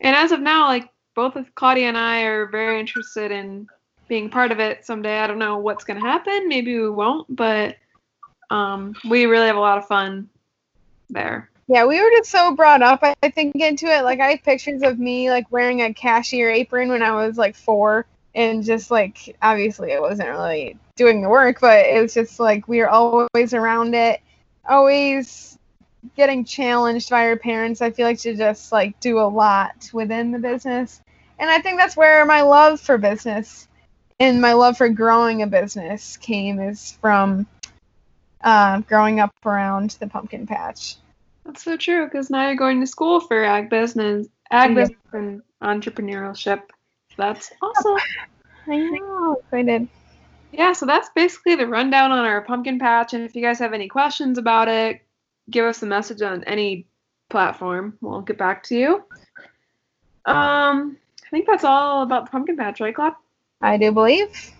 And 0.00 0.14
as 0.14 0.32
of 0.32 0.40
now, 0.40 0.66
like 0.66 0.90
both 1.14 1.36
of 1.36 1.54
Claudia 1.54 1.88
and 1.88 1.98
I 1.98 2.22
are 2.22 2.46
very 2.46 2.78
interested 2.78 3.30
in 3.30 3.66
being 4.08 4.30
part 4.30 4.52
of 4.52 4.60
it 4.60 4.84
someday. 4.84 5.18
I 5.18 5.26
don't 5.26 5.38
know 5.38 5.58
what's 5.58 5.84
gonna 5.84 6.00
happen. 6.00 6.48
Maybe 6.48 6.78
we 6.78 6.90
won't, 6.90 7.34
but 7.34 7.76
um, 8.50 8.94
we 9.08 9.26
really 9.26 9.46
have 9.46 9.56
a 9.56 9.60
lot 9.60 9.78
of 9.78 9.86
fun 9.86 10.28
there. 11.10 11.50
Yeah, 11.68 11.84
we 11.84 12.00
were 12.00 12.10
just 12.10 12.30
so 12.30 12.54
brought 12.54 12.82
up, 12.82 13.00
I 13.02 13.14
I 13.22 13.30
think, 13.30 13.56
into 13.56 13.86
it. 13.86 14.04
Like, 14.04 14.20
I 14.20 14.32
have 14.32 14.42
pictures 14.44 14.82
of 14.82 15.00
me, 15.00 15.30
like, 15.30 15.50
wearing 15.50 15.82
a 15.82 15.92
cashier 15.92 16.48
apron 16.50 16.88
when 16.90 17.02
I 17.02 17.12
was, 17.12 17.36
like, 17.36 17.56
four. 17.56 18.06
And 18.36 18.62
just, 18.62 18.90
like, 18.90 19.36
obviously, 19.42 19.90
it 19.90 20.00
wasn't 20.00 20.28
really 20.28 20.78
doing 20.94 21.22
the 21.22 21.28
work, 21.28 21.60
but 21.60 21.86
it 21.86 22.00
was 22.00 22.14
just, 22.14 22.38
like, 22.38 22.68
we 22.68 22.78
were 22.78 22.88
always 22.88 23.52
around 23.52 23.94
it, 23.94 24.20
always 24.68 25.58
getting 26.16 26.44
challenged 26.44 27.10
by 27.10 27.26
our 27.26 27.36
parents, 27.36 27.80
I 27.80 27.90
feel 27.90 28.06
like, 28.06 28.20
to 28.20 28.34
just, 28.34 28.72
like, 28.72 28.98
do 29.00 29.18
a 29.18 29.28
lot 29.28 29.90
within 29.92 30.32
the 30.32 30.38
business. 30.38 31.00
And 31.38 31.50
I 31.50 31.60
think 31.60 31.78
that's 31.78 31.96
where 31.96 32.24
my 32.24 32.42
love 32.42 32.80
for 32.80 32.98
business 32.98 33.68
and 34.18 34.40
my 34.40 34.54
love 34.54 34.76
for 34.76 34.88
growing 34.88 35.42
a 35.42 35.46
business 35.46 36.16
came, 36.16 36.60
is 36.60 36.92
from 37.00 37.46
uh, 38.42 38.80
growing 38.80 39.20
up 39.20 39.34
around 39.44 39.90
the 40.00 40.06
pumpkin 40.06 40.46
patch. 40.46 40.96
That's 41.44 41.62
so 41.62 41.76
true 41.76 42.04
because 42.04 42.30
now 42.30 42.46
you're 42.46 42.56
going 42.56 42.80
to 42.80 42.86
school 42.86 43.20
for 43.20 43.44
ag 43.44 43.70
business, 43.70 44.26
ag 44.50 44.70
Yeah. 44.70 44.74
business 44.74 44.98
and 45.12 45.42
entrepreneurship. 45.62 46.62
That's 47.16 47.52
awesome. 47.62 47.98
I 48.68 48.76
know. 48.78 49.42
I 49.52 49.62
did. 49.62 49.88
Yeah, 50.52 50.72
so 50.72 50.86
that's 50.86 51.10
basically 51.14 51.54
the 51.54 51.66
rundown 51.66 52.12
on 52.12 52.24
our 52.24 52.40
pumpkin 52.40 52.78
patch. 52.78 53.14
And 53.14 53.24
if 53.24 53.36
you 53.36 53.42
guys 53.42 53.58
have 53.58 53.72
any 53.72 53.88
questions 53.88 54.38
about 54.38 54.68
it, 54.68 55.02
give 55.50 55.64
us 55.64 55.82
a 55.82 55.86
message 55.86 56.22
on 56.22 56.44
any 56.44 56.86
platform. 57.28 57.96
We'll 58.00 58.22
get 58.22 58.38
back 58.38 58.62
to 58.64 58.76
you. 58.76 58.94
Um, 60.24 60.96
I 61.24 61.30
think 61.30 61.46
that's 61.46 61.64
all 61.64 62.02
about 62.02 62.26
the 62.26 62.30
pumpkin 62.30 62.56
patch, 62.56 62.80
right, 62.80 62.94
Claude? 62.94 63.14
I 63.60 63.76
do 63.76 63.92
believe. 63.92 64.52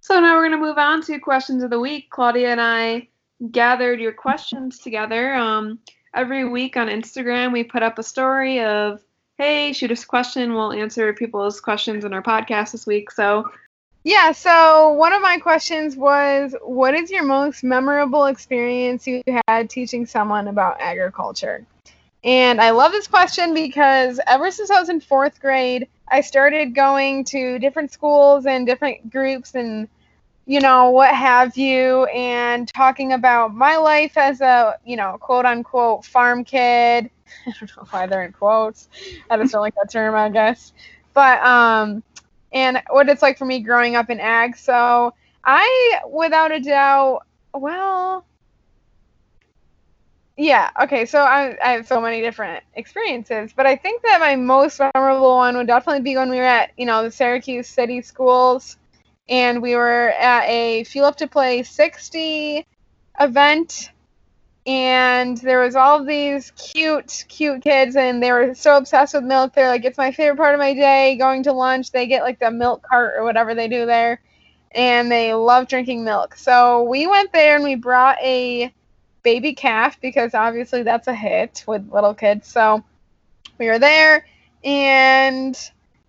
So 0.00 0.18
now 0.18 0.34
we're 0.34 0.48
going 0.48 0.58
to 0.58 0.66
move 0.66 0.78
on 0.78 1.02
to 1.02 1.18
questions 1.18 1.62
of 1.62 1.70
the 1.70 1.78
week. 1.78 2.10
Claudia 2.10 2.50
and 2.50 2.60
I 2.60 3.08
gathered 3.50 4.00
your 4.00 4.12
questions 4.12 4.78
together. 4.78 5.34
Um, 5.34 5.78
every 6.14 6.48
week 6.48 6.76
on 6.76 6.88
Instagram, 6.88 7.52
we 7.52 7.64
put 7.64 7.82
up 7.82 7.98
a 7.98 8.02
story 8.02 8.60
of, 8.60 9.00
hey, 9.38 9.72
shoot 9.72 9.90
us 9.90 10.04
a 10.04 10.06
question. 10.06 10.54
We'll 10.54 10.72
answer 10.72 11.12
people's 11.12 11.60
questions 11.60 12.04
in 12.04 12.12
our 12.12 12.22
podcast 12.22 12.72
this 12.72 12.86
week. 12.86 13.10
So 13.10 13.50
Yeah, 14.02 14.32
so 14.32 14.92
one 14.92 15.12
of 15.12 15.20
my 15.20 15.38
questions 15.38 15.94
was 15.94 16.54
what 16.62 16.94
is 16.94 17.10
your 17.10 17.22
most 17.24 17.62
memorable 17.62 18.26
experience 18.26 19.06
you 19.06 19.22
had 19.46 19.68
teaching 19.68 20.06
someone 20.06 20.48
about 20.48 20.80
agriculture? 20.80 21.66
And 22.24 22.60
I 22.60 22.70
love 22.70 22.92
this 22.92 23.06
question 23.06 23.52
because 23.52 24.18
ever 24.26 24.50
since 24.50 24.70
I 24.70 24.80
was 24.80 24.88
in 24.88 25.00
fourth 25.00 25.40
grade, 25.40 25.88
I 26.08 26.22
started 26.22 26.74
going 26.74 27.24
to 27.26 27.58
different 27.58 27.92
schools 27.92 28.46
and 28.46 28.66
different 28.66 29.10
groups 29.10 29.54
and, 29.54 29.86
you 30.46 30.60
know, 30.60 30.90
what 30.90 31.14
have 31.14 31.56
you, 31.56 32.04
and 32.06 32.68
talking 32.68 33.12
about 33.12 33.54
my 33.54 33.76
life 33.76 34.16
as 34.16 34.40
a, 34.40 34.78
you 34.84 34.96
know, 34.96 35.18
quote 35.20 35.44
unquote 35.44 36.04
farm 36.06 36.44
kid. 36.44 37.10
I 37.46 37.52
don't 37.58 37.76
know 37.76 37.86
why 37.90 38.06
they're 38.06 38.24
in 38.24 38.32
quotes. 38.32 38.88
I 39.30 39.36
just 39.36 39.52
don't 39.52 39.60
like 39.62 39.74
that 39.76 39.90
term, 39.90 40.14
I 40.14 40.30
guess. 40.30 40.72
But, 41.14 41.42
um, 41.42 42.02
and 42.52 42.82
what 42.90 43.08
it's 43.08 43.22
like 43.22 43.38
for 43.38 43.44
me 43.44 43.60
growing 43.60 43.96
up 43.96 44.10
in 44.10 44.20
ag. 44.20 44.56
So 44.56 45.14
I, 45.44 46.00
without 46.08 46.52
a 46.52 46.60
doubt, 46.60 47.26
well, 47.54 48.24
yeah, 50.36 50.70
okay. 50.82 51.04
So 51.04 51.20
I, 51.20 51.56
I 51.62 51.72
have 51.72 51.86
so 51.86 52.00
many 52.00 52.20
different 52.20 52.64
experiences, 52.74 53.52
but 53.54 53.66
I 53.66 53.76
think 53.76 54.02
that 54.02 54.20
my 54.20 54.36
most 54.36 54.80
memorable 54.94 55.36
one 55.36 55.56
would 55.56 55.66
definitely 55.66 56.02
be 56.02 56.16
when 56.16 56.30
we 56.30 56.36
were 56.36 56.44
at, 56.44 56.70
you 56.76 56.86
know, 56.86 57.02
the 57.02 57.10
Syracuse 57.10 57.68
City 57.68 58.00
Schools, 58.00 58.78
and 59.28 59.60
we 59.60 59.76
were 59.76 60.10
at 60.18 60.44
a 60.48 60.84
Fuel 60.84 61.06
Up 61.06 61.16
to 61.16 61.26
Play 61.26 61.62
60 61.62 62.66
event 63.20 63.90
and 64.66 65.38
there 65.38 65.60
was 65.60 65.74
all 65.74 66.04
these 66.04 66.50
cute 66.52 67.24
cute 67.28 67.62
kids 67.62 67.96
and 67.96 68.22
they 68.22 68.30
were 68.30 68.54
so 68.54 68.76
obsessed 68.76 69.14
with 69.14 69.24
milk. 69.24 69.54
They're 69.54 69.68
like 69.68 69.84
it's 69.84 69.98
my 69.98 70.12
favorite 70.12 70.36
part 70.36 70.54
of 70.54 70.60
my 70.60 70.74
day 70.74 71.16
going 71.16 71.42
to 71.44 71.52
lunch. 71.52 71.90
They 71.92 72.06
get 72.06 72.22
like 72.22 72.38
the 72.38 72.50
milk 72.50 72.82
cart 72.82 73.14
or 73.16 73.24
whatever 73.24 73.54
they 73.54 73.68
do 73.68 73.86
there 73.86 74.20
and 74.72 75.10
they 75.10 75.34
love 75.34 75.68
drinking 75.68 76.04
milk. 76.04 76.36
So 76.36 76.82
we 76.84 77.06
went 77.06 77.32
there 77.32 77.56
and 77.56 77.64
we 77.64 77.74
brought 77.74 78.18
a 78.22 78.72
baby 79.22 79.54
calf 79.54 80.00
because 80.00 80.34
obviously 80.34 80.82
that's 80.82 81.08
a 81.08 81.14
hit 81.14 81.64
with 81.66 81.90
little 81.90 82.14
kids. 82.14 82.46
So 82.48 82.84
we 83.58 83.66
were 83.66 83.78
there 83.78 84.26
and 84.62 85.58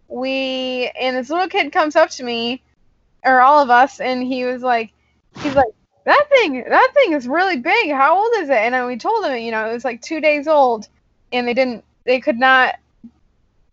we 0.07 0.91
and 0.99 1.15
this 1.15 1.29
little 1.29 1.47
kid 1.47 1.71
comes 1.71 1.95
up 1.95 2.09
to 2.11 2.23
me 2.23 2.61
or 3.23 3.39
all 3.39 3.61
of 3.61 3.69
us 3.69 3.99
and 4.01 4.21
he 4.21 4.43
was 4.43 4.61
like 4.61 4.91
he's 5.39 5.55
like 5.55 5.73
that 6.05 6.25
thing 6.29 6.63
that 6.67 6.91
thing 6.93 7.13
is 7.13 7.27
really 7.27 7.57
big. 7.57 7.91
How 7.91 8.17
old 8.17 8.31
is 8.37 8.49
it? 8.49 8.55
And 8.55 8.87
we 8.87 8.97
told 8.97 9.25
him 9.25 9.37
you 9.37 9.51
know 9.51 9.69
it 9.69 9.73
was 9.73 9.85
like 9.85 10.01
two 10.01 10.21
days 10.21 10.47
old 10.47 10.87
and 11.31 11.47
they 11.47 11.53
didn't 11.53 11.83
they 12.05 12.19
could 12.19 12.39
not 12.39 12.75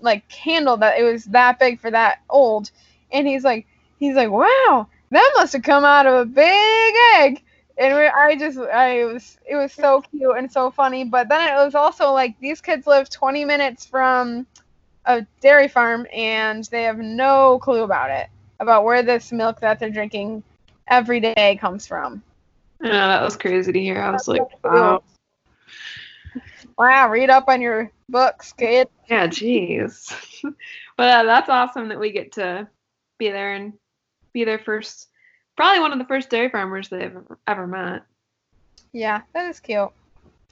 like 0.00 0.30
handle 0.30 0.76
that 0.76 0.98
it 0.98 1.02
was 1.02 1.24
that 1.26 1.58
big 1.58 1.80
for 1.80 1.90
that 1.90 2.20
old. 2.28 2.70
And 3.10 3.26
he's 3.26 3.44
like 3.44 3.66
he's 3.98 4.16
like 4.16 4.30
wow 4.30 4.86
that 5.10 5.32
must 5.36 5.54
have 5.54 5.62
come 5.62 5.84
out 5.84 6.06
of 6.06 6.14
a 6.14 6.24
big 6.24 6.94
egg. 7.16 7.42
And 7.78 7.94
we, 7.94 8.06
i 8.06 8.36
just 8.36 8.58
i 8.58 9.04
was 9.04 9.38
it 9.46 9.56
was 9.56 9.72
so 9.72 10.02
cute 10.02 10.36
and 10.36 10.50
so 10.50 10.70
funny. 10.70 11.04
But 11.04 11.28
then 11.28 11.52
it 11.52 11.64
was 11.64 11.74
also 11.74 12.12
like 12.12 12.38
these 12.40 12.60
kids 12.60 12.86
live 12.86 13.08
20 13.08 13.44
minutes 13.44 13.86
from 13.86 14.46
a 15.06 15.26
dairy 15.40 15.68
farm 15.68 16.06
and 16.12 16.64
they 16.64 16.82
have 16.82 16.98
no 16.98 17.58
clue 17.58 17.82
about 17.82 18.10
it 18.10 18.28
about 18.60 18.84
where 18.84 19.02
this 19.02 19.32
milk 19.32 19.60
that 19.60 19.78
they're 19.78 19.90
drinking 19.90 20.42
every 20.89 21.20
day 21.20 21.59
comes 21.61 21.86
from. 21.86 22.22
Yeah, 22.82 23.09
that 23.09 23.22
was 23.22 23.36
crazy 23.36 23.72
to 23.72 23.80
hear. 23.80 24.01
I 24.01 24.11
was 24.11 24.28
like, 24.28 24.43
wow. 24.64 25.03
Wow, 26.78 27.11
read 27.11 27.30
up 27.30 27.49
on 27.49 27.61
your 27.61 27.91
books, 28.09 28.53
kid. 28.53 28.89
Yeah, 29.09 29.26
jeez. 29.26 30.12
but 30.97 31.09
uh, 31.09 31.24
that's 31.24 31.49
awesome 31.49 31.89
that 31.89 31.99
we 31.99 32.12
get 32.12 32.32
to 32.32 32.68
be 33.18 33.30
there 33.30 33.55
and 33.55 33.72
be 34.32 34.45
their 34.45 34.61
first 34.61 35.09
probably 35.57 35.80
one 35.80 35.93
of 35.93 35.99
the 35.99 36.05
first 36.05 36.30
dairy 36.30 36.49
farmers 36.49 36.89
they've 36.89 37.03
ever, 37.03 37.39
ever 37.49 37.66
met. 37.66 38.03
Yeah, 38.93 39.22
that 39.34 39.51
is 39.51 39.59
cute. 39.59 39.91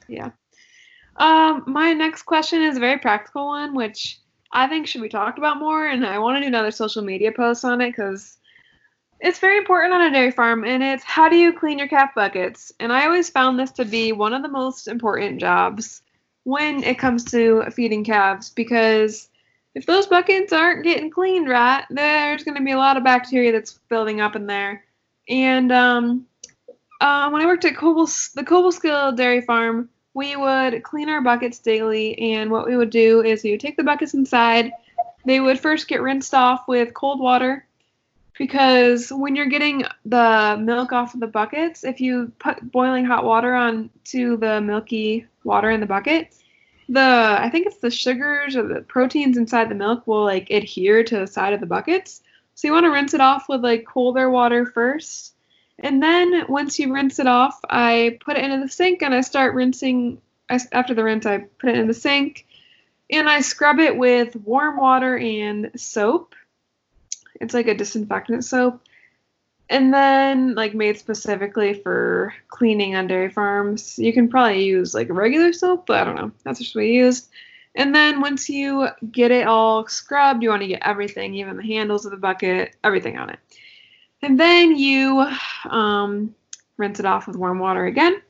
Yeah. 0.09 0.31
Um, 1.15 1.63
my 1.65 1.93
next 1.93 2.23
question 2.23 2.61
is 2.61 2.75
a 2.75 2.81
very 2.81 2.99
practical 2.99 3.47
one, 3.47 3.73
which 3.73 4.19
I 4.51 4.67
think 4.67 4.85
should 4.85 5.01
be 5.01 5.09
talked 5.09 5.37
about 5.37 5.59
more, 5.59 5.87
and 5.87 6.05
I 6.05 6.19
want 6.19 6.35
to 6.35 6.41
do 6.41 6.47
another 6.47 6.71
social 6.71 7.03
media 7.03 7.31
post 7.31 7.63
on 7.63 7.79
it 7.79 7.91
because 7.91 8.37
it's 9.19 9.39
very 9.39 9.57
important 9.57 9.93
on 9.93 10.01
a 10.01 10.11
dairy 10.11 10.31
farm, 10.31 10.63
and 10.63 10.83
it's 10.83 11.03
how 11.03 11.29
do 11.29 11.35
you 11.35 11.53
clean 11.53 11.79
your 11.79 11.87
calf 11.87 12.13
buckets? 12.15 12.71
And 12.79 12.93
I 12.93 13.05
always 13.05 13.29
found 13.29 13.59
this 13.59 13.71
to 13.73 13.85
be 13.85 14.11
one 14.11 14.33
of 14.33 14.43
the 14.43 14.49
most 14.49 14.87
important 14.87 15.39
jobs 15.39 16.01
when 16.43 16.83
it 16.83 16.99
comes 16.99 17.25
to 17.25 17.63
feeding 17.71 18.03
calves 18.03 18.49
because 18.51 19.29
if 19.75 19.85
those 19.85 20.07
buckets 20.07 20.53
aren't 20.53 20.83
getting 20.83 21.09
cleaned 21.09 21.49
right, 21.49 21.83
there's 21.89 22.43
going 22.43 22.57
to 22.57 22.63
be 22.63 22.71
a 22.71 22.77
lot 22.77 22.97
of 22.97 23.03
bacteria 23.03 23.51
that's 23.51 23.79
building 23.89 24.21
up 24.21 24.35
in 24.35 24.47
there. 24.47 24.85
And 25.29 25.71
um, 25.71 26.25
uh, 27.01 27.29
when 27.29 27.41
I 27.41 27.45
worked 27.45 27.65
at 27.65 27.75
Coble, 27.75 28.05
the 28.05 28.43
Cobleskill 28.43 29.15
Dairy 29.15 29.41
Farm, 29.41 29.89
we 30.13 30.35
would 30.35 30.81
clean 30.83 31.09
our 31.09 31.21
buckets 31.21 31.59
daily, 31.59 32.17
and 32.17 32.49
what 32.49 32.65
we 32.65 32.75
would 32.75 32.89
do 32.89 33.21
is 33.21 33.43
would 33.43 33.59
take 33.59 33.77
the 33.77 33.83
buckets 33.83 34.15
inside. 34.15 34.71
They 35.25 35.39
would 35.39 35.59
first 35.59 35.87
get 35.87 36.01
rinsed 36.01 36.33
off 36.33 36.67
with 36.67 36.93
cold 36.93 37.19
water 37.19 37.66
because 38.37 39.11
when 39.11 39.35
you're 39.35 39.47
getting 39.47 39.83
the 40.05 40.57
milk 40.59 40.91
off 40.91 41.13
of 41.13 41.19
the 41.19 41.27
buckets, 41.27 41.83
if 41.83 41.99
you 41.99 42.31
put 42.39 42.71
boiling 42.71 43.05
hot 43.05 43.23
water 43.23 43.53
on 43.53 43.89
to 44.05 44.37
the 44.37 44.61
milky 44.61 45.25
water 45.43 45.71
in 45.71 45.79
the 45.79 45.85
bucket, 45.85 46.33
the 46.89 47.37
I 47.39 47.49
think 47.49 47.67
it's 47.67 47.77
the 47.77 47.91
sugars 47.91 48.55
or 48.55 48.67
the 48.67 48.81
proteins 48.81 49.37
inside 49.37 49.69
the 49.69 49.75
milk 49.75 50.07
will 50.07 50.23
like 50.23 50.49
adhere 50.49 51.03
to 51.03 51.19
the 51.19 51.27
side 51.27 51.53
of 51.53 51.59
the 51.59 51.65
buckets. 51.65 52.21
So 52.55 52.67
you 52.67 52.73
want 52.73 52.85
to 52.85 52.91
rinse 52.91 53.13
it 53.13 53.21
off 53.21 53.49
with 53.49 53.63
like 53.63 53.85
colder 53.85 54.29
water 54.29 54.65
first 54.65 55.33
and 55.79 56.01
then 56.01 56.45
once 56.47 56.79
you 56.79 56.93
rinse 56.93 57.19
it 57.19 57.27
off, 57.27 57.59
I 57.69 58.17
put 58.23 58.37
it 58.37 58.43
into 58.43 58.65
the 58.65 58.71
sink 58.71 59.01
and 59.01 59.13
I 59.13 59.21
start 59.21 59.53
rinsing. 59.53 60.21
After 60.49 60.93
the 60.93 61.03
rinse, 61.03 61.25
I 61.25 61.39
put 61.39 61.69
it 61.69 61.77
in 61.77 61.87
the 61.87 61.93
sink 61.93 62.45
and 63.11 63.29
I 63.29 63.41
scrub 63.41 63.79
it 63.79 63.97
with 63.97 64.35
warm 64.37 64.77
water 64.77 65.17
and 65.17 65.71
soap. 65.75 66.33
It's 67.39 67.53
like 67.53 67.67
a 67.67 67.75
disinfectant 67.75 68.43
soap. 68.45 68.81
And 69.69 69.93
then, 69.93 70.55
like, 70.55 70.73
made 70.73 70.97
specifically 70.97 71.73
for 71.73 72.33
cleaning 72.47 72.95
on 72.95 73.07
dairy 73.07 73.29
farms. 73.29 73.99
You 73.99 74.13
can 74.13 74.29
probably 74.29 74.63
use 74.63 74.93
like 74.93 75.07
regular 75.09 75.51
soap, 75.51 75.87
but 75.87 76.01
I 76.01 76.03
don't 76.05 76.15
know. 76.15 76.31
That's 76.43 76.59
just 76.59 76.73
what 76.73 76.81
we 76.81 76.93
used. 76.93 77.29
And 77.75 77.93
then 77.93 78.21
once 78.21 78.49
you 78.49 78.87
get 79.11 79.29
it 79.29 79.45
all 79.45 79.87
scrubbed, 79.87 80.41
you 80.41 80.49
want 80.49 80.63
to 80.63 80.67
get 80.67 80.81
everything, 80.83 81.35
even 81.35 81.57
the 81.57 81.63
handles 81.63 82.05
of 82.05 82.11
the 82.11 82.17
bucket, 82.17 82.75
everything 82.83 83.17
on 83.17 83.29
it. 83.29 83.39
And 84.23 84.39
then 84.39 84.75
you 84.75 85.29
um, 85.69 86.33
rinse 86.77 86.99
it 86.99 87.05
off 87.05 87.27
with 87.27 87.35
warm 87.35 87.59
water 87.59 87.85
again. 87.85 88.21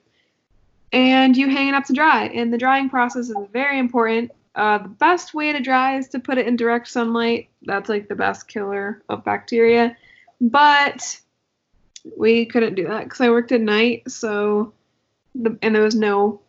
And 0.91 1.35
you 1.37 1.49
hang 1.49 1.69
it 1.69 1.75
up 1.75 1.85
to 1.85 1.93
dry. 1.93 2.25
And 2.25 2.51
the 2.51 2.57
drying 2.57 2.89
process 2.89 3.29
is 3.29 3.35
very 3.53 3.79
important. 3.79 4.31
Uh, 4.57 4.79
the 4.79 4.89
best 4.89 5.35
way 5.35 5.53
to 5.53 5.61
dry 5.61 5.97
is 5.97 6.09
to 6.09 6.19
put 6.19 6.39
it 6.39 6.47
in 6.47 6.55
direct 6.55 6.87
sunlight. 6.87 7.49
That's 7.61 7.89
like 7.89 8.09
the 8.09 8.15
best 8.15 8.47
killer 8.47 9.03
of 9.07 9.23
bacteria. 9.23 9.95
But 10.41 11.21
we 12.17 12.45
couldn't 12.47 12.73
do 12.73 12.87
that 12.87 13.03
because 13.03 13.21
I 13.21 13.29
worked 13.29 13.51
at 13.51 13.61
night. 13.61 14.09
So, 14.09 14.73
the, 15.35 15.57
and 15.61 15.75
there 15.75 15.83
was 15.83 15.95
no 15.95 16.41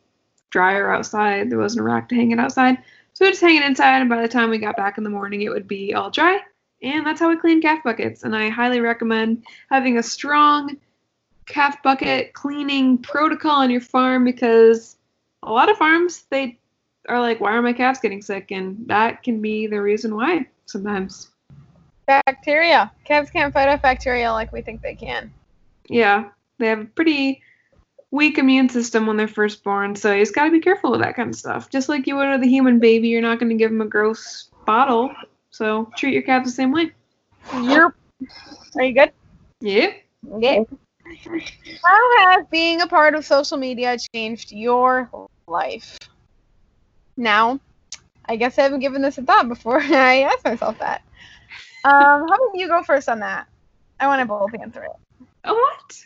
dryer 0.51 0.91
outside. 0.91 1.51
There 1.51 1.59
wasn't 1.59 1.83
a 1.83 1.85
rack 1.85 2.09
to 2.09 2.15
hang 2.15 2.31
it 2.31 2.41
outside. 2.41 2.79
So 3.13 3.27
we 3.27 3.31
just 3.31 3.43
hang 3.43 3.57
it 3.57 3.65
inside. 3.65 4.01
And 4.01 4.09
by 4.09 4.23
the 4.23 4.29
time 4.29 4.49
we 4.49 4.59
got 4.59 4.77
back 4.77 4.97
in 4.97 5.05
the 5.05 5.11
morning, 5.11 5.43
it 5.43 5.51
would 5.51 5.69
be 5.69 5.93
all 5.93 6.11
dry. 6.11 6.41
And 6.83 7.05
that's 7.05 7.21
how 7.21 7.29
we 7.29 7.37
clean 7.37 7.61
calf 7.61 7.83
buckets. 7.85 8.23
And 8.23 8.35
I 8.35 8.49
highly 8.49 8.81
recommend 8.81 9.45
having 9.71 9.99
a 9.99 10.03
strong 10.03 10.79
calf 11.45 11.83
bucket 11.83 12.33
cleaning 12.33 12.99
protocol 12.99 13.57
on 13.57 13.71
your 13.71 13.81
farm 13.81 14.25
because 14.25 14.97
a 15.43 15.53
lot 15.53 15.71
of 15.71 15.77
farms 15.77 16.25
they 16.31 16.58
are 17.09 17.21
like, 17.21 17.41
why 17.41 17.53
are 17.53 17.63
my 17.63 17.73
calves 17.73 18.01
getting 18.01 18.23
sick? 18.23 18.51
And 18.51 18.87
that 18.87 19.23
can 19.23 19.41
be 19.41 19.67
the 19.67 19.81
reason 19.81 20.15
why 20.15 20.47
sometimes. 20.67 21.31
Bacteria. 22.07 22.91
Calves 23.05 23.31
can't 23.31 23.53
fight 23.53 23.69
off 23.69 23.83
bacteria 23.83 24.33
like 24.33 24.53
we 24.53 24.63
think 24.63 24.83
they 24.83 24.95
can. 24.95 25.33
Yeah, 25.89 26.31
they 26.59 26.67
have 26.67 26.81
a 26.81 26.85
pretty 26.85 27.43
weak 28.11 28.39
immune 28.39 28.69
system 28.69 29.07
when 29.07 29.17
they're 29.17 29.29
first 29.29 29.63
born, 29.63 29.95
so 29.95 30.13
you 30.13 30.23
just 30.23 30.35
got 30.35 30.45
to 30.45 30.51
be 30.51 30.61
careful 30.61 30.91
with 30.91 31.01
that 31.01 31.17
kind 31.17 31.29
of 31.29 31.37
stuff. 31.37 31.69
Just 31.69 31.89
like 31.89 32.07
you 32.07 32.17
would 32.17 32.31
with 32.31 32.43
a 32.43 32.47
human 32.47 32.79
baby, 32.79 33.09
you're 33.09 33.23
not 33.23 33.39
going 33.39 33.51
to 33.51 33.57
give 33.57 33.71
them 33.71 33.81
a 33.81 33.87
gross 33.87 34.51
bottle 34.65 35.15
so 35.51 35.91
treat 35.97 36.13
your 36.13 36.23
calves 36.23 36.51
the 36.51 36.55
same 36.55 36.73
way. 36.73 36.93
Yep. 37.53 37.93
Are 38.77 38.85
you 38.85 38.95
good? 38.95 39.13
Yeah. 39.61 39.93
Okay. 40.33 40.65
How 41.85 42.19
has 42.19 42.47
being 42.51 42.83
a 42.83 42.87
part 42.87 43.15
of 43.15 43.25
social 43.25 43.57
media 43.57 43.97
changed 44.15 44.53
your 44.53 45.11
life? 45.47 45.99
Now, 47.19 47.61
I 48.25 48.37
guess 48.37 48.59
I 48.59 48.62
haven't 48.62 48.81
given 48.81 49.03
this 49.03 49.19
a 49.19 49.23
thought 49.23 49.49
before 49.49 49.81
I 49.83 50.23
asked 50.23 50.45
myself 50.45 50.79
that. 50.79 51.03
Um, 51.85 51.93
how 51.93 52.25
about 52.25 52.55
you 52.55 52.69
go 52.69 52.83
first 52.83 53.09
on 53.09 53.21
that? 53.21 53.47
I 54.01 54.07
want 54.07 54.21
to 54.21 54.27
both 54.27 54.55
answer 54.55 54.85
it. 54.85 55.27
Oh, 55.45 55.55
what? 55.55 56.05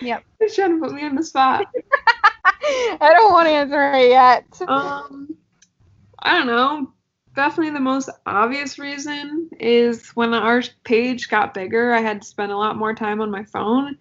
Yep. 0.00 0.24
You're 0.40 0.48
trying 0.48 0.80
to 0.80 0.86
put 0.86 0.94
me 0.94 1.04
on 1.04 1.14
the 1.14 1.22
spot. 1.22 1.66
I 2.44 3.12
don't 3.12 3.32
want 3.32 3.46
to 3.46 3.52
answer 3.52 3.92
it 3.94 4.08
yet. 4.08 4.44
Um, 4.68 5.36
I 6.20 6.38
don't 6.38 6.46
know 6.46 6.92
definitely 7.34 7.72
the 7.72 7.80
most 7.80 8.10
obvious 8.26 8.78
reason 8.78 9.48
is 9.58 10.10
when 10.10 10.34
our 10.34 10.62
page 10.84 11.28
got 11.28 11.54
bigger, 11.54 11.92
I 11.92 12.00
had 12.00 12.22
to 12.22 12.28
spend 12.28 12.52
a 12.52 12.56
lot 12.56 12.76
more 12.76 12.94
time 12.94 13.20
on 13.20 13.30
my 13.30 13.44
phone, 13.44 13.96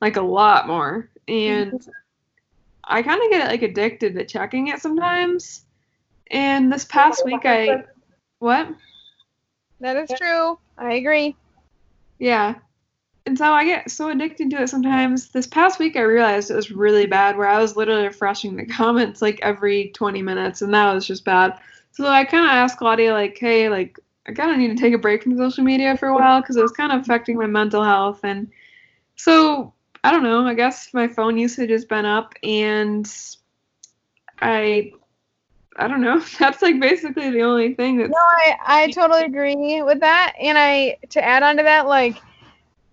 like 0.00 0.16
a 0.16 0.22
lot 0.22 0.66
more. 0.66 1.10
And 1.28 1.72
mm-hmm. 1.72 1.90
I 2.84 3.02
kind 3.02 3.22
of 3.22 3.30
get 3.30 3.48
like 3.48 3.62
addicted 3.62 4.14
to 4.14 4.24
checking 4.24 4.68
it 4.68 4.80
sometimes. 4.80 5.64
And 6.30 6.72
this 6.72 6.84
past 6.84 7.24
week, 7.24 7.44
I 7.44 7.84
what? 8.38 8.68
That 9.80 9.96
is 9.96 10.10
true. 10.18 10.58
I 10.78 10.94
agree. 10.94 11.36
Yeah. 12.18 12.56
And 13.26 13.36
so 13.36 13.52
I 13.52 13.64
get 13.64 13.90
so 13.90 14.08
addicted 14.08 14.50
to 14.50 14.62
it 14.62 14.68
sometimes. 14.68 15.28
This 15.30 15.46
past 15.46 15.78
week, 15.78 15.96
I 15.96 16.00
realized 16.02 16.50
it 16.50 16.56
was 16.56 16.70
really 16.70 17.06
bad, 17.06 17.36
where 17.36 17.48
I 17.48 17.58
was 17.58 17.76
literally 17.76 18.04
refreshing 18.04 18.56
the 18.56 18.66
comments 18.66 19.20
like 19.20 19.40
every 19.42 19.90
20 19.94 20.22
minutes, 20.22 20.62
and 20.62 20.72
that 20.74 20.94
was 20.94 21.06
just 21.06 21.24
bad. 21.24 21.58
So 21.92 22.06
I 22.06 22.24
kind 22.24 22.44
of 22.44 22.50
asked 22.50 22.78
Claudia, 22.78 23.12
like, 23.12 23.36
hey, 23.38 23.68
like, 23.68 23.98
I 24.26 24.32
kind 24.32 24.50
of 24.50 24.58
need 24.58 24.76
to 24.76 24.82
take 24.82 24.94
a 24.94 24.98
break 24.98 25.22
from 25.22 25.36
social 25.36 25.64
media 25.64 25.96
for 25.96 26.08
a 26.08 26.14
while 26.14 26.40
because 26.40 26.56
it 26.56 26.62
was 26.62 26.72
kind 26.72 26.92
of 26.92 27.00
affecting 27.00 27.36
my 27.36 27.46
mental 27.46 27.82
health. 27.82 28.20
And 28.22 28.48
so 29.16 29.74
I 30.02 30.12
don't 30.12 30.22
know. 30.22 30.46
I 30.46 30.54
guess 30.54 30.94
my 30.94 31.08
phone 31.08 31.36
usage 31.36 31.70
has 31.70 31.84
been 31.84 32.06
up, 32.06 32.34
and 32.42 33.10
I, 34.40 34.92
I 35.80 35.88
don't 35.88 36.02
know. 36.02 36.20
That's 36.38 36.62
like 36.62 36.78
basically 36.78 37.30
the 37.30 37.42
only 37.42 37.74
thing 37.74 37.98
that's. 37.98 38.10
No, 38.10 38.16
I 38.16 38.56
I 38.66 38.90
totally 38.90 39.24
agree 39.24 39.82
with 39.82 40.00
that. 40.00 40.34
And 40.38 40.56
I 40.58 40.98
to 41.10 41.24
add 41.24 41.42
on 41.42 41.56
to 41.56 41.62
that, 41.62 41.86
like 41.86 42.18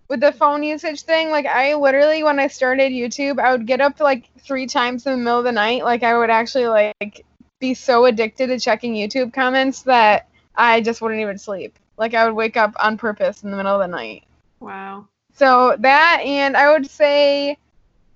with 0.08 0.20
the 0.20 0.32
phone 0.32 0.62
usage 0.62 1.02
thing, 1.02 1.30
like 1.30 1.46
I 1.46 1.74
literally 1.74 2.22
when 2.22 2.38
I 2.38 2.46
started 2.46 2.92
YouTube, 2.92 3.38
I 3.38 3.52
would 3.52 3.66
get 3.66 3.80
up 3.80 4.00
like 4.00 4.30
three 4.40 4.66
times 4.66 5.06
in 5.06 5.12
the 5.12 5.18
middle 5.18 5.38
of 5.38 5.44
the 5.44 5.52
night. 5.52 5.84
Like 5.84 6.02
I 6.02 6.16
would 6.16 6.30
actually 6.30 6.66
like 6.66 7.24
be 7.60 7.74
so 7.74 8.06
addicted 8.06 8.46
to 8.46 8.58
checking 8.58 8.94
YouTube 8.94 9.34
comments 9.34 9.82
that 9.82 10.28
I 10.56 10.80
just 10.80 11.02
wouldn't 11.02 11.20
even 11.20 11.38
sleep. 11.38 11.78
Like 11.98 12.14
I 12.14 12.24
would 12.24 12.34
wake 12.34 12.56
up 12.56 12.72
on 12.80 12.96
purpose 12.96 13.42
in 13.42 13.50
the 13.50 13.56
middle 13.56 13.74
of 13.74 13.80
the 13.80 13.94
night. 13.94 14.24
Wow. 14.60 15.08
So 15.34 15.76
that 15.78 16.22
and 16.24 16.56
I 16.56 16.72
would 16.72 16.88
say 16.88 17.58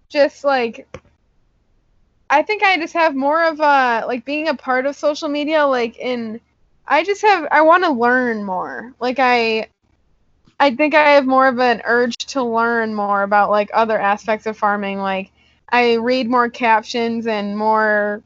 just 0.09 0.45
like 0.45 0.89
I 2.33 2.41
think 2.41 2.63
I 2.63 2.79
just 2.79 2.95
have 2.95 3.15
more 3.15 3.45
of 3.45 3.61
a 3.61 4.05
like 4.07 4.25
being 4.25 4.49
a 4.49 4.55
part 4.55 4.87
of 4.87 4.97
social 4.97 5.29
media 5.29 5.67
like 5.67 5.99
in 5.99 6.41
I 6.89 7.05
just 7.05 7.21
have 7.21 7.47
I 7.53 7.61
want 7.61 7.85
to 7.85 7.91
learn 7.91 8.43
more. 8.43 8.95
Like 8.99 9.19
I 9.19 9.69
I 10.59 10.75
think 10.75 10.95
I 10.95 11.11
have 11.11 11.27
more 11.27 11.47
of 11.47 11.59
an 11.59 11.83
urge 11.85 12.17
to 12.17 12.43
learn 12.43 12.95
more 12.95 13.23
about 13.23 13.51
like 13.51 13.69
other 13.75 13.99
aspects 13.99 14.47
of 14.47 14.57
farming 14.57 14.99
like 14.99 15.31
I 15.69 15.95
read 15.97 16.31
more 16.31 16.49
captions 16.49 17.27
and 17.27 17.57
more 17.57 18.23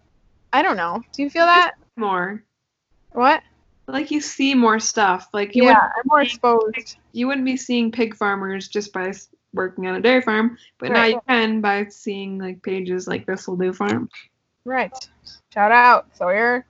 I 0.53 0.63
don't 0.63 0.77
know. 0.77 1.03
Do 1.13 1.25
you 1.25 1.29
feel 1.29 1.47
that 1.47 1.73
more? 1.97 2.45
What? 3.11 3.43
Like 3.89 4.13
you 4.13 4.21
see 4.21 4.55
more 4.55 4.79
stuff. 4.79 5.29
Like 5.33 5.57
you 5.57 5.65
yeah, 5.65 5.81
I'm 5.81 6.05
more 6.05 6.23
exposed. 6.23 6.97
You 7.11 7.27
wouldn't 7.27 7.45
be 7.45 7.57
seeing 7.57 7.91
pig 7.91 8.15
farmers 8.15 8.69
just 8.69 8.93
by 8.93 9.13
working 9.57 9.87
on 9.87 9.97
a 9.97 10.01
dairy 10.01 10.23
farm, 10.23 10.57
but 10.79 10.91
right. 10.91 10.95
now 10.95 11.05
you 11.07 11.21
can 11.29 11.61
by 11.61 11.87
seeing 11.87 12.39
like 12.39 12.63
pages 12.63 13.09
like 13.09 13.27
this 13.27 13.49
will 13.49 13.57
do 13.57 13.73
farm. 13.73 14.09
Right. 14.65 14.93
Shout 15.53 15.73
out 15.73 16.17
Sawyer. 16.17 16.67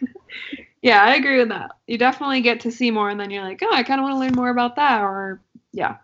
yeah, 0.82 1.02
I 1.02 1.14
agree 1.14 1.38
with 1.38 1.48
that. 1.48 1.72
You 1.86 1.98
definitely 1.98 2.42
get 2.42 2.60
to 2.60 2.72
see 2.72 2.90
more, 2.90 3.08
and 3.10 3.18
then 3.18 3.30
you're 3.30 3.44
like, 3.44 3.60
oh, 3.62 3.72
I 3.72 3.82
kind 3.82 4.00
of 4.00 4.04
want 4.04 4.14
to 4.14 4.18
learn 4.18 4.34
more 4.34 4.50
about 4.50 4.76
that, 4.76 5.02
or 5.02 5.40
yeah. 5.72 5.96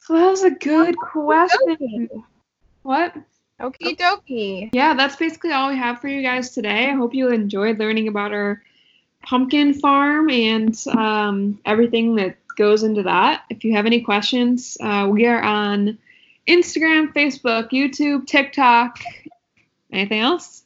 So 0.00 0.14
that 0.14 0.30
was 0.30 0.42
a 0.42 0.50
good 0.50 0.96
question. 0.96 2.08
What? 2.82 3.14
Okie 3.60 3.96
dokie. 3.96 4.70
Yeah, 4.72 4.94
that's 4.94 5.14
basically 5.14 5.52
all 5.52 5.70
we 5.70 5.76
have 5.76 6.00
for 6.00 6.08
you 6.08 6.22
guys 6.22 6.50
today. 6.50 6.88
I 6.88 6.94
hope 6.94 7.14
you 7.14 7.28
enjoyed 7.28 7.78
learning 7.78 8.08
about 8.08 8.32
our 8.32 8.62
pumpkin 9.22 9.74
farm 9.74 10.28
and 10.30 10.76
um, 10.88 11.60
everything 11.64 12.16
that 12.16 12.36
goes 12.56 12.82
into 12.82 13.04
that. 13.04 13.44
If 13.50 13.64
you 13.64 13.74
have 13.74 13.86
any 13.86 14.00
questions, 14.00 14.76
uh, 14.80 15.08
we 15.10 15.26
are 15.26 15.40
on 15.40 15.98
Instagram, 16.46 17.12
Facebook, 17.12 17.70
YouTube, 17.70 18.26
TikTok. 18.26 18.98
Anything 19.92 20.20
else? 20.20 20.62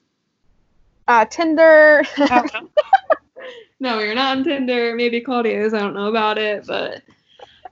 Uh, 1.09 1.25
Tinder. 1.25 2.03
no, 3.81 3.99
you're 4.01 4.15
not 4.15 4.39
on 4.39 4.45
Tinder. 4.45 4.95
Maybe 4.95 5.21
Claudia 5.21 5.65
is. 5.65 5.75
I 5.75 5.81
don't 5.81 5.95
know 5.95 6.09
about 6.09 6.39
it, 6.39 6.67
but 6.67 7.03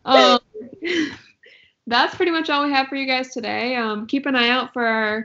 um, 0.05 0.39
that's 1.87 2.15
pretty 2.15 2.33
much 2.33 2.51
all 2.51 2.65
we 2.65 2.73
have 2.73 2.89
for 2.89 2.97
you 2.97 3.07
guys 3.07 3.31
today. 3.31 3.77
Um, 3.77 4.07
keep 4.07 4.27
an 4.27 4.37
eye 4.37 4.51
out 4.51 4.73
for 4.73 4.85
our 4.87 5.25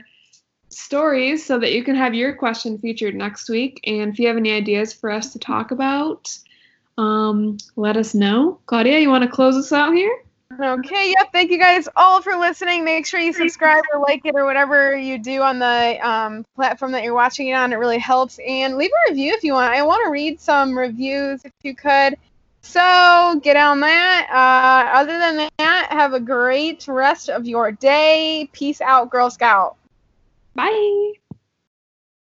stories 0.70 1.44
so 1.44 1.58
that 1.58 1.72
you 1.72 1.84
can 1.84 1.96
have 1.96 2.14
your 2.14 2.34
question 2.34 2.78
featured 2.78 3.14
next 3.14 3.48
week. 3.48 3.80
And 3.84 4.12
if 4.12 4.18
you 4.18 4.28
have 4.28 4.36
any 4.36 4.52
ideas 4.52 4.92
for 4.92 5.10
us 5.10 5.32
to 5.32 5.38
talk 5.38 5.70
about, 5.70 6.36
um, 7.00 7.56
let 7.76 7.96
us 7.96 8.14
know. 8.14 8.58
Claudia, 8.66 8.98
you 8.98 9.08
want 9.08 9.24
to 9.24 9.30
close 9.30 9.56
us 9.56 9.72
out 9.72 9.94
here? 9.94 10.14
Okay, 10.60 11.14
yep. 11.16 11.32
Thank 11.32 11.50
you 11.50 11.58
guys 11.58 11.88
all 11.96 12.20
for 12.20 12.36
listening. 12.36 12.84
Make 12.84 13.06
sure 13.06 13.20
you 13.20 13.32
subscribe 13.32 13.84
or 13.94 14.00
like 14.00 14.26
it 14.26 14.34
or 14.34 14.44
whatever 14.44 14.94
you 14.96 15.16
do 15.16 15.40
on 15.40 15.58
the 15.58 15.98
um, 16.06 16.44
platform 16.56 16.92
that 16.92 17.04
you're 17.04 17.14
watching 17.14 17.48
it 17.48 17.52
on. 17.52 17.72
It 17.72 17.76
really 17.76 17.98
helps. 17.98 18.38
And 18.46 18.76
leave 18.76 18.90
a 18.90 19.10
review 19.10 19.32
if 19.32 19.44
you 19.44 19.54
want. 19.54 19.72
I 19.72 19.82
want 19.82 20.04
to 20.04 20.10
read 20.10 20.40
some 20.40 20.76
reviews 20.76 21.42
if 21.44 21.52
you 21.62 21.74
could. 21.74 22.16
So 22.62 23.40
get 23.42 23.56
on 23.56 23.80
that. 23.80 24.28
Uh, 24.30 24.98
other 24.98 25.18
than 25.18 25.48
that, 25.58 25.86
have 25.90 26.12
a 26.12 26.20
great 26.20 26.86
rest 26.86 27.30
of 27.30 27.46
your 27.46 27.72
day. 27.72 28.50
Peace 28.52 28.82
out, 28.82 29.08
Girl 29.08 29.30
Scout. 29.30 29.76
Bye. 30.54 31.19